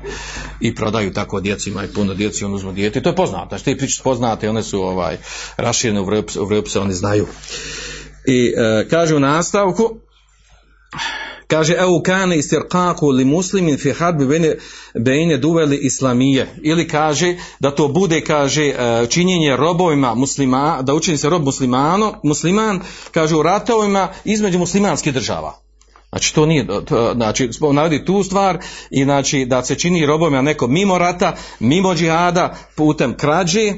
I 0.60 0.76
prodaju 0.76 1.14
tako 1.14 1.40
djeci, 1.40 1.70
imaju 1.70 1.90
puno 1.94 2.14
djeci, 2.14 2.46
on 2.46 2.54
uzmu 2.54 2.72
dijete. 2.72 3.00
I 3.00 3.04
to 3.04 3.10
je 3.10 3.16
poznato, 3.16 3.48
znači 3.50 3.66
te 3.66 3.78
priče 3.78 4.04
poznate, 4.04 4.50
one 4.50 4.64
su 4.64 4.82
ovaj, 4.82 5.18
raširene 5.58 6.00
u 6.00 6.04
Evropi, 6.04 6.40
u 6.40 6.42
Evropi 6.42 6.70
se 6.70 6.80
oni 6.80 6.94
znaju. 6.94 7.28
I 8.28 8.54
e, 8.58 8.88
kaže 8.90 9.16
u 9.16 9.20
nastavku, 9.20 10.00
kaže 11.50 11.74
eu 11.74 12.02
kane 12.04 12.38
istirqaku 12.38 13.10
li 13.10 13.26
muslimin 13.26 13.78
fi 13.78 13.92
harbi 13.92 14.26
bejne, 14.26 14.56
bejne 14.94 15.38
duveli 15.38 15.78
islamije. 15.78 16.48
Ili 16.62 16.88
kaže 16.88 17.36
da 17.60 17.72
to 17.76 17.88
bude 17.88 18.22
kaže 18.22 18.66
e, 18.66 19.08
činjenje 19.10 19.56
robovima 19.56 20.16
muslima 20.16 20.82
da 20.82 20.94
učini 20.94 21.18
se 21.18 21.30
rob 21.30 21.44
muslimano 21.44 22.14
musliman 22.24 22.82
kaže 23.12 23.36
u 23.36 23.44
ratovima 23.44 24.08
između 24.26 24.60
muslimanskih 24.60 25.14
država. 25.14 25.60
Znači 26.10 26.36
to 26.36 26.46
nije, 26.46 26.68
to, 26.86 27.14
znači 27.16 27.50
navodi 27.74 28.06
tu 28.06 28.24
stvar 28.24 28.58
i 28.90 29.04
znači 29.04 29.46
da 29.46 29.64
se 29.64 29.76
čini 29.76 30.06
robovima 30.06 30.42
neko 30.42 30.68
mimo 30.68 30.98
rata, 30.98 31.36
mimo 31.60 31.96
džihada, 31.96 32.56
putem 32.76 33.18
krađe, 33.18 33.68
e, 33.68 33.76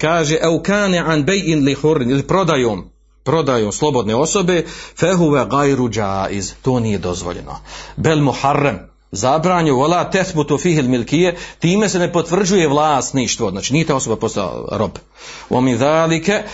kaže 0.00 0.38
eukane 0.42 0.98
an 0.98 1.24
bejin 1.24 1.64
li 1.64 1.74
hurrin 1.74 2.10
ili 2.10 2.22
prodajom 2.22 2.97
prodajom 3.28 3.72
slobodne 3.72 4.14
osobe 4.16 4.62
fehuve 4.96 5.46
gajru 5.46 5.88
džaiz 5.88 6.52
to 6.62 6.80
nije 6.80 6.98
dozvoljeno. 6.98 7.58
Bel 7.96 8.20
muharrem 8.20 8.78
zabranju 9.12 9.76
vola 9.76 10.10
tesbutu 10.10 10.58
fihil 10.58 10.88
milkije, 10.88 11.36
time 11.58 11.88
se 11.88 11.98
ne 11.98 12.12
potvrđuje 12.12 12.68
vlasništvo, 12.68 13.50
znači 13.50 13.72
nije 13.72 13.86
ta 13.86 13.96
osoba 13.96 14.16
postala 14.16 14.68
rob. 14.70 14.90
Omi 15.50 15.76
dalike, 15.76 16.32
e, 16.32 16.44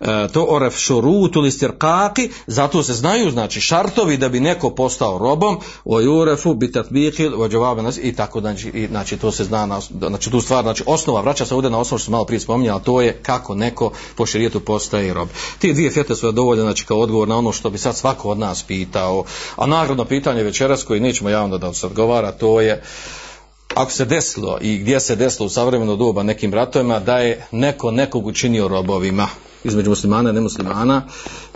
e, 0.00 0.28
to 0.32 0.46
oref 0.48 0.76
šurutu 0.76 1.40
listirkaki, 1.40 2.30
zato 2.46 2.82
se 2.82 2.94
znaju, 2.94 3.30
znači 3.30 3.60
šartovi 3.60 4.16
da 4.16 4.28
bi 4.28 4.40
neko 4.40 4.70
postao 4.70 5.18
robom, 5.18 5.58
o 5.84 6.00
jurefu 6.00 6.54
bitat 6.54 6.86
bihil, 6.90 7.32
i 8.02 8.12
tako 8.12 8.40
znači, 8.40 8.88
znači 8.90 9.16
to 9.16 9.32
se 9.32 9.44
zna, 9.44 9.80
znači 9.90 10.30
tu 10.30 10.40
stvar, 10.40 10.64
znači 10.64 10.82
osnova, 10.86 11.20
vraća 11.20 11.46
se 11.46 11.54
ovdje 11.54 11.70
na 11.70 11.78
osnovu 11.78 11.98
što 11.98 12.04
sam 12.04 12.12
malo 12.12 12.24
prije 12.24 12.40
spominjao, 12.40 12.76
a 12.76 12.80
to 12.80 13.00
je 13.00 13.12
kako 13.12 13.54
neko 13.54 13.92
po 14.14 14.26
širijetu 14.26 14.60
postaje 14.60 15.14
rob. 15.14 15.28
Ti 15.58 15.72
dvije 15.72 15.90
fjete 15.90 16.14
su 16.14 16.32
dovoljne, 16.32 16.62
znači 16.62 16.86
kao 16.86 16.98
odgovor 16.98 17.28
na 17.28 17.36
ono 17.36 17.52
što 17.52 17.70
bi 17.70 17.78
sad 17.78 17.96
svako 17.96 18.28
od 18.28 18.38
nas 18.38 18.62
pitao, 18.62 19.24
a 19.56 19.66
nagradu 19.66 19.99
nagradno 20.00 20.08
pitanje 20.08 20.42
večeras 20.42 20.84
koji 20.84 21.00
nećemo 21.00 21.30
javno 21.30 21.58
da 21.58 21.72
se 21.74 21.86
odgovara 21.86 22.32
to 22.32 22.60
je 22.60 22.82
ako 23.74 23.90
se 23.90 24.04
desilo 24.04 24.58
i 24.60 24.78
gdje 24.78 25.00
se 25.00 25.16
desilo 25.16 25.46
u 25.46 25.50
savremeno 25.50 25.96
doba 25.96 26.22
nekim 26.22 26.54
ratovima 26.54 27.00
da 27.00 27.18
je 27.18 27.46
neko 27.52 27.90
nekog 27.90 28.26
učinio 28.26 28.68
robovima 28.68 29.28
između 29.64 29.90
muslimana 29.90 30.30
i 30.30 30.32
nemuslimana, 30.32 31.02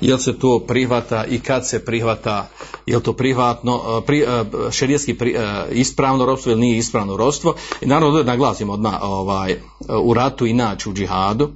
jel 0.01 0.19
se 0.19 0.39
to 0.39 0.61
prihvata 0.69 1.25
i 1.25 1.41
kad 1.41 1.69
se 1.69 1.85
prihvata, 1.85 2.49
jel 2.87 3.01
to 3.01 3.13
privatno, 3.13 4.03
pri, 4.07 4.27
šerijetski 4.71 5.15
pri, 5.15 5.37
ispravno 5.73 6.27
robstvo 6.27 6.53
ili 6.53 6.61
nije 6.61 6.79
ispravno 6.79 7.17
robstvo. 7.17 7.55
I 7.81 7.87
naravno 7.87 8.23
da 8.23 8.31
naglasimo 8.31 8.73
odmah 8.73 8.95
ovaj, 9.03 9.57
u 10.03 10.15
ratu 10.15 10.47
inače 10.47 10.89
u 10.89 10.93
džihadu 10.93 11.51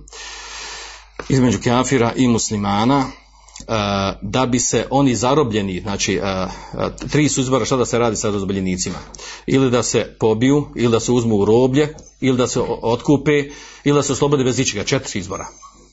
između 1.28 1.58
kafira 1.64 2.12
i 2.16 2.28
muslimana, 2.28 3.04
da 4.22 4.46
bi 4.46 4.58
se 4.58 4.86
oni 4.90 5.14
zarobljeni, 5.14 5.80
znači 5.80 6.20
tri 7.10 7.28
su 7.28 7.40
izbora 7.40 7.64
šta 7.64 7.76
da 7.76 7.84
se 7.84 7.98
radi 7.98 8.16
sa 8.16 8.32
zarobljenicima. 8.32 8.98
Ili 9.46 9.70
da 9.70 9.82
se 9.82 10.16
pobiju, 10.20 10.66
ili 10.76 10.92
da 10.92 11.00
se 11.00 11.12
uzmu 11.12 11.36
u 11.36 11.44
roblje, 11.44 11.94
ili 12.20 12.36
da 12.36 12.46
se 12.46 12.60
otkupe, 12.82 13.44
ili 13.84 13.96
da 13.96 14.02
se 14.02 14.12
oslobode 14.12 14.44
bez 14.44 14.58
ičega. 14.58 14.84
Četiri 14.84 15.20
izbora. 15.20 15.46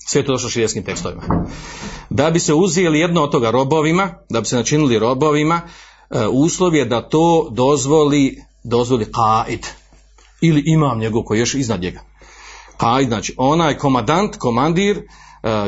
Sve 0.07 0.21
je 0.21 0.25
to 0.25 0.31
došlo 0.31 0.49
širijskim 0.49 0.83
tekstovima. 0.83 1.47
Da 2.09 2.31
bi 2.31 2.39
se 2.39 2.53
uzeli 2.53 2.99
jedno 2.99 3.23
od 3.23 3.31
toga 3.31 3.51
robovima, 3.51 4.13
da 4.29 4.41
bi 4.41 4.47
se 4.47 4.55
načinili 4.55 4.99
robovima, 4.99 5.61
uslov 6.31 6.75
je 6.75 6.85
da 6.85 7.09
to 7.09 7.49
dozvoli, 7.51 8.43
dozvoli 8.63 9.11
kaid. 9.11 9.67
Ili 10.41 10.63
imam 10.65 10.99
njegov 10.99 11.23
koji 11.23 11.37
je 11.37 11.39
još 11.39 11.55
iznad 11.55 11.81
njega. 11.81 11.99
Kaid, 12.77 13.07
znači 13.07 13.33
onaj 13.37 13.77
komadant, 13.77 14.37
komandir, 14.37 15.01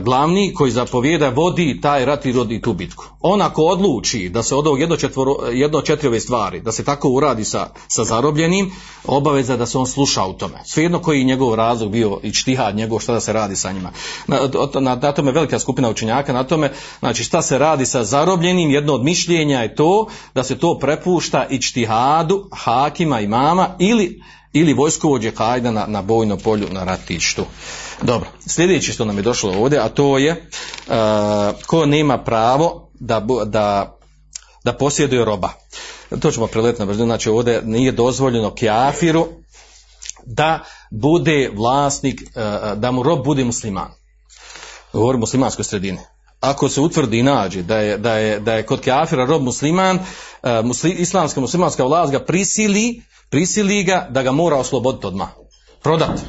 glavni 0.02 0.54
koji 0.54 0.72
zapovijeda 0.72 1.30
vodi 1.30 1.80
taj 1.82 2.06
rat 2.06 2.26
i 2.26 2.32
rodi 2.32 2.62
tu 2.62 2.74
bitku. 2.74 3.06
On 3.22 3.42
ako 3.42 3.64
odluči 3.64 4.30
da 4.30 4.44
se 4.44 4.56
od 4.56 4.68
ovog 4.68 4.80
jedno, 4.80 4.96
četvoro, 4.96 5.36
jedno 5.52 5.82
četiri 5.82 6.08
ove 6.08 6.20
stvari, 6.20 6.60
da 6.60 6.72
se 6.72 6.84
tako 6.84 7.10
uradi 7.10 7.46
sa, 7.46 7.70
sa 7.88 8.04
zarobljenim, 8.04 8.72
obaveza 9.06 9.58
da 9.58 9.66
se 9.66 9.78
on 9.78 9.88
sluša 9.88 10.26
u 10.26 10.34
tome. 10.34 10.60
Svejedno 10.66 11.00
koji 11.00 11.20
je 11.20 11.24
njegov 11.24 11.56
razlog 11.56 11.92
bio 11.92 12.20
i 12.24 12.34
čtihad 12.34 12.76
njegov 12.76 13.00
šta 13.00 13.14
da 13.14 13.20
se 13.20 13.34
radi 13.34 13.56
sa 13.56 13.72
njima. 13.72 13.92
Na, 14.28 14.40
na, 14.82 14.96
na 14.96 15.12
tome 15.12 15.32
velika 15.32 15.60
skupina 15.60 15.90
učenjaka, 15.90 16.34
na 16.34 16.44
tome 16.44 16.72
znači 17.00 17.24
šta 17.24 17.42
se 17.42 17.58
radi 17.58 17.86
sa 17.86 18.04
zarobljenim, 18.04 18.70
jedno 18.70 18.94
od 18.94 19.04
mišljenja 19.04 19.60
je 19.60 19.76
to 19.76 20.08
da 20.36 20.44
se 20.44 20.58
to 20.58 20.78
prepušta 20.80 21.48
i 21.50 21.62
čtihadu, 21.62 22.50
hakima 22.52 23.20
i 23.20 23.28
mama 23.28 23.70
ili 23.80 24.22
ili 24.54 24.74
vojskovođe 24.74 25.32
kajda 25.32 25.72
na, 25.72 25.86
na 25.88 26.02
bojnom 26.02 26.40
polju 26.40 26.68
na 26.72 26.84
ratištu. 26.84 27.46
Dobro, 28.02 28.30
sljedeće 28.48 28.92
što 28.92 29.06
nam 29.06 29.18
je 29.18 29.24
došlo 29.24 29.52
ovdje, 29.52 29.80
a 29.80 29.90
to 29.90 30.18
je 30.18 30.32
uh, 30.88 30.94
ko 31.66 31.86
nema 31.86 32.24
pravo 32.24 32.90
da, 32.94 33.26
da, 33.46 33.98
da 34.64 34.74
posjeduje 34.74 35.26
roba. 35.26 35.50
To 36.20 36.32
ćemo 36.32 36.48
preletiti 36.48 36.86
na 36.86 36.94
znači 36.94 37.30
ovdje 37.30 37.62
nije 37.66 37.92
dozvoljeno 37.92 38.56
kjafiru 38.56 39.28
da 40.26 40.60
bude 40.92 41.52
vlasnik, 41.56 42.22
uh, 42.22 42.80
da 42.80 42.92
mu 42.92 43.04
rob 43.04 43.24
bude 43.24 43.44
musliman. 43.44 43.92
Govorim 44.94 45.20
muslimanskoj 45.20 45.66
sredini. 45.66 46.00
Ako 46.40 46.70
se 46.70 46.82
utvrdi 46.82 47.20
i 47.20 47.24
nađe 47.24 47.64
da 47.64 47.78
je, 47.78 47.98
da 47.98 48.14
je, 48.14 48.40
da 48.40 48.54
je 48.54 48.66
kod 48.66 48.82
kafira 48.82 49.26
rob 49.26 49.42
musliman, 49.42 49.96
uh, 49.98 50.66
musli, 50.66 50.92
islamska 50.92 51.42
muslimanska 51.42 51.84
vlast 51.84 52.12
ga 52.12 52.20
prisili 52.20 53.02
prisili 53.30 53.84
ga 53.84 54.08
da 54.10 54.24
ga 54.24 54.32
mora 54.32 54.56
osloboditi 54.56 55.08
odmah. 55.08 55.28
Prodat. 55.84 56.20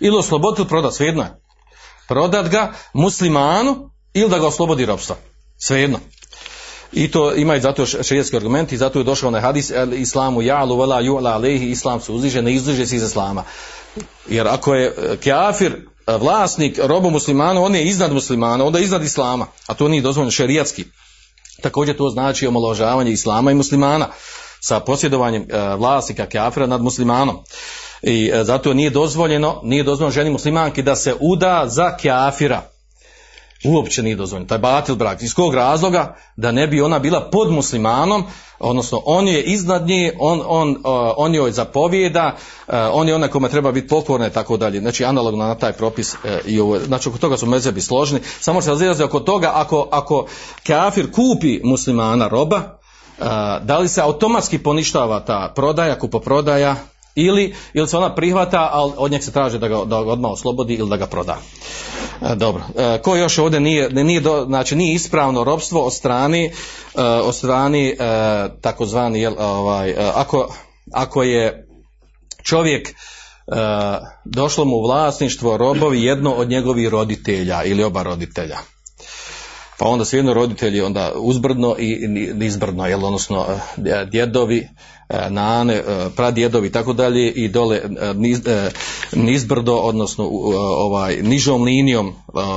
Ili 0.00 0.16
osloboditi 0.16 0.62
ili 0.62 0.68
prodat, 0.68 0.94
svejedno 0.94 1.22
je. 1.22 1.40
Prodat 2.08 2.48
ga 2.48 2.72
muslimanu 2.92 3.90
ili 4.14 4.30
da 4.30 4.38
ga 4.38 4.46
oslobodi 4.46 4.86
robstva. 4.86 5.16
Svejedno. 5.58 5.98
I 6.92 7.10
to 7.10 7.34
ima 7.34 7.56
i 7.56 7.60
zato 7.60 7.86
šerijetski 7.86 8.36
argument 8.36 8.72
i 8.72 8.76
zato 8.76 8.98
je 8.98 9.04
došao 9.04 9.28
onaj 9.28 9.40
hadis 9.40 9.72
islamu 9.96 10.42
ja'lu 10.42 10.78
vela 10.78 11.02
ju'la 11.02 11.34
alehi 11.34 11.70
islam 11.70 12.00
se 12.00 12.12
uzdiže, 12.12 12.42
ne 12.42 12.54
izdiže 12.54 12.86
se 12.86 12.96
iz 12.96 13.02
islama. 13.02 13.44
Jer 14.28 14.48
ako 14.48 14.74
je 14.74 14.86
e, 14.86 15.16
kafir 15.16 15.72
e, 15.72 16.16
vlasnik 16.16 16.78
robu 16.82 17.10
muslimana, 17.10 17.60
on 17.60 17.74
je 17.74 17.84
iznad 17.84 18.12
muslimana, 18.12 18.64
onda 18.64 18.78
je 18.78 18.84
iznad 18.84 19.04
islama, 19.04 19.46
a 19.66 19.74
to 19.74 19.88
nije 19.88 20.02
dozvoljeno 20.02 20.30
šerijatski. 20.30 20.84
Također 21.62 21.96
to 21.96 22.10
znači 22.10 22.46
omalovažavanje 22.46 23.12
islama 23.12 23.50
i 23.50 23.54
muslimana 23.54 24.08
sa 24.60 24.80
posjedovanjem 24.80 25.42
e, 25.42 25.76
vlasnika 25.76 26.26
kafira 26.26 26.66
nad 26.66 26.82
muslimanom. 26.82 27.38
I 28.06 28.30
e, 28.34 28.44
zato 28.44 28.74
nije 28.74 28.90
dozvoljeno, 28.90 29.60
nije 29.62 29.82
dozvoljeno 29.82 30.12
ženi 30.12 30.30
muslimanki 30.30 30.82
da 30.82 30.96
se 30.96 31.14
uda 31.20 31.64
za 31.66 31.96
kafira. 31.96 32.62
Uopće 33.64 34.02
nije 34.02 34.16
dozvoljeno. 34.16 34.48
Taj 34.48 34.58
batil 34.58 34.94
brak. 34.94 35.22
Iz 35.22 35.34
kog 35.34 35.54
razloga? 35.54 36.16
Da 36.36 36.52
ne 36.52 36.66
bi 36.66 36.80
ona 36.80 36.98
bila 36.98 37.30
pod 37.30 37.50
muslimanom, 37.50 38.24
odnosno 38.58 39.02
on 39.04 39.28
je 39.28 39.42
iznad 39.42 39.86
nje, 39.86 40.12
on, 40.18 40.42
on, 40.46 40.70
uh, 40.70 40.76
on 41.16 41.34
joj 41.34 41.52
zapovijeda, 41.52 42.34
uh, 42.66 42.74
on 42.92 43.08
je 43.08 43.14
onaj 43.14 43.28
kome 43.28 43.48
treba 43.48 43.72
biti 43.72 43.88
pokorna 43.88 44.26
i 44.26 44.30
tako 44.30 44.56
dalje. 44.56 44.80
Znači 44.80 45.04
analogno 45.04 45.46
na 45.46 45.54
taj 45.54 45.72
propis 45.72 46.14
i 46.46 46.60
ovo, 46.60 46.78
znači 46.78 47.08
oko 47.08 47.18
toga 47.18 47.36
su 47.36 47.46
mezebi 47.46 47.80
složni. 47.80 48.20
Samo 48.40 48.62
se 48.62 48.70
razirazi 48.70 49.02
oko 49.02 49.20
toga 49.20 49.52
ako, 49.54 49.88
ako 49.90 50.26
kafir 50.66 51.12
kupi 51.12 51.60
muslimana 51.64 52.28
roba, 52.28 52.78
da 53.62 53.78
li 53.78 53.88
se 53.88 54.00
automatski 54.00 54.58
poništava 54.58 55.20
ta 55.20 55.52
prodaja, 55.54 55.98
kupoprodaja 55.98 56.76
ili, 57.14 57.54
ili 57.72 57.88
se 57.88 57.96
ona 57.96 58.14
prihvata, 58.14 58.68
ali 58.72 58.92
od 58.96 59.10
njeg 59.10 59.22
se 59.22 59.32
traži 59.32 59.58
da 59.58 59.68
ga, 59.68 59.84
da 59.84 60.02
ga 60.02 60.12
odmah 60.12 60.30
oslobodi 60.30 60.74
ili 60.74 60.90
da 60.90 60.96
ga 60.96 61.06
proda. 61.06 61.36
E, 62.22 62.34
dobro. 62.34 62.62
E, 62.76 63.02
ko 63.02 63.16
još 63.16 63.38
ovdje 63.38 63.60
nije, 63.60 63.90
nije, 63.90 64.20
do, 64.20 64.44
znači 64.46 64.76
nije 64.76 64.94
ispravno 64.94 65.44
robstvo 65.44 65.86
od 65.86 65.94
strani, 65.94 66.44
e, 66.44 66.50
od 67.02 67.34
strani 67.34 67.88
e, 67.88 67.96
takozvani, 68.60 69.20
jel, 69.20 69.34
ovaj, 69.38 69.90
e, 69.90 69.96
ako, 70.14 70.54
ako 70.92 71.22
je 71.22 71.66
čovjek 72.42 72.88
e, 72.88 72.94
došlo 74.24 74.64
mu 74.64 74.76
u 74.76 74.82
vlasništvo 74.82 75.56
robovi 75.56 76.02
jedno 76.02 76.32
od 76.32 76.48
njegovih 76.48 76.88
roditelja 76.88 77.62
ili 77.64 77.84
oba 77.84 78.02
roditelja 78.02 78.58
pa 79.78 79.86
onda 79.86 80.04
su 80.04 80.16
jedno 80.16 80.34
roditelji 80.34 80.80
onda 80.80 81.12
uzbrdno 81.16 81.76
i 81.78 82.08
nizbrdno, 82.34 82.86
jel, 82.86 83.04
odnosno 83.04 83.46
e, 83.86 84.06
djedovi, 84.10 84.68
e, 85.08 85.30
nane, 85.30 85.74
e, 85.74 85.82
pradjedovi 86.16 86.68
i 86.68 86.72
tako 86.72 86.92
dalje 86.92 87.30
i 87.30 87.48
dole 87.48 87.82
niz, 88.14 88.40
nizbrdo, 89.12 89.74
odnosno 89.74 90.28
ovaj 90.78 91.16
nižom 91.22 91.62
linijom 91.62 92.14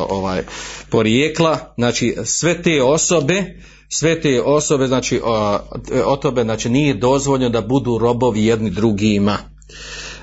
ovaj 0.10 0.44
porijekla, 0.90 1.74
znači 1.78 2.16
sve 2.26 2.62
te 2.62 2.84
osobe 2.84 3.58
sve 3.90 4.22
te 4.22 4.42
osobe, 4.42 4.88
znači 4.88 5.22
o, 5.24 5.60
osobe, 6.06 6.44
znači 6.44 6.70
nije 6.70 6.94
dozvoljeno 6.94 7.50
da 7.50 7.62
budu 7.62 7.98
robovi 7.98 8.46
jedni 8.46 8.70
drugima. 8.70 9.38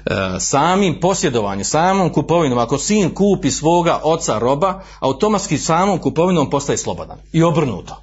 E, 0.07 0.41
samim 0.41 1.01
posjedovanjem, 1.01 1.65
samom 1.65 2.13
kupovinom, 2.13 2.59
ako 2.59 2.79
sin 2.79 3.15
kupi 3.15 3.51
svoga 3.51 4.01
oca 4.03 4.39
roba, 4.39 4.81
automatski 5.01 5.59
samom 5.59 5.99
kupovinom 5.99 6.51
postaje 6.51 6.79
slobodan. 6.79 7.19
I 7.33 7.43
obrnuto. 7.43 7.97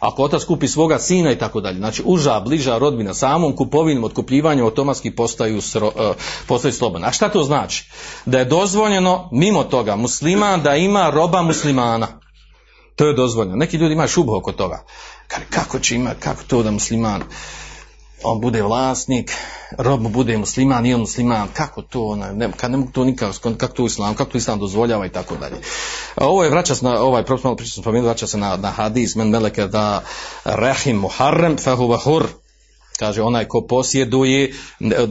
Ako 0.00 0.22
otac 0.22 0.44
kupi 0.44 0.68
svoga 0.68 0.98
sina 0.98 1.32
i 1.32 1.38
tako 1.38 1.60
dalje. 1.60 1.76
Znači 1.76 2.02
uža, 2.04 2.40
bliža 2.40 2.78
rodbina 2.78 3.14
samom 3.14 3.56
kupovinom, 3.56 4.04
otkupljivanjem 4.04 4.64
automatski 4.64 5.10
postaju, 5.10 5.60
sro, 5.60 5.92
e, 5.98 6.12
postaju 6.46 6.72
slobodni. 6.72 7.06
A 7.06 7.12
šta 7.12 7.28
to 7.28 7.42
znači? 7.42 7.90
Da 8.26 8.38
je 8.38 8.44
dozvoljeno 8.44 9.28
mimo 9.32 9.64
toga 9.64 9.96
musliman 9.96 10.62
da 10.62 10.76
ima 10.76 11.10
roba 11.10 11.42
muslimana. 11.42 12.08
To 12.96 13.06
je 13.06 13.14
dozvoljeno. 13.14 13.56
Neki 13.56 13.76
ljudi 13.76 13.92
imaju 13.92 14.08
šubu 14.08 14.34
oko 14.34 14.52
toga. 14.52 14.84
Kako 15.50 15.78
će 15.78 15.94
ima, 15.94 16.14
kako 16.20 16.42
to 16.46 16.62
da 16.62 16.70
musliman 16.70 17.22
on 18.22 18.40
bude 18.40 18.62
vlasnik, 18.62 19.32
rob 19.78 20.00
bude 20.00 20.38
musliman, 20.38 20.82
nije 20.82 20.96
musliman, 20.96 21.48
kako 21.54 21.82
to, 21.82 22.16
ne, 22.16 22.52
kad 22.56 22.70
ne 22.70 22.76
mogu 22.76 22.92
to 22.92 23.04
nikako, 23.04 23.54
kako 23.58 23.74
to 23.74 23.86
islam, 23.86 24.14
kako 24.14 24.30
to 24.30 24.38
islam 24.38 24.58
dozvoljava 24.58 25.06
i 25.06 25.08
tako 25.08 25.36
dalje. 25.36 25.56
Ovo 26.16 26.44
je 26.44 26.50
vraća 26.50 26.74
se 26.74 26.84
na, 26.84 27.00
ovaj 27.00 27.24
malo 27.44 27.56
spomenuo, 27.64 28.08
vraća 28.08 28.26
se 28.26 28.38
na, 28.38 28.56
na 28.56 28.70
hadis, 28.70 29.14
men 29.14 29.28
meleke 29.28 29.66
da 29.66 30.02
rahim 30.44 30.96
muharrem 30.96 31.56
fahu 31.56 31.96
hur, 32.04 32.26
kaže 32.96 33.22
onaj 33.22 33.44
ko 33.44 33.66
posjeduje 33.66 34.52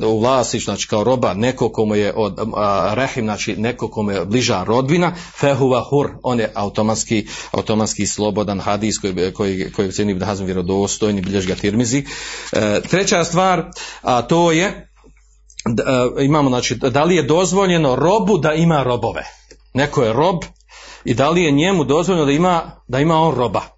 u 0.06 0.20
vlasništvu, 0.20 0.72
znači 0.72 0.88
kao 0.88 1.04
roba, 1.04 1.34
neko 1.34 1.70
komu 1.70 1.96
je 1.96 2.14
od 2.16 2.40
a, 2.56 2.92
rahim, 2.94 3.26
znači 3.26 3.56
neko 3.56 3.88
komu 3.88 4.12
je 4.12 4.26
bliža 4.26 4.64
rodbina, 4.64 5.16
fehuva 5.40 5.84
hur, 5.90 6.10
on 6.24 6.40
je 6.40 6.52
automatski, 6.54 7.28
automatski 7.52 8.08
slobodan 8.08 8.60
hadis 8.60 9.00
koji, 9.00 9.34
koji, 9.34 9.72
koji 9.72 9.92
cijeni 9.92 10.12
Ibn 10.12 10.24
Hazm 10.24 10.46
vjerodostojni, 10.46 11.22
bilješ 11.22 11.48
ga 11.48 11.56
tirmizi. 11.56 12.06
E, 12.54 12.82
treća 12.90 13.24
stvar, 13.24 13.66
a 14.02 14.22
to 14.22 14.52
je, 14.52 14.90
da, 15.66 15.84
imamo, 16.22 16.50
znači, 16.50 16.76
da 16.76 17.04
li 17.04 17.16
je 17.16 17.24
dozvoljeno 17.24 17.96
robu 17.96 18.38
da 18.38 18.54
ima 18.54 18.84
robove. 18.84 19.24
Neko 19.74 20.04
je 20.04 20.14
rob 20.14 20.36
i 21.06 21.14
da 21.14 21.30
li 21.30 21.44
je 21.44 21.52
njemu 21.52 21.84
dozvoljeno 21.84 22.26
da 22.26 22.32
ima, 22.32 22.82
da 22.88 23.00
ima 23.00 23.20
on 23.20 23.36
roba. 23.36 23.75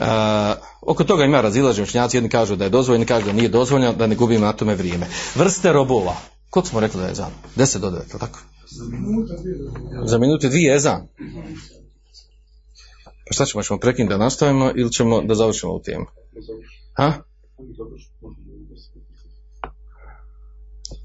E, 0.00 0.70
Oko 0.80 1.04
toga 1.04 1.24
ima 1.24 1.40
razilaženje 1.40 1.82
učenjaci, 1.82 2.16
jedni 2.16 2.30
kažu 2.30 2.56
da 2.56 2.64
je 2.64 2.70
dozvoljeno, 2.70 3.06
kažu 3.06 3.26
da 3.26 3.32
nije 3.32 3.48
dozvoljeno, 3.48 3.92
da 3.92 4.06
ne 4.06 4.16
gubimo 4.16 4.46
na 4.46 4.52
tome 4.52 4.74
vrijeme. 4.74 5.06
Vrste 5.34 5.72
robova. 5.72 6.16
Koliko 6.50 6.68
smo 6.68 6.80
rekli 6.80 7.00
da 7.00 7.06
je 7.06 7.12
ezan? 7.12 7.30
10 7.56 7.78
do 7.78 7.90
9, 7.90 8.18
tako? 8.18 8.38
Za 10.04 10.18
minute 10.18 10.48
dvije 10.48 10.76
ezan. 10.76 11.08
Pa 13.26 13.34
šta 13.34 13.44
ćemo, 13.44 13.62
ćemo 13.62 13.78
prekinuti 13.78 14.14
da 14.14 14.18
nastavimo 14.18 14.72
ili 14.76 14.92
ćemo 14.92 15.22
da 15.22 15.34
završimo 15.34 15.72
ovu 15.72 15.82
temu? 15.82 16.06
Ha? 16.96 17.12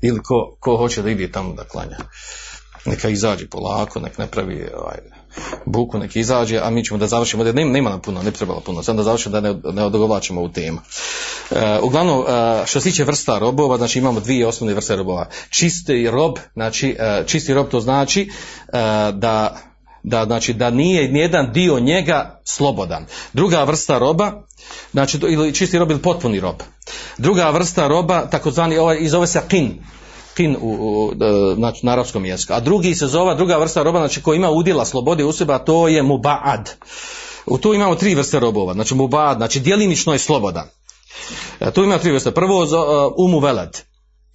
Ili 0.02 0.20
ko, 0.24 0.58
ko 0.60 0.78
hoće 0.78 1.02
da 1.02 1.10
ide 1.10 1.32
tamo 1.32 1.54
da 1.54 1.64
klanja? 1.64 1.98
Neka 2.86 3.10
izađe 3.10 3.48
polako, 3.48 4.00
nek 4.00 4.18
ne 4.18 4.28
pravi 4.28 4.70
ovaj, 4.78 4.98
buku 5.66 5.98
nek 5.98 6.16
izađe, 6.16 6.60
a 6.64 6.70
mi 6.70 6.86
ćemo 6.86 6.98
da 6.98 7.08
završimo, 7.08 7.44
da 7.44 7.52
nema, 7.52 7.90
nam 7.90 8.02
puno, 8.02 8.24
ne 8.24 8.32
trebalo 8.32 8.60
puno, 8.60 8.84
samo 8.84 8.98
da 8.98 9.04
završimo 9.04 9.34
da 9.34 9.42
ne, 9.42 9.56
ne 9.74 9.84
odogovlačimo 9.84 10.42
u 10.42 10.50
temu. 10.50 10.80
E, 11.52 11.80
uglavnom, 11.82 12.26
e, 12.28 12.66
što 12.66 12.80
se 12.80 12.90
tiče 12.90 13.04
vrsta 13.04 13.40
robova, 13.40 13.78
znači 13.78 14.00
imamo 14.00 14.20
dvije 14.20 14.48
osnovne 14.48 14.74
vrste 14.74 14.96
robova. 14.96 15.30
Čisti 15.50 16.10
rob, 16.10 16.36
znači, 16.54 16.96
e, 17.00 17.24
čisti 17.28 17.54
rob 17.54 17.68
to 17.68 17.80
znači 17.80 18.22
e, 18.22 18.32
da 19.12 19.58
da 20.08 20.26
znači 20.26 20.54
da 20.54 20.70
nije 20.70 21.12
nijedan 21.12 21.52
dio 21.54 21.80
njega 21.80 22.40
slobodan. 22.44 23.06
Druga 23.34 23.64
vrsta 23.64 23.98
roba, 23.98 24.32
znači 24.92 25.20
ili 25.30 25.54
čisti 25.54 25.80
rob 25.80 25.92
ili 25.92 26.02
potpuni 26.02 26.40
rob. 26.40 26.56
Druga 27.18 27.50
vrsta 27.50 27.88
roba, 27.88 28.26
takozvani 28.30 28.78
ovaj 28.78 28.98
iz 29.00 29.14
ove 29.14 29.28
se 29.28 29.42
kin, 29.48 29.84
kin 30.36 30.58
u, 30.62 30.70
u, 30.70 31.14
znači, 31.56 31.86
na 31.86 31.92
arapskom 31.92 32.26
jeziku. 32.26 32.54
A 32.54 32.60
drugi 32.60 32.96
se 32.96 33.08
zove, 33.08 33.36
druga 33.36 33.58
vrsta 33.58 33.84
roba, 33.84 34.00
znači 34.00 34.22
koji 34.22 34.38
ima 34.38 34.50
udjela 34.50 34.86
slobode 34.86 35.24
u 35.24 35.32
sebi, 35.32 35.54
a 35.54 35.60
to 35.60 35.88
je 35.88 36.04
mubaad. 36.04 36.70
U 37.46 37.58
tu 37.58 37.74
imamo 37.74 37.96
tri 37.96 38.16
vrste 38.16 38.40
robova, 38.40 38.74
znači 38.74 38.96
mubaad, 38.96 39.38
znači 39.38 39.60
djelimično 39.60 40.14
je 40.14 40.20
slobodan. 40.20 40.68
E, 41.60 41.72
tu 41.72 41.84
ima 41.84 41.98
tri 41.98 42.12
vrste. 42.12 42.32
Prvo 42.32 42.64
uh, 42.64 43.14
umu 43.18 43.40
veled. 43.40 43.78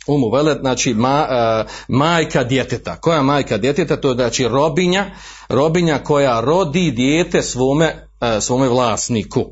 Umu 0.06 0.30
veled, 0.30 0.58
znači 0.60 0.94
ma, 0.94 1.26
uh, 1.28 1.70
majka 1.88 2.44
djeteta. 2.44 2.96
Koja 3.00 3.22
majka 3.22 3.58
djeteta? 3.58 4.00
To 4.00 4.08
je 4.08 4.14
znači 4.14 4.48
robinja, 4.48 5.10
robinja 5.48 5.98
koja 5.98 6.40
rodi 6.40 6.90
dijete 6.90 7.42
svome, 7.42 8.08
uh, 8.20 8.42
svome 8.42 8.68
vlasniku. 8.68 9.44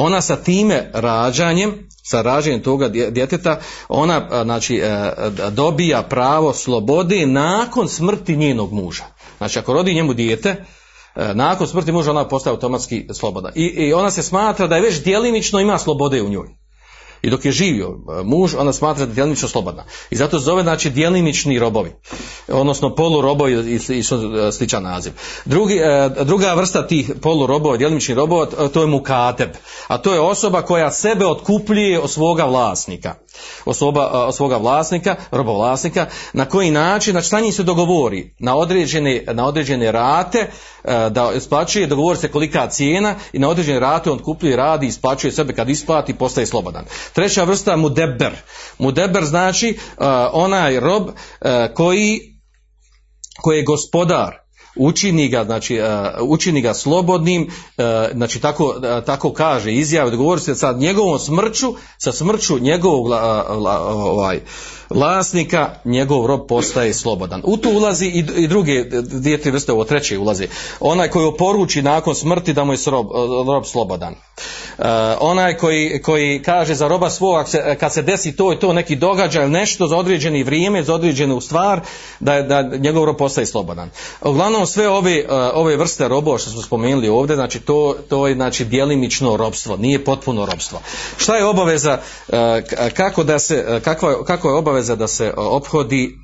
Ona 0.00 0.20
sa 0.20 0.36
time 0.36 0.90
rađanjem 0.94 1.88
sa 2.02 2.22
rađenjem 2.22 2.62
toga 2.62 2.88
djeteta, 2.88 3.60
ona 3.88 4.42
znači, 4.44 4.76
e, 4.76 5.12
dobija 5.50 6.02
pravo 6.02 6.52
slobode 6.52 7.26
nakon 7.26 7.88
smrti 7.88 8.36
njenog 8.36 8.72
muža. 8.72 9.04
Znači, 9.38 9.58
ako 9.58 9.72
rodi 9.72 9.94
njemu 9.94 10.14
dijete, 10.14 10.48
e, 10.48 11.34
nakon 11.34 11.66
smrti 11.66 11.92
muža 11.92 12.10
ona 12.10 12.28
postaje 12.28 12.52
automatski 12.52 13.08
sloboda. 13.14 13.52
I, 13.54 13.64
I 13.64 13.92
ona 13.92 14.10
se 14.10 14.22
smatra 14.22 14.66
da 14.66 14.76
je 14.76 14.82
već 14.82 15.04
djelimično 15.04 15.60
ima 15.60 15.78
slobode 15.78 16.22
u 16.22 16.28
njoj. 16.28 16.48
I 17.22 17.30
dok 17.30 17.44
je 17.44 17.52
živio 17.52 17.88
e, 17.88 18.22
muž, 18.24 18.54
ona 18.58 18.72
smatra 18.72 19.06
da 19.06 19.10
je 19.10 19.14
djelimično 19.14 19.48
slobodna. 19.48 19.84
I 20.10 20.16
zato 20.16 20.38
zove 20.38 20.62
znači 20.62 20.90
djelimični 20.90 21.58
robovi. 21.58 21.92
Odnosno 22.48 22.94
polurobovi 22.94 23.52
i, 23.52 23.98
i 23.98 24.02
sličan 24.52 24.82
naziv. 24.82 25.12
Drugi, 25.44 25.74
e, 25.74 26.10
druga 26.24 26.54
vrsta 26.54 26.86
tih 26.86 27.12
polurobova, 27.22 27.76
djelimičnih 27.76 28.16
robova, 28.16 28.46
to 28.46 28.80
je 28.80 28.86
mukateb. 28.86 29.50
A 29.88 29.98
to 29.98 30.14
je 30.14 30.20
osoba 30.20 30.62
koja 30.62 30.90
sebe 30.90 31.26
otkupljuje 31.26 32.00
od 32.00 32.10
svoga 32.10 32.44
vlasnika. 32.44 33.14
Osoba, 33.64 34.10
e, 34.14 34.16
od 34.16 34.36
svoga 34.36 34.56
vlasnika, 34.56 35.16
robovlasnika, 35.30 36.06
na 36.32 36.44
koji 36.44 36.70
način, 36.70 37.12
znači 37.12 37.26
šta 37.26 37.40
njih 37.40 37.54
se 37.54 37.62
dogovori 37.62 38.34
na 38.38 38.56
određene, 38.56 39.24
na 39.32 39.46
određene 39.46 39.92
rate, 39.92 40.50
da 41.10 41.32
isplaćuje, 41.36 41.86
dogovori 41.86 42.18
se 42.18 42.28
kolika 42.28 42.68
cijena 42.68 43.14
i 43.32 43.38
na 43.38 43.48
određene 43.48 43.80
rate 43.80 44.10
on 44.10 44.18
kupljuje, 44.18 44.56
radi, 44.56 44.86
isplaćuje 44.86 45.32
sebe 45.32 45.52
kad 45.52 45.68
isplati, 45.68 46.14
postaje 46.14 46.46
slobodan. 46.46 46.84
Treća 47.12 47.44
vrsta 47.44 47.76
mudeber. 47.76 48.32
Mudeber 48.78 49.24
znači 49.24 49.78
uh, 49.78 50.04
onaj 50.32 50.80
rob 50.80 51.02
uh, 51.02 51.14
koji, 51.74 52.20
koji 53.40 53.56
je 53.56 53.64
gospodar 53.64 54.34
učini 54.76 55.28
ga, 55.28 55.44
znači, 55.44 55.80
uh, 55.80 56.28
učini 56.28 56.60
ga 56.60 56.74
slobodnim, 56.74 57.50
znači 58.14 58.40
tako, 58.40 58.74
tako 59.06 59.32
kaže 59.32 59.72
izjave, 59.72 60.10
dogovori 60.10 60.40
se 60.40 60.54
sa 60.54 60.72
njegovom 60.72 61.18
smrću, 61.18 61.74
sa 61.98 62.12
smrću 62.12 62.58
njegovog 62.58 63.06
ovaj, 63.06 64.40
vlasnika, 64.90 65.70
njegov 65.84 66.26
rob 66.26 66.40
postaje 66.48 66.94
slobodan. 66.94 67.42
U 67.44 67.56
to 67.56 67.70
ulazi 67.70 68.06
i, 68.06 68.24
i 68.36 68.48
druge 68.48 68.84
dvije 69.02 69.40
vrste, 69.44 69.72
ovo 69.72 69.84
treće 69.84 70.18
ulazi. 70.18 70.48
Onaj 70.80 71.08
koji 71.08 71.26
oporuči 71.26 71.82
nakon 71.82 72.14
smrti 72.14 72.52
da 72.52 72.64
mu 72.64 72.72
je 72.72 72.78
rob, 72.86 73.06
rob 73.46 73.64
slobodan. 73.64 74.14
Uh, 74.78 74.84
onaj 75.20 75.56
koji, 75.56 76.02
koji 76.02 76.42
kaže 76.42 76.74
za 76.74 76.88
roba 76.88 77.10
svoga 77.10 77.44
kad 77.80 77.92
se 77.92 78.02
desi 78.02 78.36
to 78.36 78.52
i 78.52 78.58
to 78.58 78.72
neki 78.72 78.96
događaj 78.96 79.42
ili 79.42 79.52
nešto 79.52 79.86
za 79.86 79.96
određeni 79.96 80.42
vrijeme, 80.42 80.82
za 80.82 80.94
određenu 80.94 81.40
stvar, 81.40 81.80
da, 82.20 82.42
da 82.42 82.62
njegov 82.62 83.04
rob 83.04 83.16
postaje 83.16 83.46
slobodan. 83.46 83.90
Uglavnom 84.22 84.66
sve 84.66 84.88
ove, 84.88 85.24
uh, 85.24 85.30
ove 85.54 85.76
vrste 85.76 86.08
robova 86.08 86.38
što 86.38 86.50
smo 86.50 86.62
spomenuli 86.62 87.08
ovdje, 87.08 87.36
znači 87.36 87.60
to, 87.60 87.96
to 88.08 88.26
je 88.26 88.34
znači 88.34 88.64
djelimično 88.64 89.36
robstvo, 89.36 89.76
nije 89.76 90.04
potpuno 90.04 90.46
robstvo. 90.46 90.80
Šta 91.16 91.36
je 91.36 91.44
obaveza, 91.44 91.98
uh, 92.28 92.34
kako 92.94 93.24
da 93.24 93.38
se, 93.38 93.80
kakva, 93.84 94.24
kako 94.24 94.48
je 94.48 94.54
obaveza 94.54 94.77
da 94.82 95.08
se 95.08 95.32
ophodi 95.36 96.18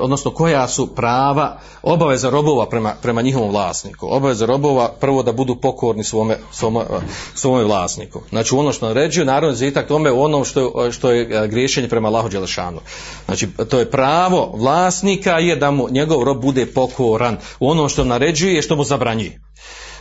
odnosno 0.00 0.30
koja 0.30 0.68
su 0.68 0.94
prava 0.94 1.60
obaveza 1.82 2.30
robova 2.30 2.66
prema, 2.66 2.94
prema 3.02 3.22
njihovom 3.22 3.50
vlasniku. 3.50 4.06
Obaveza 4.10 4.46
robova 4.46 4.92
prvo 5.00 5.22
da 5.22 5.32
budu 5.32 5.56
pokorni 5.56 6.04
svome, 6.04 6.38
svome, 6.52 6.84
svome 7.34 7.64
vlasniku. 7.64 8.20
Znači 8.28 8.54
ono 8.54 8.72
što 8.72 8.86
naređuju, 8.86 9.24
naravno 9.24 9.56
zitak 9.56 9.88
tome 9.88 10.12
u 10.12 10.22
onom 10.22 10.44
što, 10.44 10.92
što 10.92 11.10
je 11.10 11.48
griješenje 11.48 11.88
prema 11.88 12.08
Allahu 12.08 12.28
Đelešanu. 12.28 12.80
Znači 13.24 13.48
to 13.68 13.78
je 13.78 13.90
pravo 13.90 14.50
vlasnika 14.54 15.38
je 15.38 15.56
da 15.56 15.70
mu 15.70 15.88
njegov 15.90 16.24
rob 16.24 16.40
bude 16.40 16.66
pokoran 16.66 17.36
u 17.60 17.70
onom 17.70 17.88
što 17.88 18.04
naređuje 18.04 18.58
i 18.58 18.62
što 18.62 18.76
mu 18.76 18.84
zabranjuje. 18.84 19.40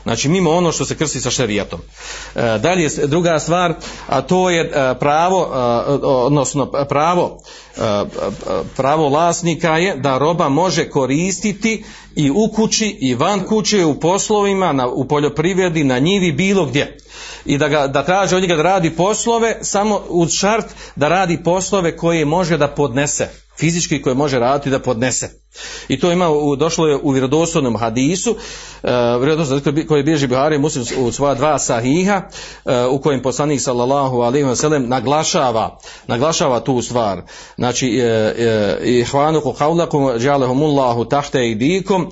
Znači 0.04 0.30
mimo 0.30 0.52
ono 0.52 0.72
što 0.72 0.86
se 0.86 0.96
krsi 0.96 1.22
sa 1.22 1.32
šerijatom. 1.32 1.80
E, 2.36 2.42
dalje 2.42 2.90
druga 3.08 3.40
stvar, 3.40 3.74
a 4.08 4.22
to 4.22 4.50
je 4.50 4.62
e, 4.62 4.96
pravo, 5.00 5.42
e, 5.42 6.06
odnosno 6.06 6.72
pravo, 6.90 7.38
e, 7.78 7.82
pravo 8.76 9.10
vlasnika 9.10 9.78
je 9.78 9.96
da 9.96 10.18
roba 10.18 10.50
može 10.50 10.90
koristiti 10.90 11.84
i 12.16 12.30
u 12.30 12.52
kući 12.56 12.98
i 13.02 13.16
van 13.16 13.46
kuće 13.46 13.86
u 13.86 14.00
poslovima, 14.00 14.74
na, 14.74 14.88
u 14.88 15.08
poljoprivredi, 15.08 15.84
na 15.84 16.00
njivi, 16.00 16.32
bilo 16.32 16.66
gdje. 16.66 16.98
I 17.46 17.58
da, 17.58 17.68
ga, 17.68 17.88
da 17.88 18.06
traže 18.06 18.36
od 18.36 18.42
njega 18.42 18.56
da 18.56 18.64
radi 18.64 18.90
poslove, 18.90 19.58
samo 19.62 20.02
uz 20.10 20.32
šart 20.32 20.66
da 20.96 21.08
radi 21.08 21.44
poslove 21.44 21.98
koje 21.98 22.26
može 22.26 22.58
da 22.58 22.68
podnese, 22.68 23.30
fizički 23.60 24.02
koje 24.02 24.16
može 24.16 24.40
raditi 24.40 24.70
da 24.70 24.80
podnese. 24.80 25.43
I 25.88 26.00
to 26.00 26.12
ima 26.12 26.28
došlo 26.58 26.88
je 26.88 27.00
u 27.04 27.12
vjerodostojnom 27.12 27.78
hadisu, 27.78 28.32
uh, 28.32 29.88
koji 29.88 30.04
bježi 30.04 30.28
Buhari 30.28 30.58
muslim 30.58 30.86
u 30.98 31.12
svoja 31.12 31.36
dva 31.36 31.60
sahiha, 31.60 32.22
uh, 32.66 32.72
u 32.90 33.02
kojem 33.02 33.22
poslanik 33.22 33.62
sallallahu 33.62 34.22
alaihi 34.22 34.46
wa 34.46 34.56
sallam 34.56 34.88
naglašava, 34.88 35.80
naglašava 36.08 36.60
tu 36.60 36.82
stvar. 36.82 37.22
Znači, 37.56 38.02
i 38.84 39.04
hvanuku 39.04 39.52
haulakum 39.52 40.20
džalehumullahu 40.20 41.06
tahte 41.06 41.50
i 41.50 41.56
dikom, 41.56 42.12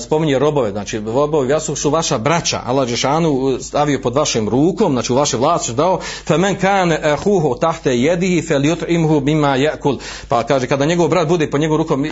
spominje 0.00 0.38
robove, 0.38 0.70
znači 0.70 0.98
robovi 0.98 1.50
jasu 1.50 1.76
su 1.76 1.90
vaša 1.90 2.18
braća, 2.18 2.60
Allah 2.64 2.88
Žešanu 2.88 3.58
stavio 3.60 4.00
pod 4.02 4.14
vašim 4.14 4.48
rukom, 4.48 4.92
znači 4.92 5.12
u 5.12 5.16
vaše 5.16 5.36
vlasti 5.36 5.72
dao, 5.72 6.00
fe 6.26 6.38
men 6.38 6.56
kan 6.60 6.92
huhu 7.24 7.54
tahte 7.60 7.98
jedihi 7.98 8.42
fel 8.42 8.62
imhu 8.88 9.20
bima 9.20 9.56
jakul, 9.56 9.98
pa 10.28 10.42
kaže 10.42 10.66
kada 10.66 10.84
njegov 10.84 11.08
brat 11.08 11.28
bude 11.28 11.50
pod 11.50 11.60
njegovom 11.60 11.82
rukom, 11.82 12.04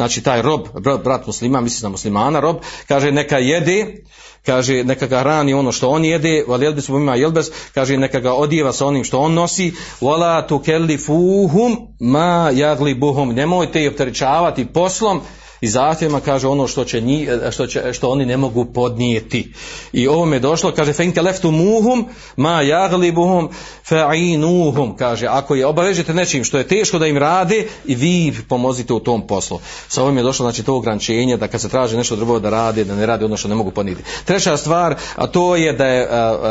znači 0.00 0.22
taj 0.22 0.42
rob, 0.42 0.60
brat, 1.04 1.26
muslima, 1.26 1.60
misli 1.60 1.82
na 1.82 1.88
muslimana, 1.88 2.40
rob, 2.40 2.56
kaže 2.88 3.12
neka 3.12 3.38
jede, 3.38 4.04
kaže 4.46 4.84
neka 4.84 5.06
ga 5.06 5.18
hrani 5.20 5.54
ono 5.54 5.72
što 5.72 5.88
on 5.88 6.04
jede, 6.04 6.44
wal 6.48 6.62
jelbis 6.62 6.88
ima 6.88 7.14
jelbes, 7.14 7.46
kaže 7.74 7.96
neka 7.96 8.20
ga 8.20 8.32
odjeva 8.32 8.72
sa 8.72 8.86
onim 8.86 9.04
što 9.04 9.18
on 9.18 9.34
nosi, 9.34 9.72
wala 10.00 10.46
tukellifuhum 10.48 11.76
ma 12.00 12.50
yaglibuhum, 12.52 13.34
nemojte 13.34 13.82
ih 13.82 13.90
opterećavati 13.90 14.66
poslom 14.66 15.20
i 15.60 15.68
zahtjevima 15.68 16.20
kaže 16.20 16.48
ono 16.48 16.66
što 16.66 16.84
će, 16.84 17.00
nji, 17.00 17.28
što, 17.50 17.66
će, 17.66 17.92
što 17.92 18.10
oni 18.10 18.26
ne 18.26 18.36
mogu 18.36 18.64
podnijeti. 18.64 19.52
I 19.92 20.08
ovo 20.08 20.34
je 20.34 20.40
došlo, 20.40 20.72
kaže 20.72 20.92
fenke 20.92 21.22
leftu 21.22 21.50
muhum 21.50 22.06
ma 22.36 22.62
jaglibuhum 22.62 23.48
fa'inuhum, 23.88 24.96
kaže 24.96 25.26
ako 25.26 25.54
je 25.54 25.66
obavežete 25.66 26.14
nečim 26.14 26.44
što 26.44 26.58
je 26.58 26.68
teško 26.68 26.98
da 26.98 27.06
im 27.06 27.18
rade 27.18 27.66
i 27.86 27.94
vi 27.94 28.34
pomozite 28.48 28.92
u 28.92 29.00
tom 29.00 29.26
poslu. 29.26 29.60
Sa 29.88 30.02
ovim 30.02 30.16
je 30.16 30.22
došlo 30.22 30.44
znači 30.44 30.62
to 30.62 30.76
ograničenje 30.76 31.36
da 31.36 31.48
kad 31.48 31.60
se 31.60 31.68
traži 31.68 31.96
nešto 31.96 32.16
drugo 32.16 32.38
da 32.38 32.50
rade, 32.50 32.84
da 32.84 32.94
ne 32.94 33.06
rade 33.06 33.24
ono 33.24 33.36
što 33.36 33.48
ne 33.48 33.54
mogu 33.54 33.70
podnijeti. 33.70 34.02
Treća 34.24 34.56
stvar, 34.56 34.94
a 35.16 35.26
to 35.26 35.56
je 35.56 35.72
da 35.72 35.86
je, 35.86 36.08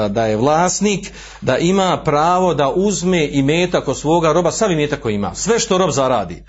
da 0.09 0.25
je 0.25 0.37
vlasnik 0.37 1.11
da 1.41 1.57
ima 1.57 2.01
pravo 2.05 2.53
da 2.53 2.69
uzme 2.69 3.27
i 3.31 3.43
metak 3.43 3.87
od 3.87 3.97
svoga 3.97 4.33
roba, 4.33 4.51
sav 4.51 4.71
imetak 4.71 4.99
koji 4.99 5.15
ima, 5.15 5.35
sve 5.35 5.59
što 5.59 5.77
rob 5.77 5.91
zaradi 5.91 6.43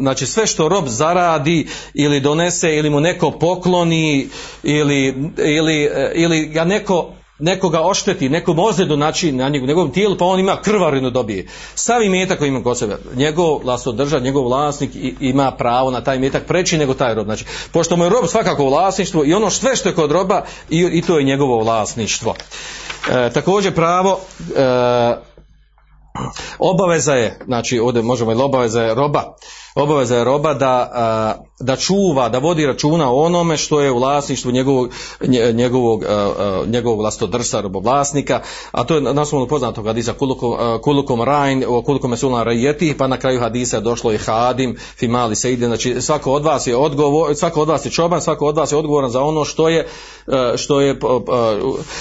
znači 0.00 0.26
sve 0.26 0.46
što 0.46 0.68
rob 0.68 0.84
zaradi 0.86 1.66
ili 1.94 2.20
donese 2.20 2.76
ili 2.76 2.90
mu 2.90 3.00
neko 3.00 3.30
pokloni 3.30 4.28
ili, 4.62 5.14
ili, 5.36 5.90
ili 6.14 6.46
ga 6.46 6.64
neko 6.64 7.10
nekoga 7.38 7.80
ošteti, 7.80 8.28
nekom 8.28 8.58
ozljedu 8.58 8.94
znači 8.94 9.32
na 9.32 9.48
njegovom 9.48 9.90
tijelu, 9.90 10.16
pa 10.18 10.24
on 10.24 10.40
ima 10.40 10.56
krvarinu 10.62 11.10
dobije. 11.10 11.46
Sav 11.74 12.00
metak 12.10 12.38
koji 12.38 12.48
ima 12.48 12.62
kod 12.62 12.78
sebe, 12.78 12.96
njegov 13.14 13.58
vlastodržav, 13.64 14.22
njegov 14.22 14.44
vlasnik 14.44 14.90
ima 15.20 15.52
pravo 15.52 15.90
na 15.90 16.00
taj 16.00 16.18
metak 16.18 16.46
preći 16.46 16.78
nego 16.78 16.94
taj 16.94 17.14
rob. 17.14 17.24
Znači, 17.24 17.44
pošto 17.72 17.96
mu 17.96 18.04
je 18.04 18.10
rob 18.10 18.26
svakako 18.26 18.64
vlasništvo 18.64 19.24
i 19.24 19.34
ono 19.34 19.50
sve 19.50 19.76
što 19.76 19.88
je 19.88 19.94
kod 19.94 20.12
roba 20.12 20.44
i, 20.70 20.88
i 20.92 21.02
to 21.02 21.18
je 21.18 21.24
njegovo 21.24 21.58
vlasništvo. 21.58 22.34
E, 23.10 23.30
također 23.30 23.74
pravo 23.74 24.20
e, 24.56 25.27
obaveza 26.58 27.12
je, 27.14 27.38
znači 27.44 27.78
ovdje 27.78 28.02
možemo 28.02 28.32
ili 28.32 28.42
obaveza 28.42 28.82
je 28.82 28.94
roba, 28.94 29.36
obaveza 29.82 30.16
je 30.16 30.24
roba 30.24 30.54
da, 30.54 31.44
da 31.60 31.76
čuva, 31.76 32.28
da 32.28 32.38
vodi 32.38 32.66
računa 32.66 33.10
o 33.10 33.16
onome 33.16 33.56
što 33.56 33.80
je 33.80 33.90
u 33.90 33.98
vlasništvu 33.98 34.50
njegovog, 34.50 34.90
njegovog, 35.52 36.04
njegovog 36.66 36.98
vlastodrsa, 36.98 37.60
robovlasnika, 37.60 38.40
a 38.72 38.84
to 38.84 38.94
je 38.94 39.00
naslovno 39.00 39.46
poznatog 39.46 39.86
hadisa 39.86 40.12
kulukom, 40.12 40.80
kulukom 40.82 41.22
rajn, 41.22 41.64
kulukom 41.84 42.10
mesulan 42.10 42.44
rajeti, 42.44 42.94
pa 42.98 43.06
na 43.06 43.16
kraju 43.16 43.40
hadisa 43.40 43.76
je 43.76 43.80
došlo 43.80 44.12
i 44.12 44.18
hadim, 44.18 44.76
fimali 44.96 45.36
se 45.36 45.52
ide, 45.52 45.66
znači 45.66 46.00
svako 46.00 46.32
od 46.32 46.44
vas 46.44 46.66
je 46.66 46.76
odgovor, 46.76 47.36
svako 47.36 47.60
od 47.62 47.68
vas 47.68 47.86
je 47.86 47.90
čoban, 47.90 48.20
svako 48.20 48.46
od 48.46 48.56
vas 48.56 48.72
je 48.72 48.78
odgovoran 48.78 49.10
za 49.10 49.22
ono 49.22 49.44
što 49.44 49.68
je, 49.68 49.88
što 50.56 50.80
je, 50.80 50.98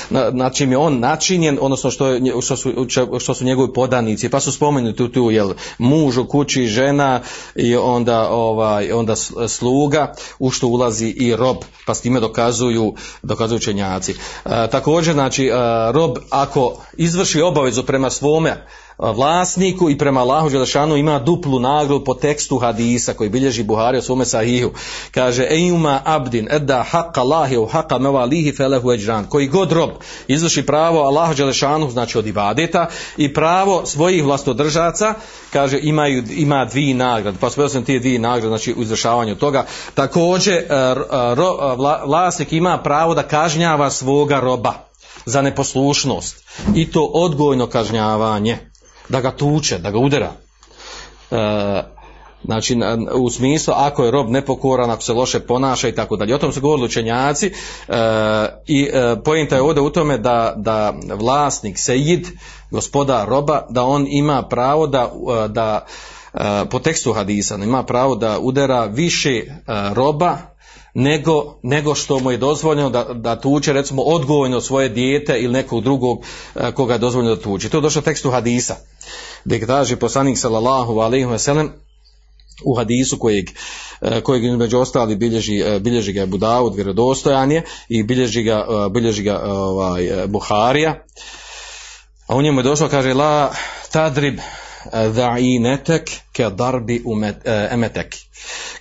na, 0.09 0.29
na 0.31 0.49
čim 0.49 0.71
je 0.71 0.77
on 0.77 0.99
načinjen, 0.99 1.57
odnosno 1.61 1.91
što, 1.91 2.07
je, 2.07 2.21
što, 2.41 2.57
su, 2.57 2.87
što 3.19 3.33
su 3.33 3.45
njegovi 3.45 3.73
podanici, 3.73 4.29
pa 4.29 4.39
su 4.39 4.51
spomenuti 4.51 5.11
tu, 5.11 5.31
jel, 5.31 5.53
muž 5.77 6.17
kući, 6.29 6.67
žena 6.67 7.21
onda, 7.75 8.29
ovaj, 8.29 8.91
onda 8.91 9.15
sluga 9.47 10.13
u 10.39 10.51
što 10.51 10.67
ulazi 10.67 11.07
i 11.07 11.35
rob, 11.35 11.57
pa 11.85 11.93
s 11.93 12.01
time 12.01 12.19
dokazuju, 12.19 12.93
dokazuju 13.23 13.59
čenjaci. 13.59 14.11
E, 14.11 14.67
također, 14.71 15.13
znači, 15.13 15.47
e, 15.47 15.51
rob 15.91 16.17
ako 16.29 16.81
izvrši 16.97 17.41
obavezu 17.41 17.83
prema 17.83 18.09
svome 18.09 18.67
vlasniku 18.97 19.89
i 19.89 19.97
prema 19.97 20.21
Allahu 20.21 20.49
Đelešanu 20.49 20.97
ima 20.97 21.19
duplu 21.19 21.59
nagradu 21.59 22.03
po 22.03 22.13
tekstu 22.13 22.57
hadisa 22.57 23.13
koji 23.13 23.29
bilježi 23.29 23.63
Buhari 23.63 23.97
o 23.97 24.01
svome 24.01 24.25
sahihu. 24.25 24.71
Kaže, 25.11 25.47
ejuma 25.49 26.01
abdin 26.05 26.47
edda 26.51 26.85
haqqa 26.91 27.19
Allahi 27.19 27.57
u 27.57 27.65
haqqa 27.65 27.99
mevalihi 27.99 28.51
felehu 28.51 28.91
eđran. 28.91 29.25
Koji 29.29 29.47
god 29.47 29.71
rob 29.71 29.89
izvrši 30.27 30.65
pravo 30.65 31.01
Allahu 31.01 31.33
Đelešanu, 31.33 31.89
znači 31.89 32.17
od 32.17 32.27
ibadeta, 32.27 32.87
i 33.17 33.33
pravo 33.33 33.85
svojih 33.85 34.23
vlastodržaca, 34.23 35.13
kaže, 35.53 35.79
imaju, 35.81 36.23
ima 36.29 36.65
dvi 36.65 36.93
nagrade. 36.93 37.37
Pa 37.41 37.49
spojio 37.49 37.69
sam 37.69 37.83
tije 37.83 37.99
dvije 37.99 38.19
nagrade, 38.19 38.47
znači 38.47 38.73
u 38.73 38.81
izvršavanju 38.81 39.35
toga. 39.35 39.65
Također, 39.93 40.53
e, 40.55 40.65
ro, 41.35 41.75
vlasnik 42.05 42.53
ima 42.53 42.77
pravo 42.77 43.15
da 43.15 43.23
kažnjava 43.23 43.89
svoga 43.89 44.39
roba 44.39 44.73
za 45.25 45.41
neposlušnost 45.41 46.43
i 46.75 46.91
to 46.91 47.03
odgojno 47.03 47.67
kažnjavanje 47.67 48.57
da 49.09 49.21
ga 49.21 49.31
tuče, 49.31 49.77
da 49.77 49.91
ga 49.91 49.99
udara. 49.99 50.31
E, 51.31 51.83
znači 52.43 52.77
u 53.13 53.29
smislu 53.29 53.73
ako 53.77 54.05
je 54.05 54.11
rob 54.11 54.29
nepokoran, 54.29 54.89
ako 54.89 55.01
se 55.01 55.13
loše 55.13 55.39
ponaša 55.39 55.87
i 55.87 55.95
tako 55.95 56.15
dalje. 56.15 56.35
O 56.35 56.37
tom 56.37 56.53
su 56.53 56.61
govorili 56.61 56.85
učenjaci 56.85 57.47
e, 57.47 57.53
i 58.67 58.89
e, 58.93 59.15
pojenta 59.25 59.55
je 59.55 59.61
ovdje 59.61 59.81
u 59.81 59.89
tome 59.89 60.17
da, 60.17 60.53
da 60.55 60.93
vlasnik 61.15 61.79
sejid, 61.79 62.27
gospoda 62.71 63.25
roba, 63.25 63.65
da 63.69 63.83
on 63.83 64.05
ima 64.09 64.43
pravo 64.43 64.87
da, 64.87 65.11
e, 65.45 65.47
da 65.47 65.85
e, 66.33 66.39
po 66.69 66.79
tekstu 66.79 67.13
hadisa 67.13 67.55
ima 67.55 67.83
pravo 67.83 68.15
da 68.15 68.39
udara 68.39 68.85
više 68.85 69.31
e, 69.31 69.45
roba 69.93 70.56
nego, 70.93 71.59
nego 71.63 71.95
što 71.95 72.19
mu 72.19 72.31
je 72.31 72.37
dozvoljeno 72.37 72.89
da, 72.89 73.03
da 73.03 73.35
tuče 73.41 73.73
recimo 73.73 74.01
odgojno 74.01 74.61
svoje 74.61 74.89
dijete 74.89 75.39
ili 75.39 75.53
nekog 75.53 75.83
drugog 75.83 76.23
e, 76.55 76.71
koga 76.71 76.93
je 76.93 76.99
dozvoljeno 76.99 77.35
da 77.35 77.41
tuče. 77.41 77.69
To 77.69 77.77
je 77.77 77.81
došlo 77.81 78.01
tekstu 78.01 78.31
hadisa. 78.31 78.75
Gdje 79.45 79.65
kaže 79.65 79.95
poslanik 79.95 80.37
sallallahu 80.37 80.99
alaihi 80.99 81.25
wa 81.25 81.37
sallam 81.37 81.73
u 82.65 82.75
hadisu 82.75 83.19
kojeg, 83.19 83.45
e, 84.01 84.21
kojeg 84.21 84.57
među 84.57 84.79
ostali 84.79 85.15
bilježi, 85.15 85.59
e, 85.59 85.79
bilježi 85.79 86.13
ga 86.13 86.25
Budaud, 86.25 86.75
vjerodostojan 86.75 87.51
je 87.51 87.63
i 87.89 88.03
bilježi 88.03 88.43
ga, 88.43 88.65
bilježi 88.91 89.23
ga 89.23 89.41
ovaj, 89.45 90.27
Buharija. 90.27 91.03
A 92.27 92.35
u 92.35 92.41
njemu 92.41 92.59
je 92.59 92.63
došlo, 92.63 92.89
kaže, 92.89 93.13
la 93.13 93.51
tadrib 93.91 94.39
dha'inetek 94.93 96.11
ke 96.33 96.49
darbi 96.49 97.03
emetek. 97.71 98.15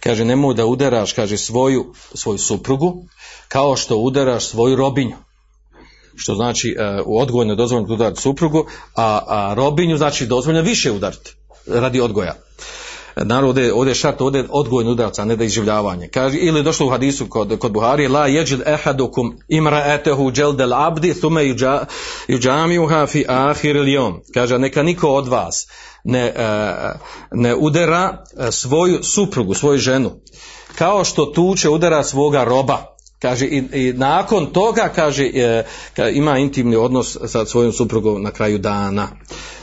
Kaže, 0.01 0.25
nemoj 0.25 0.55
da 0.55 0.67
udaraš, 0.67 1.13
kaže, 1.13 1.37
svoju, 1.37 1.95
svoju 2.15 2.39
suprugu, 2.39 3.05
kao 3.49 3.77
što 3.77 3.97
udaraš 3.97 4.47
svoju 4.47 4.77
robinju. 4.77 5.17
Što 6.17 6.35
znači, 6.35 6.77
u 7.05 7.21
odgojno 7.21 7.53
je 7.53 7.57
dozvoljeno 7.57 7.95
udariti 7.95 8.21
suprugu, 8.21 8.67
a, 8.95 9.21
a 9.27 9.55
robinju 9.55 9.97
znači 9.97 10.27
dozvoljeno 10.27 10.65
više 10.65 10.93
udariti 10.93 11.35
radi 11.67 12.01
odgoja. 12.01 12.35
Naravno, 13.25 13.49
ovdje, 13.49 13.75
ovdje 13.75 13.91
je 13.91 13.95
šart, 13.95 14.21
ovdje 14.21 14.39
je 14.39 15.11
a 15.19 15.25
ne 15.25 15.37
da 15.37 15.45
izživljavanje. 15.45 16.09
Kaže, 16.09 16.39
ili 16.39 16.63
došlo 16.63 16.87
u 16.87 16.91
hadisu 16.91 17.27
kod, 17.29 17.59
kod 17.59 17.73
Buhari, 17.73 18.09
la 18.09 18.27
jeđil 18.27 18.61
ehadukum 18.67 19.39
imra'etehu 19.49 20.33
dželdel 20.33 20.75
abdi, 20.75 21.15
thume 21.15 21.55
juđamiuha 22.29 23.07
fi 23.07 23.25
ahir 23.29 23.77
lijom. 23.77 24.21
Kaže, 24.35 24.59
neka 24.59 24.83
niko 24.83 25.09
od 25.09 25.29
vas 25.29 25.67
ne, 26.05 26.33
ne 27.33 27.55
udara 27.55 28.25
svoju 28.51 29.03
suprugu, 29.03 29.55
svoju 29.55 29.79
ženu, 29.79 30.11
kao 30.75 31.05
što 31.05 31.27
tuče 31.27 31.69
udara 31.69 32.05
svoga 32.05 32.45
roba. 32.45 32.96
Kaže, 33.19 33.47
i, 33.47 33.63
i 33.73 33.93
nakon 33.93 34.47
toga, 34.47 34.89
kaže, 34.95 35.25
e, 35.25 35.65
ima 36.13 36.39
intimni 36.39 36.77
odnos 36.77 37.17
sa 37.27 37.47
svojom 37.47 37.73
suprugom 37.73 38.23
na 38.23 38.31
kraju 38.31 38.59
dana. 38.59 39.09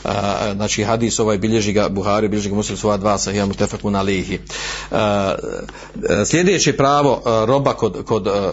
A, 0.04 0.52
znači, 0.54 0.84
hadis 0.84 1.18
ovaj 1.18 1.38
bilježi 1.38 1.72
ga 1.72 1.88
Buhari, 1.88 2.28
bilježi 2.28 2.48
ga 2.48 2.54
muslim 2.54 2.78
svoja 2.78 2.96
dva 2.96 3.18
sa 3.18 3.32
hijamu 3.32 3.54
tefaku 3.54 3.90
na 3.90 4.02
lihi. 4.02 4.38
A, 4.90 5.34
sljedeće 6.26 6.76
pravo 6.76 7.22
a, 7.24 7.44
roba 7.48 7.72
kod, 7.72 8.04
kod 8.04 8.26
a, 8.26 8.52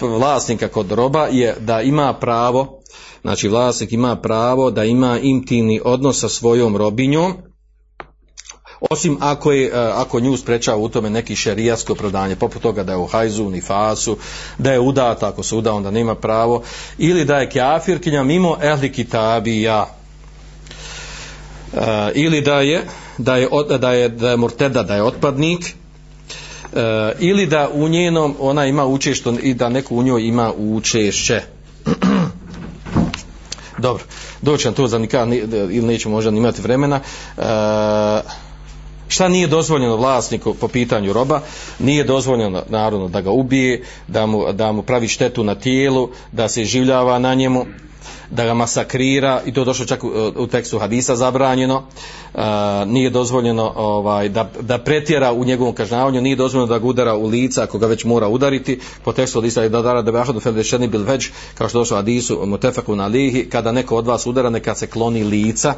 vlasnika 0.00 0.68
kod 0.68 0.92
roba 0.92 1.26
je 1.26 1.56
da 1.60 1.80
ima 1.80 2.12
pravo 2.12 2.82
Znači 3.26 3.48
vlasnik 3.48 3.92
ima 3.92 4.16
pravo 4.16 4.70
da 4.70 4.84
ima 4.84 5.18
intimni 5.22 5.80
odnos 5.84 6.20
sa 6.20 6.28
svojom 6.28 6.76
robinjom, 6.76 7.34
osim 8.90 9.18
ako, 9.20 9.52
je, 9.52 9.70
ako 9.74 10.20
nju 10.20 10.36
sprečava 10.36 10.76
u 10.76 10.88
tome 10.88 11.10
neki 11.10 11.36
šerijatsko 11.36 11.92
opravdanje, 11.92 12.36
poput 12.36 12.62
toga 12.62 12.82
da 12.84 12.92
je 12.92 12.98
u 12.98 13.06
hajzu, 13.06 13.50
ni 13.50 13.60
fasu, 13.60 14.16
da 14.58 14.72
je 14.72 14.80
udata, 14.80 15.28
ako 15.28 15.42
se 15.42 15.54
uda, 15.54 15.72
onda 15.72 15.90
nema 15.90 16.14
pravo, 16.14 16.62
ili 16.98 17.24
da 17.24 17.38
je 17.38 17.50
kjafirkinja 17.50 18.22
mimo 18.22 18.56
ehli 18.62 18.92
kitabija, 18.92 19.86
ili 22.14 22.40
da 22.40 22.60
je 22.60 22.84
da 23.18 23.36
je, 23.36 23.48
da 23.80 23.92
je, 23.92 24.08
da 24.08 24.30
je 24.30 24.36
murteda, 24.36 24.82
da 24.82 24.94
je 24.94 25.02
otpadnik, 25.02 25.66
e, 25.66 27.12
ili 27.18 27.46
da 27.46 27.68
u 27.72 27.88
njenom 27.88 28.36
ona 28.40 28.66
ima 28.66 28.84
učešće 28.86 29.30
i 29.42 29.54
da 29.54 29.68
neko 29.68 29.94
u 29.94 30.02
njoj 30.02 30.22
ima 30.22 30.52
učešće. 30.58 31.42
Dobro, 33.78 34.04
doći 34.42 34.66
nam 34.66 34.74
to 34.74 34.88
za 34.88 34.98
nikad 34.98 35.28
ni- 35.28 35.36
ili 35.52 35.82
nećemo 35.86 36.14
možda 36.14 36.30
imati 36.30 36.62
vremena. 36.62 37.00
E, 37.36 37.42
šta 39.08 39.28
nije 39.28 39.46
dozvoljeno 39.46 39.96
vlasniku 39.96 40.54
po 40.54 40.68
pitanju 40.68 41.12
roba? 41.12 41.40
Nije 41.78 42.04
dozvoljeno 42.04 42.62
naravno 42.68 43.08
da 43.08 43.20
ga 43.20 43.30
ubije, 43.30 43.84
da 44.08 44.26
mu, 44.26 44.52
da 44.52 44.72
mu 44.72 44.82
pravi 44.82 45.08
štetu 45.08 45.44
na 45.44 45.54
tijelu, 45.54 46.10
da 46.32 46.48
se 46.48 46.64
življava 46.64 47.18
na 47.18 47.34
njemu, 47.34 47.66
da 48.30 48.44
ga 48.44 48.54
masakrira 48.54 49.42
i 49.46 49.52
to 49.52 49.60
je 49.60 49.64
došlo 49.64 49.86
čak 49.86 50.04
u, 50.04 50.08
u 50.36 50.46
tekstu 50.46 50.78
hadisa 50.78 51.16
zabranjeno. 51.16 51.82
Uh, 52.34 52.42
nije 52.86 53.10
dozvoljeno 53.10 53.72
ovaj, 53.76 54.28
da, 54.28 54.50
da 54.60 54.78
pretjera 54.78 55.32
u 55.32 55.44
njegovom 55.44 55.74
kažnjavanju 55.74 56.20
nije 56.20 56.36
dozvoljeno 56.36 56.72
da 56.72 56.78
ga 56.78 56.86
udara 56.86 57.14
u 57.14 57.26
lica 57.26 57.62
ako 57.62 57.78
ga 57.78 57.86
već 57.86 58.04
mora 58.04 58.28
udariti. 58.28 58.80
Po 59.04 59.12
tekstu 59.12 59.40
hadisa 59.40 59.62
je 59.62 59.68
da 59.68 59.82
dara 59.82 60.02
da 60.02 60.12
behadu 60.12 60.40
feldešeni 60.40 60.88
bil 60.88 61.02
već 61.02 61.30
kao 61.54 61.68
što 61.68 61.78
došlo 61.78 61.96
hadisu 61.96 62.46
mutefeku 62.46 62.96
na 62.96 63.06
lihi 63.06 63.48
kada 63.50 63.72
neko 63.72 63.96
od 63.96 64.06
vas 64.06 64.26
udara 64.26 64.50
neka 64.50 64.74
se 64.74 64.86
kloni 64.86 65.24
lica. 65.24 65.74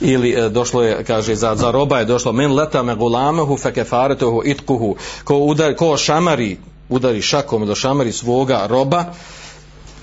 Ili 0.00 0.30
e, 0.30 0.48
došlo 0.48 0.82
je 0.82 1.04
kaže 1.04 1.34
za, 1.34 1.54
za 1.54 1.70
roba 1.70 1.98
je 1.98 2.04
došlo 2.04 2.32
men 2.32 2.54
leta 2.54 2.82
me 2.82 2.94
gulamehu 2.94 3.56
fe 3.56 3.72
kefaretuhu 3.72 4.42
itkuhu. 4.44 4.96
Ko, 5.24 5.36
udar, 5.38 5.74
ko 5.74 5.96
šamari 5.96 6.56
udari 6.88 7.22
šakom 7.22 7.62
ili 7.62 7.74
šamari 7.74 8.12
svoga 8.12 8.66
roba 8.66 9.04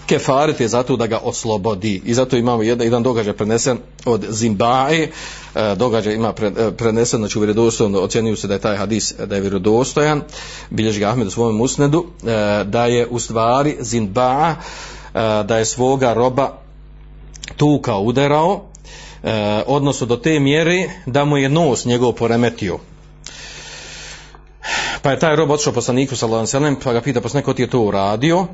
kefaret 0.06 0.60
je 0.60 0.68
zato 0.68 0.96
da 0.98 1.08
ga 1.08 1.20
oslobodi. 1.24 2.02
I 2.06 2.14
zato 2.14 2.38
imamo 2.38 2.64
jedan, 2.64 2.86
jedan 2.86 3.04
događaj 3.04 3.34
prenesen 3.34 3.78
od 4.06 4.26
Zimbae 4.30 5.02
e, 5.02 5.10
događaj 5.76 6.14
ima 6.14 6.34
e, 6.42 6.72
prenesen 6.78 7.20
znači 7.20 7.40
vjerodostojno 7.40 8.00
ocjenjuju 8.00 8.36
se 8.36 8.48
da 8.48 8.54
je 8.54 8.60
taj 8.60 8.78
hadis 8.78 9.14
da 9.26 9.36
je 9.36 9.42
vjerodostojan. 9.42 10.22
Bilježi 10.70 11.00
ga 11.00 11.10
Ahmed 11.10 11.28
u 11.28 11.32
svojem 11.32 11.62
usnedu 11.62 12.06
e, 12.06 12.64
da 12.64 12.86
je 12.86 13.08
u 13.08 13.20
stvari 13.20 13.78
Zimba 13.80 14.56
da 15.46 15.58
je 15.58 15.66
svoga 15.66 16.14
roba 16.14 16.64
tuka 17.58 17.98
udarao 17.98 18.62
e, 19.24 19.64
odnosno 19.68 20.08
do 20.08 20.16
te 20.16 20.40
mjere 20.40 20.90
da 21.06 21.26
mu 21.26 21.38
je 21.38 21.50
nos 21.50 21.86
njegov 21.86 22.12
poremetio. 22.12 22.80
Pa 25.02 25.12
je 25.12 25.20
taj 25.20 25.36
rob 25.36 25.52
otišao 25.52 25.74
poslaniku 25.74 26.16
sallallahu 26.16 26.44
ve 26.44 26.48
sellem 26.48 26.76
pa 26.84 26.94
ga 26.94 27.02
pita 27.02 27.22
posle 27.22 27.40
neko 27.40 27.54
ti 27.54 27.62
je 27.62 27.70
to 27.70 27.80
uradio 27.80 28.48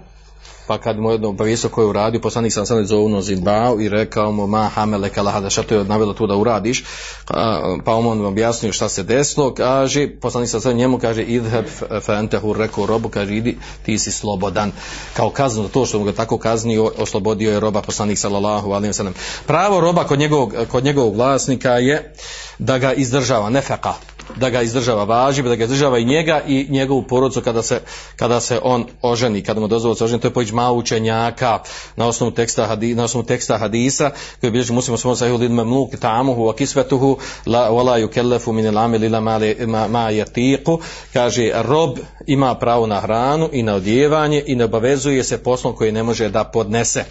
pa 0.70 0.78
kad 0.78 1.00
mu 1.00 1.12
jedno 1.12 1.30
obavijestio 1.30 1.70
ko 1.70 1.82
je 1.82 1.88
uradio, 1.88 2.22
poslanik 2.22 2.54
sam 2.54 2.66
sam 2.66 2.86
zovno 2.86 3.22
Zidbao 3.22 3.82
i 3.82 3.90
rekao 3.90 4.32
mu 4.32 4.48
ma 4.48 4.68
hamele 4.68 5.10
kalahada, 5.10 5.50
šta 5.50 5.64
to 5.64 5.76
je 5.76 5.84
navjelo 5.84 6.14
tu 6.14 6.28
da 6.28 6.36
uradiš, 6.36 6.84
A, 7.28 7.78
pa 7.86 7.96
on 7.96 8.18
mu 8.18 8.28
objasnio 8.28 8.74
šta 8.74 8.90
se 8.90 9.04
desilo, 9.04 9.54
kaže, 9.54 10.08
poslanik 10.22 10.50
sam 10.50 10.62
sam 10.62 10.74
njemu 10.74 11.00
kaže, 11.00 11.24
idheb 11.24 11.66
fentehu, 12.06 12.54
rekao 12.54 12.86
robu, 12.86 13.10
kaže, 13.10 13.36
idi, 13.36 13.58
ti 13.86 14.00
si 14.00 14.12
slobodan, 14.12 14.72
kao 15.14 15.30
kazno 15.30 15.68
to 15.68 15.86
što 15.86 16.00
mu 16.00 16.06
ga 16.06 16.12
tako 16.12 16.38
kaznio, 16.38 16.92
oslobodio 16.98 17.52
je 17.52 17.60
roba 17.60 17.82
poslanik 17.82 18.18
sallallahu 18.18 18.72
alaihi 18.72 18.94
wa 18.94 18.98
sallam. 18.98 19.14
Pravo 19.48 19.80
roba 19.80 20.04
kod 20.04 20.20
njegovog, 20.20 20.54
kod 20.72 20.84
njegovog 20.84 21.16
vlasnika 21.16 21.72
je 21.72 22.14
da 22.60 22.78
ga 22.78 22.94
izdržava, 22.94 23.50
nefeka, 23.50 23.94
da 24.36 24.50
ga 24.50 24.62
izdržava 24.62 25.04
važib, 25.04 25.46
da 25.46 25.56
ga 25.56 25.64
izdržava 25.64 26.00
i 26.00 26.06
njega 26.06 26.42
i 26.48 26.68
njegovu 26.70 27.02
porodcu 27.02 27.42
kada 27.42 27.62
se, 27.62 27.82
kada 28.16 28.40
se 28.40 28.60
on 28.64 28.86
oženi, 29.02 29.42
kada 29.42 29.60
mu 29.60 29.68
dozvoli 29.68 29.96
se 29.96 30.04
oženi, 30.04 30.22
to 30.22 30.28
je 30.28 30.34
pojić 30.34 30.52
malo 30.52 30.78
učenjaka 30.78 31.60
na 31.96 32.08
osnovu 32.08 32.32
teksta, 32.32 32.66
hadi, 32.66 32.96
na 32.96 33.04
osnovu 33.04 33.26
teksta 33.26 33.58
hadisa 33.58 34.12
koji 34.40 34.52
bilježi 34.52 34.74
muslimo 34.74 34.98
svom 34.98 35.16
sahihu 35.16 35.38
lid 35.38 35.52
mamluk 35.52 35.96
tamuhu 35.96 36.42
wa 36.42 36.56
kisvetuhu 36.56 37.18
la, 37.46 37.70
wala 37.72 38.08
yukellefu 38.08 38.52
min 38.52 38.66
ilami 38.66 38.98
lila 38.98 39.20
ma, 39.20 39.40
ma, 39.68 39.88
ma 39.88 40.12
yatiqu. 40.12 40.80
Kaže 41.14 41.52
rob 41.56 41.98
ima 42.28 42.56
pravo 42.56 42.88
na 42.88 43.00
hranu 43.00 43.50
i 43.52 43.64
na 43.64 43.76
odjevanje 43.76 44.44
i 44.48 44.56
ne 44.56 44.64
obavezuje 44.64 45.24
se 45.24 45.44
poslom 45.44 45.76
koji 45.76 45.92
ne 45.92 46.04
može 46.04 46.30
da 46.30 46.44
podnese 46.44 47.06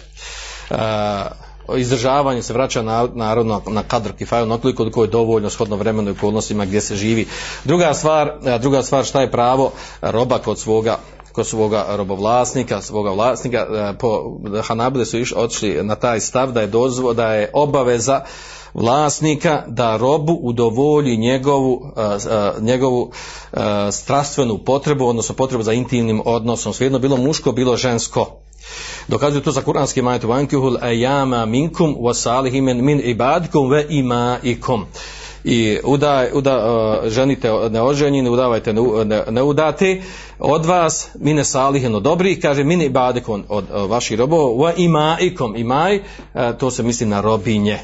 izdržavanje 1.77 2.41
se 2.41 2.53
vraća 2.53 2.81
na, 2.81 3.07
narodno 3.13 3.61
na 3.67 3.83
kadr 3.83 4.11
kifaju 4.11 4.45
na 4.45 4.57
koliko 4.77 5.03
je 5.03 5.07
dovoljno 5.07 5.49
shodno 5.49 5.75
vremenu 5.75 6.09
i 6.09 6.11
okolnostima 6.11 6.65
gdje 6.65 6.81
se 6.81 6.95
živi. 6.95 7.27
Druga 7.63 7.93
stvar, 7.93 8.31
druga 8.61 8.83
stvar 8.83 9.05
šta 9.05 9.21
je 9.21 9.31
pravo 9.31 9.71
roba 10.01 10.37
kod 10.37 10.59
svoga 10.59 10.97
kod 11.31 11.47
svoga 11.47 11.85
robovlasnika, 11.89 12.81
svoga 12.81 13.11
vlasnika, 13.11 13.93
po 13.99 14.37
Hanabile 14.63 15.05
su 15.05 15.19
iš, 15.19 15.33
otišli 15.35 15.83
na 15.83 15.95
taj 15.95 16.19
stav 16.19 16.51
da 16.51 16.61
je 16.61 16.67
dozvo, 16.67 17.13
da 17.13 17.33
je 17.33 17.51
obaveza 17.53 18.21
vlasnika 18.73 19.63
da 19.67 19.97
robu 19.97 20.33
udovolji 20.33 21.17
njegovu, 21.17 21.91
njegovu 22.59 23.11
strastvenu 23.91 24.57
potrebu, 24.57 25.05
odnosno 25.05 25.35
potrebu 25.35 25.63
za 25.63 25.73
intimnim 25.73 26.21
odnosom, 26.25 26.73
svejedno 26.73 26.99
bilo 26.99 27.17
muško, 27.17 27.51
bilo 27.51 27.77
žensko. 27.77 28.39
Dokazuju 29.07 29.41
to 29.41 29.51
za 29.51 29.61
kuranski 29.61 30.01
majet 30.01 30.23
vankihul 30.23 30.77
ayama 30.81 31.45
minkum 31.45 31.95
wa 31.99 32.13
salihim 32.13 32.65
min 32.65 33.01
ibadikum 33.03 33.71
wa 33.71 33.83
imaikum. 33.89 34.85
I 35.43 35.79
uda, 35.83 36.27
uda, 36.33 36.57
uh, 36.57 37.09
ženite 37.09 37.51
neoženjeni, 37.69 38.29
udavajte 38.29 38.73
ne, 38.73 38.81
ne, 39.29 39.43
udate 39.43 40.01
od 40.39 40.65
vas 40.65 41.07
mine 41.19 41.43
salihen 41.43 41.95
od 41.95 42.03
dobrih, 42.03 42.39
kaže 42.41 42.63
mine 42.63 42.85
ibadikom 42.85 43.43
od, 43.49 43.65
od 43.71 43.89
vaših 43.89 44.19
robova, 44.19 44.43
wa 44.43 44.73
imaikom, 44.77 45.55
imaj, 45.55 45.97
uh, 45.97 46.03
to 46.59 46.71
se 46.71 46.83
misli 46.83 47.07
na 47.07 47.21
robinje. 47.21 47.79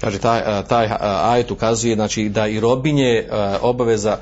Kaže, 0.00 0.18
taj, 0.18 0.64
taj 0.68 0.88
ajet 1.00 1.50
ukazuje 1.50 1.94
znači, 1.94 2.28
da 2.28 2.46
i 2.46 2.60
robinje 2.60 3.28
obaveza, 3.62 4.16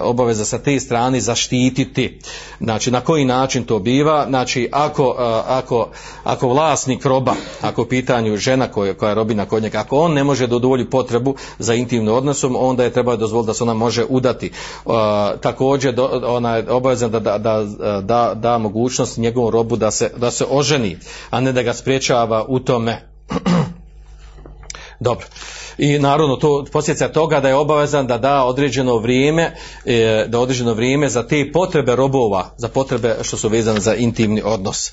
obaveza 0.00 0.44
sa 0.44 0.58
te 0.58 0.80
strane 0.80 1.20
zaštititi. 1.20 2.20
Znači, 2.60 2.90
na 2.90 3.00
koji 3.00 3.24
način 3.24 3.64
to 3.64 3.78
biva? 3.78 4.26
Znači, 4.28 4.68
ako, 4.72 5.14
ako, 5.48 5.88
ako 6.24 6.48
vlasnik 6.48 7.04
roba, 7.04 7.34
ako 7.60 7.82
u 7.82 7.86
pitanju 7.86 8.36
žena 8.36 8.68
koja, 8.68 8.94
koja 8.94 9.08
je 9.08 9.14
robina 9.14 9.46
kod 9.46 9.62
njega, 9.62 9.78
ako 9.78 9.98
on 9.98 10.12
ne 10.12 10.24
može 10.24 10.46
da 10.46 10.56
udovolji 10.56 10.90
potrebu 10.90 11.34
za 11.58 11.74
intimnim 11.74 12.14
odnosom, 12.14 12.56
onda 12.58 12.84
je 12.84 12.92
treba 12.92 13.16
dozvoliti 13.16 13.46
da 13.46 13.54
se 13.54 13.64
ona 13.64 13.74
može 13.74 14.04
udati. 14.08 14.50
Također, 15.40 15.94
ona 16.26 16.56
je 16.56 16.70
obavezna 16.70 17.08
da 17.08 17.20
da, 17.20 17.38
da, 17.38 17.64
da, 18.00 18.34
da 18.34 18.58
mogućnost 18.58 19.18
njegovom 19.18 19.50
robu 19.50 19.76
da 19.76 19.90
se, 19.90 20.10
da 20.16 20.30
se 20.30 20.44
oženi, 20.50 20.98
a 21.30 21.40
ne 21.40 21.52
da 21.52 21.62
ga 21.62 21.74
spriječava 21.74 22.44
u 22.48 22.58
tome. 22.58 23.08
Dobro. 25.02 25.26
I 25.78 25.98
naravno 25.98 26.36
to 26.36 26.64
posljedica 26.72 27.08
toga 27.08 27.40
da 27.40 27.48
je 27.48 27.54
obavezan 27.54 28.06
da 28.06 28.18
da 28.18 28.44
određeno 28.44 28.96
vrijeme 28.96 29.54
e, 29.84 30.24
da 30.28 30.40
određeno 30.40 30.74
vrijeme 30.74 31.08
za 31.08 31.26
te 31.26 31.52
potrebe 31.52 31.96
robova, 31.96 32.54
za 32.56 32.68
potrebe 32.68 33.16
što 33.22 33.36
su 33.36 33.48
vezane 33.48 33.80
za 33.80 33.94
intimni 33.94 34.42
odnos. 34.44 34.88
E, 34.88 34.92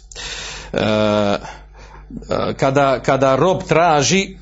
kada, 2.58 3.00
kada 3.00 3.36
rob 3.36 3.64
traži 3.68 4.38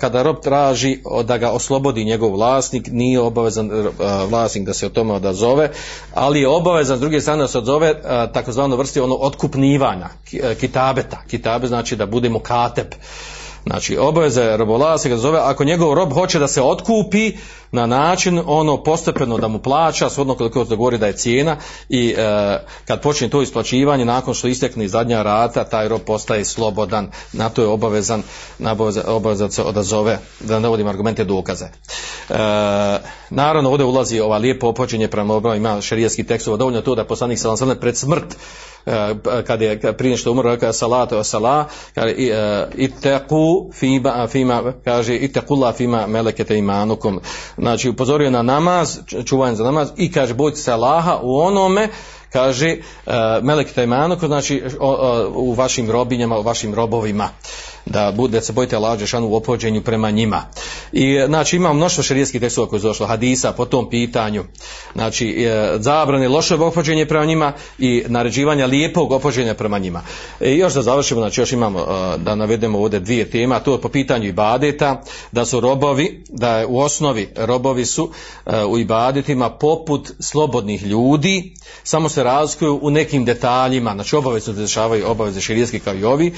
kada 0.00 0.22
rob 0.22 0.36
traži 0.42 0.98
da 1.24 1.38
ga 1.38 1.50
oslobodi 1.50 2.04
njegov 2.04 2.32
vlasnik 2.32 2.88
nije 2.92 3.20
obavezan 3.20 3.70
vlasnik 4.28 4.64
da 4.64 4.74
se 4.74 4.86
o 4.86 4.88
tome 4.88 5.14
odazove 5.14 5.70
ali 6.14 6.40
je 6.40 6.48
obavezan 6.48 6.96
s 6.96 7.00
druge 7.00 7.20
strane 7.20 7.42
da 7.42 7.48
se 7.48 7.58
odzove 7.58 7.94
takozvano 8.32 8.76
vrsti 8.76 9.00
ono 9.00 9.14
otkupnivanja 9.14 10.08
kitabeta 10.60 11.22
kitabe 11.30 11.66
znači 11.66 11.96
da 11.96 12.06
budemo 12.06 12.38
katep 12.38 12.94
Znači, 13.66 13.98
obaveza 13.98 14.42
je 14.42 14.56
robovlasnika 14.56 15.14
da 15.14 15.20
zove, 15.20 15.38
ako 15.42 15.64
njegov 15.64 15.94
rob 15.94 16.12
hoće 16.12 16.38
da 16.38 16.48
se 16.48 16.62
otkupi 16.62 17.32
na 17.72 17.86
način 17.86 18.42
ono 18.46 18.82
postepeno 18.82 19.38
da 19.38 19.48
mu 19.48 19.58
plaća, 19.58 20.10
shodno 20.10 20.34
koliko 20.34 20.64
se 20.64 20.76
govori 20.76 20.98
da 20.98 21.06
je 21.06 21.16
cijena 21.16 21.56
i 21.88 22.14
e, 22.18 22.58
kad 22.84 23.00
počne 23.00 23.28
to 23.28 23.42
isplaćivanje, 23.42 24.04
nakon 24.04 24.34
što 24.34 24.48
istekne 24.48 24.88
zadnja 24.88 25.22
rata, 25.22 25.64
taj 25.64 25.88
rob 25.88 26.00
postaje 26.06 26.44
slobodan, 26.44 27.10
na 27.32 27.48
to 27.48 27.62
je 27.62 27.68
obavezan, 27.68 28.22
obaveza, 29.06 29.50
se 29.50 29.62
odazove, 29.62 30.18
da 30.40 30.58
ne 30.58 30.68
vodim 30.68 30.88
argumente 30.88 31.24
dokaze. 31.24 31.64
E, 31.64 31.72
naravno, 33.30 33.70
ovdje 33.70 33.86
ulazi 33.86 34.20
ova 34.20 34.38
lijepo 34.38 34.68
opočenje 34.68 35.08
prema 35.08 35.56
ima 35.56 35.80
šerijski 35.80 36.24
tekstova, 36.24 36.56
dovoljno 36.56 36.80
to 36.80 36.94
da 36.94 37.04
poslanik 37.04 37.38
salam 37.38 37.76
pred 37.80 37.96
smrt 37.96 38.36
kad 39.46 39.62
je 39.62 39.92
prije 39.96 40.10
nešto 40.10 40.32
umro 40.32 40.50
rekao 40.50 40.72
salatu 40.72 41.24
sala 41.24 41.68
kaže 41.94 42.14
iteku 42.74 43.70
fima 43.72 44.26
fima 44.30 44.72
kaže 44.84 45.16
itekulla 45.16 45.72
fima 45.72 46.06
melekete 46.06 46.58
imanukum 46.58 47.20
znači 47.58 47.88
upozorio 47.88 48.30
na 48.30 48.42
namaz 48.42 48.98
čuvanje 49.24 49.56
za 49.56 49.64
namaz 49.64 49.88
i 49.96 50.12
kaže 50.12 50.34
bojte 50.34 50.58
se 50.58 50.72
Allaha 50.72 51.18
u 51.22 51.36
onome 51.36 51.88
kaže 52.32 52.76
uh, 53.06 53.12
melekete 53.42 53.84
imanukum 53.84 54.28
znači 54.28 54.62
u 55.34 55.52
vašim 55.52 55.90
robinjama 55.90 56.38
u 56.38 56.42
vašim 56.42 56.74
robovima 56.74 57.28
da 57.86 58.12
bude 58.16 58.38
da 58.38 58.40
se 58.40 58.52
bojite 58.52 58.76
Allah 58.76 58.98
Đelešanu 58.98 59.28
u 59.28 59.36
opođenju 59.36 59.82
prema 59.82 60.10
njima. 60.10 60.42
I 60.92 61.18
znači 61.26 61.56
ima 61.56 61.72
mnoštvo 61.72 62.02
šerijskih 62.02 62.40
tekstova 62.40 62.68
koji 62.68 62.80
su 62.80 62.86
došlo, 62.86 63.06
hadisa 63.06 63.52
po 63.52 63.64
tom 63.64 63.90
pitanju. 63.90 64.44
Znači 64.94 65.28
e, 65.28 65.76
zabrane 65.78 66.28
lošeg 66.28 66.60
opođenja 66.60 67.06
prema 67.06 67.24
njima 67.24 67.52
i 67.78 68.04
naređivanja 68.06 68.66
lijepog 68.66 69.12
opođenja 69.12 69.54
prema 69.54 69.78
njima. 69.78 70.02
I 70.40 70.56
još 70.56 70.74
da 70.74 70.82
završimo, 70.82 71.20
znači 71.20 71.40
još 71.40 71.52
imamo 71.52 71.80
e, 71.80 72.18
da 72.18 72.34
navedemo 72.34 72.78
ovdje 72.78 73.00
dvije 73.00 73.30
teme, 73.30 73.56
a 73.56 73.60
to 73.60 73.72
je 73.72 73.80
po 73.80 73.88
pitanju 73.88 74.28
ibadeta, 74.28 75.02
da 75.32 75.44
su 75.44 75.60
robovi, 75.60 76.24
da 76.28 76.58
je 76.58 76.66
u 76.66 76.78
osnovi 76.78 77.28
robovi 77.36 77.86
su 77.86 78.10
e, 78.46 78.64
u 78.64 78.78
ibadetima 78.78 79.50
poput 79.50 80.12
slobodnih 80.20 80.82
ljudi, 80.82 81.54
samo 81.84 82.08
se 82.08 82.22
razlikuju 82.22 82.78
u 82.82 82.90
nekim 82.90 83.24
detaljima, 83.24 83.94
znači 83.94 84.16
obavezno 84.16 84.54
se 84.54 84.60
dešavaju 84.60 85.10
obaveze 85.10 85.40
širijeski 85.40 85.80
kao 85.80 85.94
i 85.94 86.04
ovi. 86.04 86.34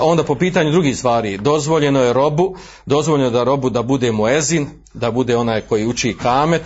Onda 0.00 0.24
po 0.24 0.34
pitanju 0.34 0.75
drugih 0.76 0.96
stvari, 0.96 1.38
dozvoljeno 1.38 2.02
je 2.02 2.12
robu, 2.12 2.56
dozvoljeno 2.86 3.26
je 3.26 3.30
da 3.30 3.44
robu 3.44 3.70
da 3.70 3.82
bude 3.82 4.12
muezin, 4.12 4.66
da 4.94 5.10
bude 5.10 5.36
onaj 5.36 5.60
koji 5.60 5.86
uči 5.86 6.16
kamet 6.22 6.62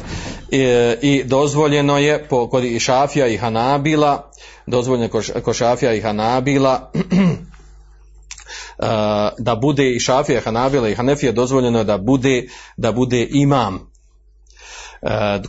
i, 0.51 0.59
i 1.03 1.25
dozvoljeno 1.25 1.99
je 1.99 2.29
po, 2.29 2.49
kod 2.51 2.65
i 2.65 2.81
šafija 2.81 3.27
i 3.27 3.37
hanabila, 3.37 4.31
dozvoljeno 4.67 5.05
je 5.05 5.43
kod, 5.43 5.55
šafija 5.57 5.95
i 5.95 6.01
hanabila 6.01 6.91
da 9.47 9.55
bude 9.55 9.91
i 9.91 10.01
šafija, 10.01 10.41
hanabila 10.41 10.89
i 10.89 10.95
hanefija 10.95 11.33
dozvoljeno 11.33 11.85
da 11.85 11.99
bude, 11.99 12.49
da 12.77 12.93
bude 12.93 13.29
imam 13.31 13.90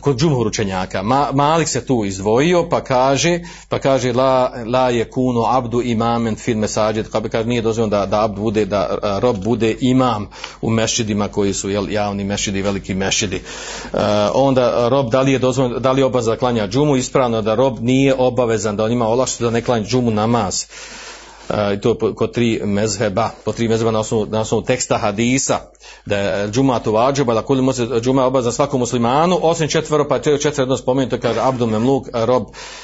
kod 0.00 0.16
džumhur 0.16 0.46
učenjaka. 0.46 1.02
Ma, 1.02 1.28
Malik 1.32 1.68
se 1.68 1.86
tu 1.86 2.04
izdvojio 2.04 2.68
pa 2.70 2.80
kaže, 2.80 3.40
pa 3.68 3.78
kaže 3.78 4.12
la, 4.12 4.52
la 4.66 4.90
je 4.90 5.10
kuno 5.10 5.44
abdu 5.48 5.82
imamen 5.82 6.36
fil 6.36 6.58
mesađed, 6.58 7.10
kao 7.10 7.20
bi 7.20 7.28
kaže 7.28 7.48
nije 7.48 7.62
dozvoljeno 7.62 7.90
da, 7.90 8.06
da 8.06 8.24
abd 8.24 8.38
bude, 8.38 8.64
da 8.64 8.88
uh, 8.90 9.22
rob 9.22 9.36
bude 9.44 9.76
imam 9.80 10.28
u 10.62 10.70
mešidima 10.70 11.28
koji 11.28 11.54
su 11.54 11.70
jel, 11.70 11.90
javni 11.90 12.24
mešidi, 12.24 12.62
veliki 12.62 12.94
mešidi. 12.94 13.36
Uh, 13.92 14.00
onda 14.34 14.88
rob 14.88 15.10
da 15.10 15.20
li 15.20 15.32
je 15.32 15.38
dozvoljeno, 15.38 15.78
da 15.78 15.92
li 15.92 16.00
je 16.00 16.04
obaveza 16.04 16.30
da 16.30 16.36
klanja 16.36 16.68
džumu, 16.68 16.96
ispravno 16.96 17.42
da 17.42 17.54
rob 17.54 17.80
nije 17.80 18.14
obavezan, 18.18 18.76
da 18.76 18.84
on 18.84 18.92
ima 18.92 19.08
olakšicu 19.08 19.44
da 19.44 19.50
ne 19.50 19.62
klanja 19.62 19.84
džumu 19.84 20.10
namaz 20.10 20.64
i 21.74 21.80
to 21.80 22.14
kod 22.14 22.32
tri 22.32 22.60
mezheba, 22.64 23.30
po 23.44 23.52
tri 23.52 23.68
mezheba 23.68 23.90
na 23.90 24.00
osnovu, 24.00 24.26
na 24.26 24.40
osnovu 24.40 24.62
teksta 24.64 24.98
hadisa, 24.98 25.58
da 26.06 26.18
je 26.18 26.48
džuma 26.48 26.78
tu 26.78 26.92
vađuba, 26.92 27.34
da 27.34 27.42
kuli 27.42 27.74
se 27.74 27.86
džuma 28.00 28.24
oba 28.24 28.42
za 28.42 28.52
svakom 28.52 28.80
muslimanu, 28.80 29.38
osim 29.42 29.68
četvero, 29.68 30.08
pa 30.08 30.16
je 30.16 30.22
četvero 30.22 30.62
jedno 30.62 30.76
spomenuto, 30.76 31.18
kaže 31.20 31.40
Abdul 31.40 31.68
Memluk, 31.68 32.08
rob, 32.12 32.42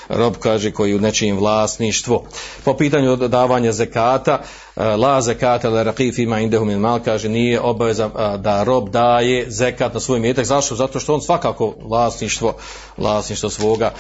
rob 0.09 0.35
kaže 0.37 0.71
koji 0.71 0.97
u 0.97 1.01
nečijim 1.01 1.39
vlasništvu. 1.39 2.25
Po 2.65 2.75
pitanju 2.75 3.17
davanja 3.17 3.73
zekata, 3.73 4.43
la 4.79 5.21
zekata, 5.21 5.71
la 5.71 5.83
raqif 5.85 6.23
ima 6.23 6.41
indehu 6.41 6.65
min 6.65 6.79
mal, 6.79 7.01
kaže 7.05 7.29
nije 7.29 7.61
obaveza 7.61 8.09
da 8.39 8.63
rob 8.63 8.89
daje 8.89 9.51
zekat 9.51 9.95
na 9.95 10.01
svoj 10.01 10.21
metak. 10.21 10.45
Zašto? 10.45 10.75
Zato 10.75 11.01
što 11.01 11.15
on 11.15 11.21
svakako 11.21 11.75
vlasništvo, 11.83 12.55
vlasništvo 12.97 13.51
svoga, 13.51 13.91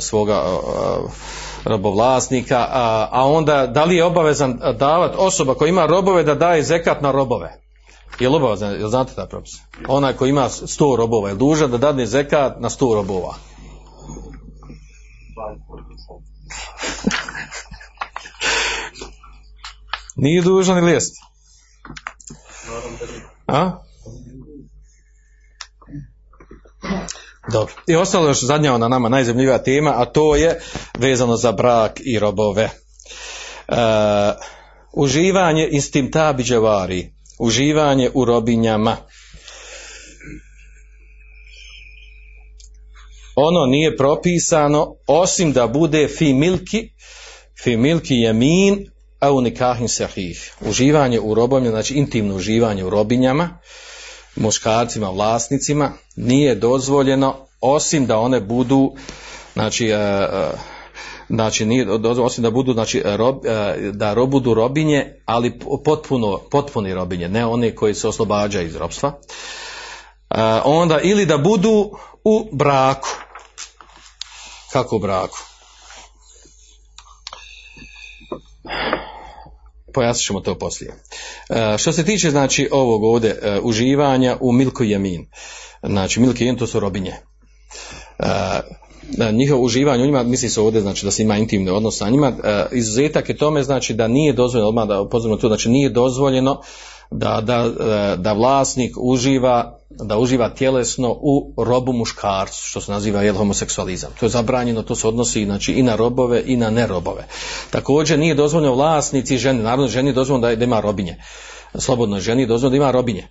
svoga 0.00 0.42
robovlasnika, 1.64 2.66
a, 2.70 3.24
onda 3.24 3.66
da 3.66 3.84
li 3.84 3.96
je 3.96 4.04
obavezan 4.04 4.60
davati 4.78 5.16
osoba 5.18 5.54
koja 5.54 5.68
ima 5.68 5.86
robove 5.86 6.22
da 6.22 6.34
daje 6.34 6.62
zekat 6.62 7.02
na 7.02 7.10
robove? 7.10 7.58
Je 8.20 8.28
li 8.28 8.36
obavezan, 8.36 8.72
jel 8.72 8.88
znate 8.88 9.14
ta 9.14 9.26
propis? 9.26 9.52
Onaj 9.88 10.12
koji 10.12 10.30
ima 10.30 10.48
100 10.48 10.96
robova 10.96 11.28
je 11.28 11.34
dužan 11.34 11.70
da 11.70 11.78
dadne 11.78 12.06
zekat 12.06 12.60
na 12.60 12.68
100 12.68 12.94
robova. 12.94 13.34
Nije 20.22 20.42
dužan 20.42 20.78
ili 20.78 20.92
jest? 20.92 21.16
A? 23.46 23.70
Dobro. 27.52 27.74
I 27.86 27.96
ostalo 27.96 28.28
još 28.28 28.44
zadnja 28.44 28.74
ona 28.74 28.88
nama 28.88 29.08
najzemljivija 29.08 29.62
tema, 29.62 29.94
a 29.96 30.04
to 30.04 30.36
je 30.36 30.60
vezano 30.98 31.36
za 31.36 31.52
brak 31.52 32.00
i 32.04 32.18
robove. 32.18 32.62
E, 32.62 32.70
uživanje 34.92 35.68
istim 35.70 36.10
tabiđevari, 36.10 37.12
uživanje 37.38 38.10
u 38.14 38.24
robinjama. 38.24 38.96
Ono 43.36 43.66
nije 43.66 43.96
propisano 43.96 44.94
osim 45.06 45.52
da 45.52 45.66
bude 45.66 46.08
fi 46.08 46.34
milki, 46.34 46.92
fi 47.62 47.76
milki 47.76 48.14
jemin, 48.14 48.91
a 49.22 49.32
u 49.32 49.40
nikahin 49.40 49.88
sahih. 49.88 50.54
Uživanje 50.60 51.20
u 51.20 51.34
robinjama, 51.34 51.70
znači 51.70 51.94
intimno 51.94 52.34
uživanje 52.36 52.84
u 52.84 52.90
robinjama, 52.90 53.58
muškarcima, 54.36 55.10
vlasnicima, 55.10 55.92
nije 56.16 56.54
dozvoljeno 56.54 57.46
osim 57.60 58.06
da 58.06 58.18
one 58.18 58.40
budu, 58.40 58.92
znači, 59.52 59.86
e, 59.86 59.94
e, 59.94 60.50
znači 61.28 61.66
nije 61.66 61.84
dozvoljeno 61.84 62.24
osim 62.24 62.42
da 62.42 62.50
budu, 62.50 62.72
znači, 62.72 63.02
rob, 63.04 63.46
e, 63.46 63.90
da 63.92 64.14
rob 64.14 64.30
budu 64.30 64.54
robinje, 64.54 65.22
ali 65.24 65.58
potpuno, 65.84 66.40
potpuni 66.50 66.94
robinje, 66.94 67.28
ne 67.28 67.46
one 67.46 67.74
koji 67.74 67.94
se 67.94 68.08
oslobađaju 68.08 68.66
iz 68.66 68.76
robstva. 68.76 69.12
Onda 70.64 71.00
ili 71.00 71.26
da 71.26 71.38
budu 71.38 71.90
u 72.24 72.48
braku. 72.52 73.08
Kako 74.72 74.96
u 74.96 74.98
braku? 74.98 75.38
Pojasnit 79.92 80.26
ćemo 80.26 80.40
to 80.40 80.58
poslije. 80.58 80.94
E, 81.50 81.78
što 81.78 81.92
se 81.92 82.04
tiče 82.04 82.30
znači 82.30 82.68
ovog 82.72 83.04
ovdje 83.04 83.38
e, 83.42 83.60
uživanja 83.62 84.36
u 84.40 84.52
milku 84.52 84.84
jemin, 84.84 85.26
znači 85.82 86.20
milku 86.20 86.38
jemin 86.40 86.58
to 86.58 86.66
su 86.66 86.80
robinje. 86.80 87.12
E, 88.18 88.26
njihovo 89.32 89.62
uživanje 89.62 90.02
u 90.02 90.06
njima, 90.06 90.22
misli 90.22 90.48
se 90.48 90.60
ovdje 90.60 90.80
znači 90.80 91.04
da 91.04 91.10
se 91.10 91.22
ima 91.22 91.36
intimni 91.36 91.70
odnos 91.70 91.98
sa 91.98 92.10
njima, 92.10 92.32
izuzetak 92.72 93.28
je 93.28 93.36
tome 93.36 93.62
znači 93.62 93.94
da 93.94 94.08
nije 94.08 94.32
dozvoljeno, 94.32 94.68
odmah 94.68 94.88
da 94.88 95.00
upozorimo 95.00 95.36
to, 95.36 95.48
znači 95.48 95.68
nije 95.68 95.88
dozvoljeno 95.88 96.62
da, 97.12 97.40
da, 97.40 97.64
e, 97.64 98.16
da 98.16 98.32
vlasnik 98.32 98.96
uživa 98.96 99.78
da 100.00 100.18
uživa 100.18 100.48
tjelesno 100.48 101.16
u 101.20 101.54
robu 101.56 101.92
muškarcu, 101.92 102.62
što 102.64 102.80
se 102.80 102.92
naziva 102.92 103.22
jel, 103.22 103.34
homoseksualizam. 103.34 104.10
To 104.20 104.26
je 104.26 104.30
zabranjeno, 104.30 104.82
to 104.82 104.94
se 104.94 105.08
odnosi 105.08 105.44
znači, 105.44 105.72
i 105.72 105.82
na 105.82 105.96
robove 105.96 106.42
i 106.46 106.56
na 106.56 106.70
nerobove. 106.70 107.26
Također 107.70 108.18
nije 108.18 108.34
dozvoljeno 108.34 108.74
vlasnici 108.74 109.38
ženi, 109.38 109.62
naravno 109.62 109.88
ženi 109.88 110.08
je 110.08 110.12
dozvoljeno 110.12 110.48
da, 110.48 110.56
da 110.56 110.64
ima 110.64 110.80
robinje. 110.80 111.16
Slobodno 111.74 112.20
ženi 112.20 112.42
je 112.42 112.46
dozvoljeno 112.46 112.70
da 112.70 112.76
ima 112.76 112.90
robinje. 112.90 113.28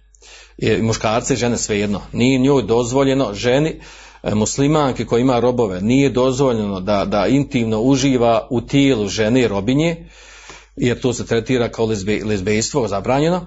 I 0.58 0.82
muškarce 0.82 1.34
i 1.34 1.38
žene 1.38 1.58
svejedno. 1.58 2.02
Nije 2.12 2.40
njoj 2.40 2.64
dozvoljeno 2.64 3.34
ženi 3.34 3.80
e, 4.24 4.36
muslimanke 4.36 5.06
koja 5.06 5.20
ima 5.20 5.40
robove, 5.40 5.82
nije 5.82 6.10
dozvoljeno 6.10 6.80
da, 6.80 7.06
da 7.06 7.28
intimno 7.28 7.82
uživa 7.82 8.48
u 8.50 8.62
tijelu 8.62 9.08
žene 9.08 9.48
robinje, 9.48 10.10
jer 10.76 11.01
to 11.01 11.13
se 11.13 11.26
tretira 11.26 11.69
kao 11.69 11.86
lezbe, 11.86 12.22
lezbejstvo, 12.26 12.88
zabranjeno. 12.88 13.45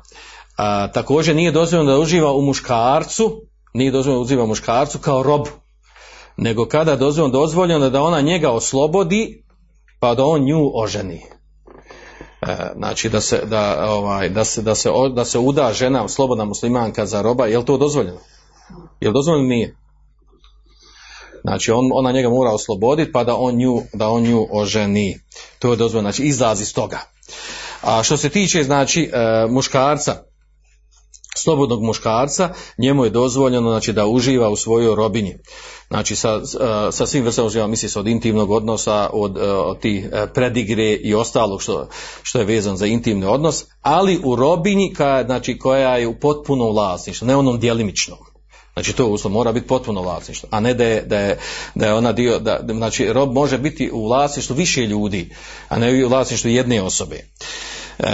A, 0.56 0.92
također 0.92 1.36
nije 1.36 1.52
dozvoljeno 1.52 1.92
da 1.92 1.98
uživa 1.98 2.32
u 2.32 2.42
muškarcu, 2.42 3.42
nije 3.74 3.90
dozvoljeno 3.90 4.20
da 4.20 4.24
uživa 4.24 4.44
u 4.44 4.46
muškarcu 4.46 4.98
kao 4.98 5.22
rob, 5.22 5.46
nego 6.36 6.66
kada 6.68 6.90
je 6.90 6.96
dozvoljeno, 6.96 7.32
dozvoljeno 7.32 7.90
da 7.90 8.02
ona 8.02 8.20
njega 8.20 8.50
oslobodi, 8.50 9.44
pa 10.00 10.14
da 10.14 10.24
on 10.24 10.44
nju 10.44 10.70
oženi. 10.74 11.22
E, 12.42 12.56
znači 12.76 13.08
da 13.08 13.20
se, 13.20 13.42
da, 13.46 13.90
ovaj, 13.90 14.28
da, 14.28 14.44
se, 14.44 14.62
da, 14.62 14.74
se, 14.74 14.90
da 15.14 15.24
se 15.24 15.38
uda 15.38 15.72
žena, 15.72 16.08
slobodna 16.08 16.44
muslimanka 16.44 17.06
za 17.06 17.22
roba, 17.22 17.46
je 17.46 17.58
li 17.58 17.64
to 17.64 17.78
dozvoljeno? 17.78 18.18
Je 19.00 19.08
li 19.08 19.14
dozvoljeno? 19.14 19.48
Nije. 19.48 19.76
Znači 21.44 21.70
on, 21.70 21.90
ona 21.92 22.12
njega 22.12 22.28
mora 22.28 22.50
osloboditi 22.50 23.12
pa 23.12 23.24
da 23.24 23.36
on 23.36 23.56
nju, 23.56 23.82
da 23.92 24.08
on 24.08 24.22
nju 24.22 24.46
oženi. 24.50 25.18
To 25.58 25.70
je 25.70 25.76
dozvoljeno, 25.76 26.10
znači 26.10 26.22
izlazi 26.22 26.62
iz 26.62 26.74
toga. 26.74 27.13
A 27.80 28.02
što 28.02 28.16
se 28.16 28.28
tiče 28.28 28.62
znači 28.62 29.10
e, 29.12 29.46
muškarca, 29.48 30.22
slobodnog 31.36 31.82
muškarca, 31.82 32.48
njemu 32.78 33.04
je 33.04 33.10
dozvoljeno 33.10 33.70
znači, 33.70 33.92
da 33.92 34.06
uživa 34.06 34.48
u 34.48 34.56
svojoj 34.56 34.94
robinji. 34.94 35.36
Znači 35.88 36.16
sa, 36.16 36.40
sa 36.92 37.06
svim 37.06 37.24
vrstama 37.24 37.46
uživa, 37.46 37.66
misli 37.66 37.88
se 37.88 37.98
od 37.98 38.08
intimnog 38.08 38.50
odnosa, 38.50 39.10
od, 39.12 39.36
od 39.40 39.80
tih 39.80 40.08
e, 40.12 40.26
predigre 40.34 40.92
i 40.92 41.14
ostalog 41.14 41.62
što, 41.62 41.88
što 42.22 42.38
je 42.38 42.44
vezan 42.44 42.76
za 42.76 42.86
intimni 42.86 43.26
odnos, 43.26 43.64
ali 43.82 44.20
u 44.24 44.36
robinji 44.36 44.94
koja, 44.94 45.24
znači, 45.24 45.58
koja 45.58 45.96
je 45.96 46.06
u 46.06 46.18
potpunom 46.20 46.72
vlasništvu, 46.72 47.26
ne 47.26 47.36
onom 47.36 47.58
djelimičnom. 47.60 48.33
Znači 48.74 48.92
to 48.92 49.06
uslov 49.06 49.32
mora 49.32 49.52
biti 49.52 49.66
potpuno 49.66 50.02
vlasništvo, 50.02 50.48
a 50.52 50.60
ne 50.60 50.74
da 50.74 50.84
je, 50.84 51.02
da 51.02 51.18
je, 51.18 51.38
da 51.74 51.86
je 51.86 51.94
ona 51.94 52.12
dio, 52.12 52.38
da, 52.38 52.60
znači 52.74 53.12
rob 53.12 53.32
može 53.32 53.58
biti 53.58 53.90
u 53.92 54.04
vlasništvu 54.04 54.56
više 54.56 54.86
ljudi, 54.86 55.34
a 55.68 55.78
ne 55.78 56.04
u 56.04 56.08
vlasništvu 56.08 56.50
jedne 56.50 56.82
osobe. 56.82 57.16
E, 57.98 58.04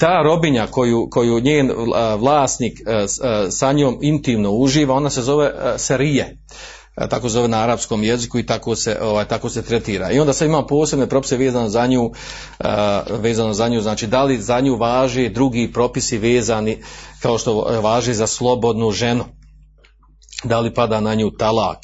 ta 0.00 0.22
robinja 0.22 0.66
koju, 0.66 1.08
koju 1.10 1.40
njen 1.40 1.72
vlasnik 2.18 2.78
sa 3.50 3.72
njom 3.72 3.98
intimno 4.02 4.50
uživa, 4.50 4.94
ona 4.94 5.10
se 5.10 5.22
zove 5.22 5.54
serije. 5.78 6.36
E, 6.96 7.08
tako 7.08 7.28
zove 7.28 7.48
na 7.48 7.62
arapskom 7.62 8.04
jeziku 8.04 8.38
i 8.38 8.46
tako 8.46 8.76
se, 8.76 8.98
ovaj, 9.02 9.24
tako 9.24 9.50
se 9.50 9.62
tretira. 9.62 10.10
I 10.10 10.20
onda 10.20 10.32
sad 10.32 10.48
imamo 10.48 10.66
posebne 10.66 11.08
propise 11.08 11.36
vezano 11.36 11.68
za 11.68 11.86
nju, 11.86 12.12
e, 12.60 12.66
vezano 13.10 13.54
za 13.54 13.68
nju, 13.68 13.80
znači 13.80 14.06
da 14.06 14.22
li 14.22 14.42
za 14.42 14.60
nju 14.60 14.76
važi 14.76 15.28
drugi 15.28 15.72
propisi 15.72 16.18
vezani 16.18 16.82
kao 17.20 17.38
što 17.38 17.80
važi 17.82 18.14
za 18.14 18.26
slobodnu 18.26 18.90
ženu, 18.90 19.24
da 20.44 20.60
li 20.60 20.74
pada 20.74 21.00
na 21.00 21.14
nju 21.14 21.30
talak, 21.30 21.78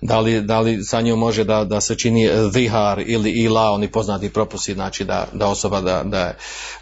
da 0.00 0.20
li, 0.20 0.40
da 0.40 0.60
li 0.60 0.84
sa 0.84 1.00
njom 1.00 1.18
može 1.18 1.44
da, 1.44 1.64
da 1.64 1.80
se 1.80 1.94
čini 1.94 2.28
vihar 2.54 3.02
ili 3.06 3.30
ila, 3.30 3.70
oni 3.70 3.88
poznati 3.88 4.28
propusi, 4.28 4.74
znači 4.74 5.04
da, 5.04 5.26
da 5.32 5.46
osoba 5.46 5.80
da, 5.80 6.02
da 6.04 6.34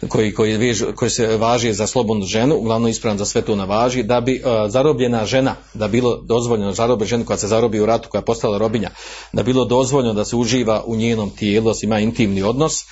koji, 0.07 0.33
koji, 0.33 0.57
vež, 0.57 0.83
koji 0.95 1.11
se 1.11 1.37
važi 1.37 1.73
za 1.73 1.87
slobodnu 1.87 2.25
ženu, 2.25 2.55
uglavnom 2.55 2.89
ispravan 2.89 3.17
za 3.17 3.25
sve 3.25 3.41
to 3.41 3.55
navaži, 3.55 4.03
da 4.03 4.21
bi 4.21 4.41
uh, 4.45 4.71
zarobljena 4.71 5.25
žena, 5.25 5.55
da 5.73 5.87
bilo 5.87 6.21
dozvoljeno 6.21 6.73
zarobljena 6.73 7.09
ženu 7.09 7.25
koja 7.25 7.37
se 7.37 7.47
zarobi 7.47 7.79
u 7.79 7.85
ratu, 7.85 8.09
koja 8.09 8.19
je 8.19 8.25
postala 8.25 8.57
robinja, 8.57 8.89
da 9.33 9.43
bilo 9.43 9.65
dozvoljeno 9.65 10.13
da 10.13 10.25
se 10.25 10.35
uživa 10.35 10.83
u 10.85 10.95
njenom 10.95 11.29
tijelu, 11.29 11.73
ima 11.81 11.99
intimni 11.99 12.43
odnos, 12.43 12.85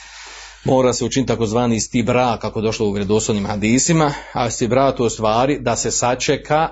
mora 0.63 0.93
se 0.93 1.05
učiniti 1.05 1.27
takozvani 1.27 1.79
stibra, 1.79 2.37
kako 2.41 2.61
došlo 2.61 2.87
u 2.87 2.91
vredoslovnim 2.91 3.45
hadisima, 3.45 4.13
a 4.33 4.49
stibra 4.49 4.91
to 4.91 5.09
stvari 5.09 5.59
da 5.59 5.75
se 5.75 5.91
sačeka 5.91 6.69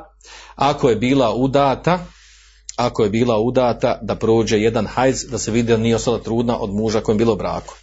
ako 0.56 0.90
je 0.90 0.96
bila 0.96 1.34
udata, 1.36 2.00
ako 2.76 3.04
je 3.04 3.10
bila 3.10 3.40
udata 3.40 4.00
da 4.02 4.16
prođe 4.16 4.58
jedan 4.58 4.86
hajz 4.88 5.26
da 5.32 5.38
se 5.38 5.52
vidi 5.52 5.72
da 5.72 5.78
nije 5.78 5.96
ostala 5.96 6.20
trudna 6.20 6.58
od 6.58 6.74
muža 6.74 7.02
kojem 7.02 7.20
je 7.20 7.26
bilo 7.26 7.36
braku. 7.36 7.74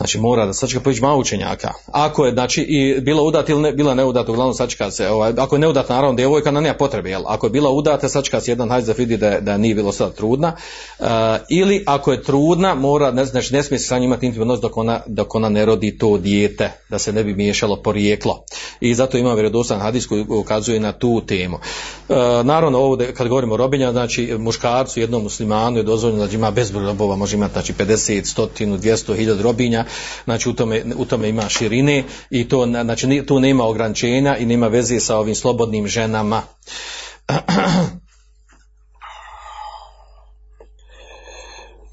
Znači 0.00 0.18
mora 0.18 0.46
da 0.46 0.52
sačeka 0.52 0.80
pojići 0.80 1.02
malo 1.02 1.18
učenjaka. 1.18 1.72
Ako 1.86 2.26
je 2.26 2.32
znači 2.32 2.62
i 2.62 3.00
bila 3.00 3.22
udata 3.22 3.52
ili 3.52 3.60
ne, 3.60 3.72
bila 3.72 3.94
neudata, 3.94 4.32
uglavnom 4.32 4.54
sačeka 4.54 4.90
se, 4.90 5.08
ovaj, 5.08 5.32
ako 5.36 5.54
je 5.54 5.58
neudata 5.58 5.94
naravno 5.94 6.16
djevojka, 6.16 6.50
na 6.50 6.60
nema 6.60 6.74
potrebe, 6.74 7.10
jel? 7.10 7.22
Ako 7.26 7.46
je 7.46 7.50
bila 7.50 7.70
udata, 7.70 8.08
sačeka 8.08 8.40
se 8.40 8.50
jedan 8.50 8.70
hajz 8.70 8.86
da 8.86 8.92
vidi 8.92 9.16
da, 9.16 9.40
da 9.40 9.56
nije 9.56 9.74
bilo 9.74 9.92
sada 9.92 10.10
trudna. 10.10 10.52
Uh, 10.98 11.06
ili 11.48 11.84
ako 11.86 12.12
je 12.12 12.22
trudna, 12.22 12.74
mora, 12.74 13.10
ne, 13.10 13.24
znači 13.24 13.54
ne 13.54 13.62
smije 13.62 13.78
se 13.78 13.86
sa 13.86 13.98
njim 13.98 14.04
imati 14.04 14.26
intimni 14.26 14.42
odnos 14.42 14.60
dok 14.60 14.76
ona, 14.76 15.00
dok 15.06 15.34
ona 15.34 15.48
ne 15.48 15.64
rodi 15.64 15.98
to 15.98 16.18
dijete, 16.18 16.70
da 16.88 16.98
se 16.98 17.12
ne 17.12 17.24
bi 17.24 17.34
miješalo 17.34 17.76
porijeklo. 17.76 18.44
I 18.80 18.94
zato 18.94 19.18
ima 19.18 19.34
vjerodostan 19.34 19.80
hadis 19.80 20.06
koji 20.06 20.24
ukazuje 20.28 20.80
na 20.80 20.92
tu 20.92 21.22
temu. 21.26 21.56
Uh, 21.56 22.16
naravno 22.44 22.78
ovdje 22.78 23.14
kad 23.14 23.28
govorimo 23.28 23.54
o 23.54 23.56
robinja, 23.56 23.92
znači 23.92 24.34
muškarcu, 24.38 25.00
jednom 25.00 25.22
muslimanu 25.22 25.76
je 25.76 25.82
dozvoljeno 25.82 26.26
da 26.26 26.34
ima 26.34 26.50
bezbroj 26.50 26.84
robova, 26.84 27.16
može 27.16 27.36
imati 27.36 27.52
znači 27.52 27.72
50, 27.72 28.48
100, 28.56 28.78
200, 28.78 29.16
1000 29.16 29.42
robinja, 29.42 29.84
znači 30.24 30.48
u 30.48 30.52
tome, 30.52 30.84
u 30.96 31.04
tome 31.04 31.28
ima 31.28 31.48
širine 31.48 32.04
i 32.30 32.48
to, 32.48 32.66
znači 32.66 33.22
tu 33.26 33.40
nema 33.40 33.64
ograničenja 33.64 34.36
i 34.36 34.46
nema 34.46 34.68
veze 34.68 35.00
sa 35.00 35.16
ovim 35.16 35.34
slobodnim 35.34 35.88
ženama. 35.88 36.42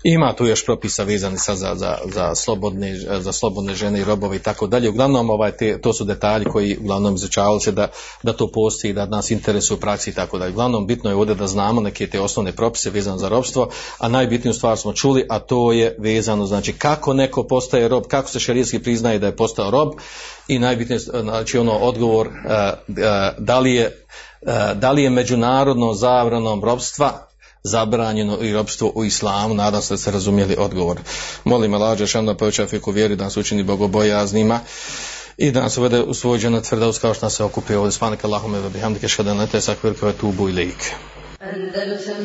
Ima 0.10 0.34
tu 0.34 0.46
još 0.46 0.66
propisa 0.66 1.04
vezani 1.04 1.38
sad 1.38 1.58
za, 1.58 1.76
za, 1.76 1.98
za, 2.14 2.36
slobodne, 2.36 3.00
za 3.20 3.32
slobodne 3.32 3.76
žene 3.76 4.00
i 4.00 4.04
robove 4.04 4.36
i 4.36 4.40
tako 4.40 4.68
dalje. 4.68 4.90
Uglavnom, 4.90 5.30
ovaj, 5.30 5.52
te, 5.52 5.82
to 5.82 5.94
su 5.94 6.06
detalji 6.06 6.46
koji 6.46 6.78
uglavnom 6.78 7.16
izučavali 7.16 7.62
se 7.62 7.72
da, 7.72 7.88
da 8.24 8.34
to 8.34 8.52
postoji, 8.52 8.94
da 8.94 9.06
nas 9.06 9.32
interesuje 9.32 9.78
u 9.78 9.80
praksi 9.80 10.10
i 10.10 10.14
tako 10.14 10.38
dalje. 10.38 10.52
Uglavnom, 10.52 10.88
bitno 10.88 11.10
je 11.10 11.16
ovdje 11.16 11.36
da 11.36 11.48
znamo 11.48 11.82
neke 11.82 12.08
te 12.08 12.22
osnovne 12.22 12.52
propise 12.52 12.90
vezane 12.90 13.18
za 13.18 13.30
robstvo, 13.30 13.70
a 13.98 14.08
najbitniju 14.08 14.54
stvar 14.54 14.78
smo 14.78 14.94
čuli, 14.94 15.26
a 15.30 15.40
to 15.40 15.72
je 15.72 15.96
vezano, 16.00 16.46
znači 16.46 16.74
kako 16.74 17.14
neko 17.14 17.44
postaje 17.44 17.88
rob, 17.88 18.04
kako 18.08 18.30
se 18.30 18.40
šerijski 18.40 18.80
priznaje 18.80 19.20
da 19.20 19.28
je 19.28 19.36
postao 19.36 19.72
rob 19.72 19.94
i 20.48 20.60
najbitnije, 20.60 21.00
znači 21.00 21.58
ono 21.58 21.74
odgovor, 21.74 22.30
da 23.38 23.60
li 23.60 23.74
je, 23.74 24.06
da 24.76 24.92
li 24.92 25.04
je 25.04 25.10
međunarodno 25.10 25.94
zabranom 25.94 26.64
robstva 26.64 27.28
zabranjeno 27.64 28.38
i 28.42 28.54
robstvo 28.54 28.92
u 28.96 29.06
islamu, 29.06 29.54
nadam 29.54 29.82
se 29.82 29.94
da 29.94 29.98
ste 29.98 30.12
razumjeli 30.12 30.56
odgovor. 30.60 31.00
Molim 31.44 31.74
Allah, 31.74 31.98
Žešan 31.98 32.26
da 32.26 32.38
poveća 32.38 32.68
fiku 32.68 32.92
vjeri, 32.92 33.16
da 33.16 33.24
nas 33.24 33.38
učini 33.38 33.64
bogobojaznima 33.64 34.60
i 35.38 35.52
da 35.52 35.62
nas 35.62 35.78
uvede 35.78 36.02
u 36.02 36.14
svoj 36.14 36.40
džana 36.40 36.62
tvrdaus 36.62 37.00
kao 37.00 37.14
što 37.14 37.26
nas 37.26 37.36
se 37.36 37.44
okupio 37.44 37.80
ovdje. 37.80 37.92
Spanak 37.92 38.26
Allahume 38.26 38.60
wa 38.60 38.70
bihamdike 38.70 39.08
šhada 39.08 39.34
na 39.34 39.48
te 39.48 39.62
sakvir 39.62 40.00
kao 40.00 40.12
tubu 40.12 40.50
ilik. 40.50 40.92
Andalusam 41.40 42.16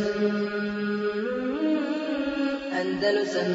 Andalusam 2.80 3.46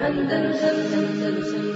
Andalusam 0.00 0.76
Andalusam 0.94 1.73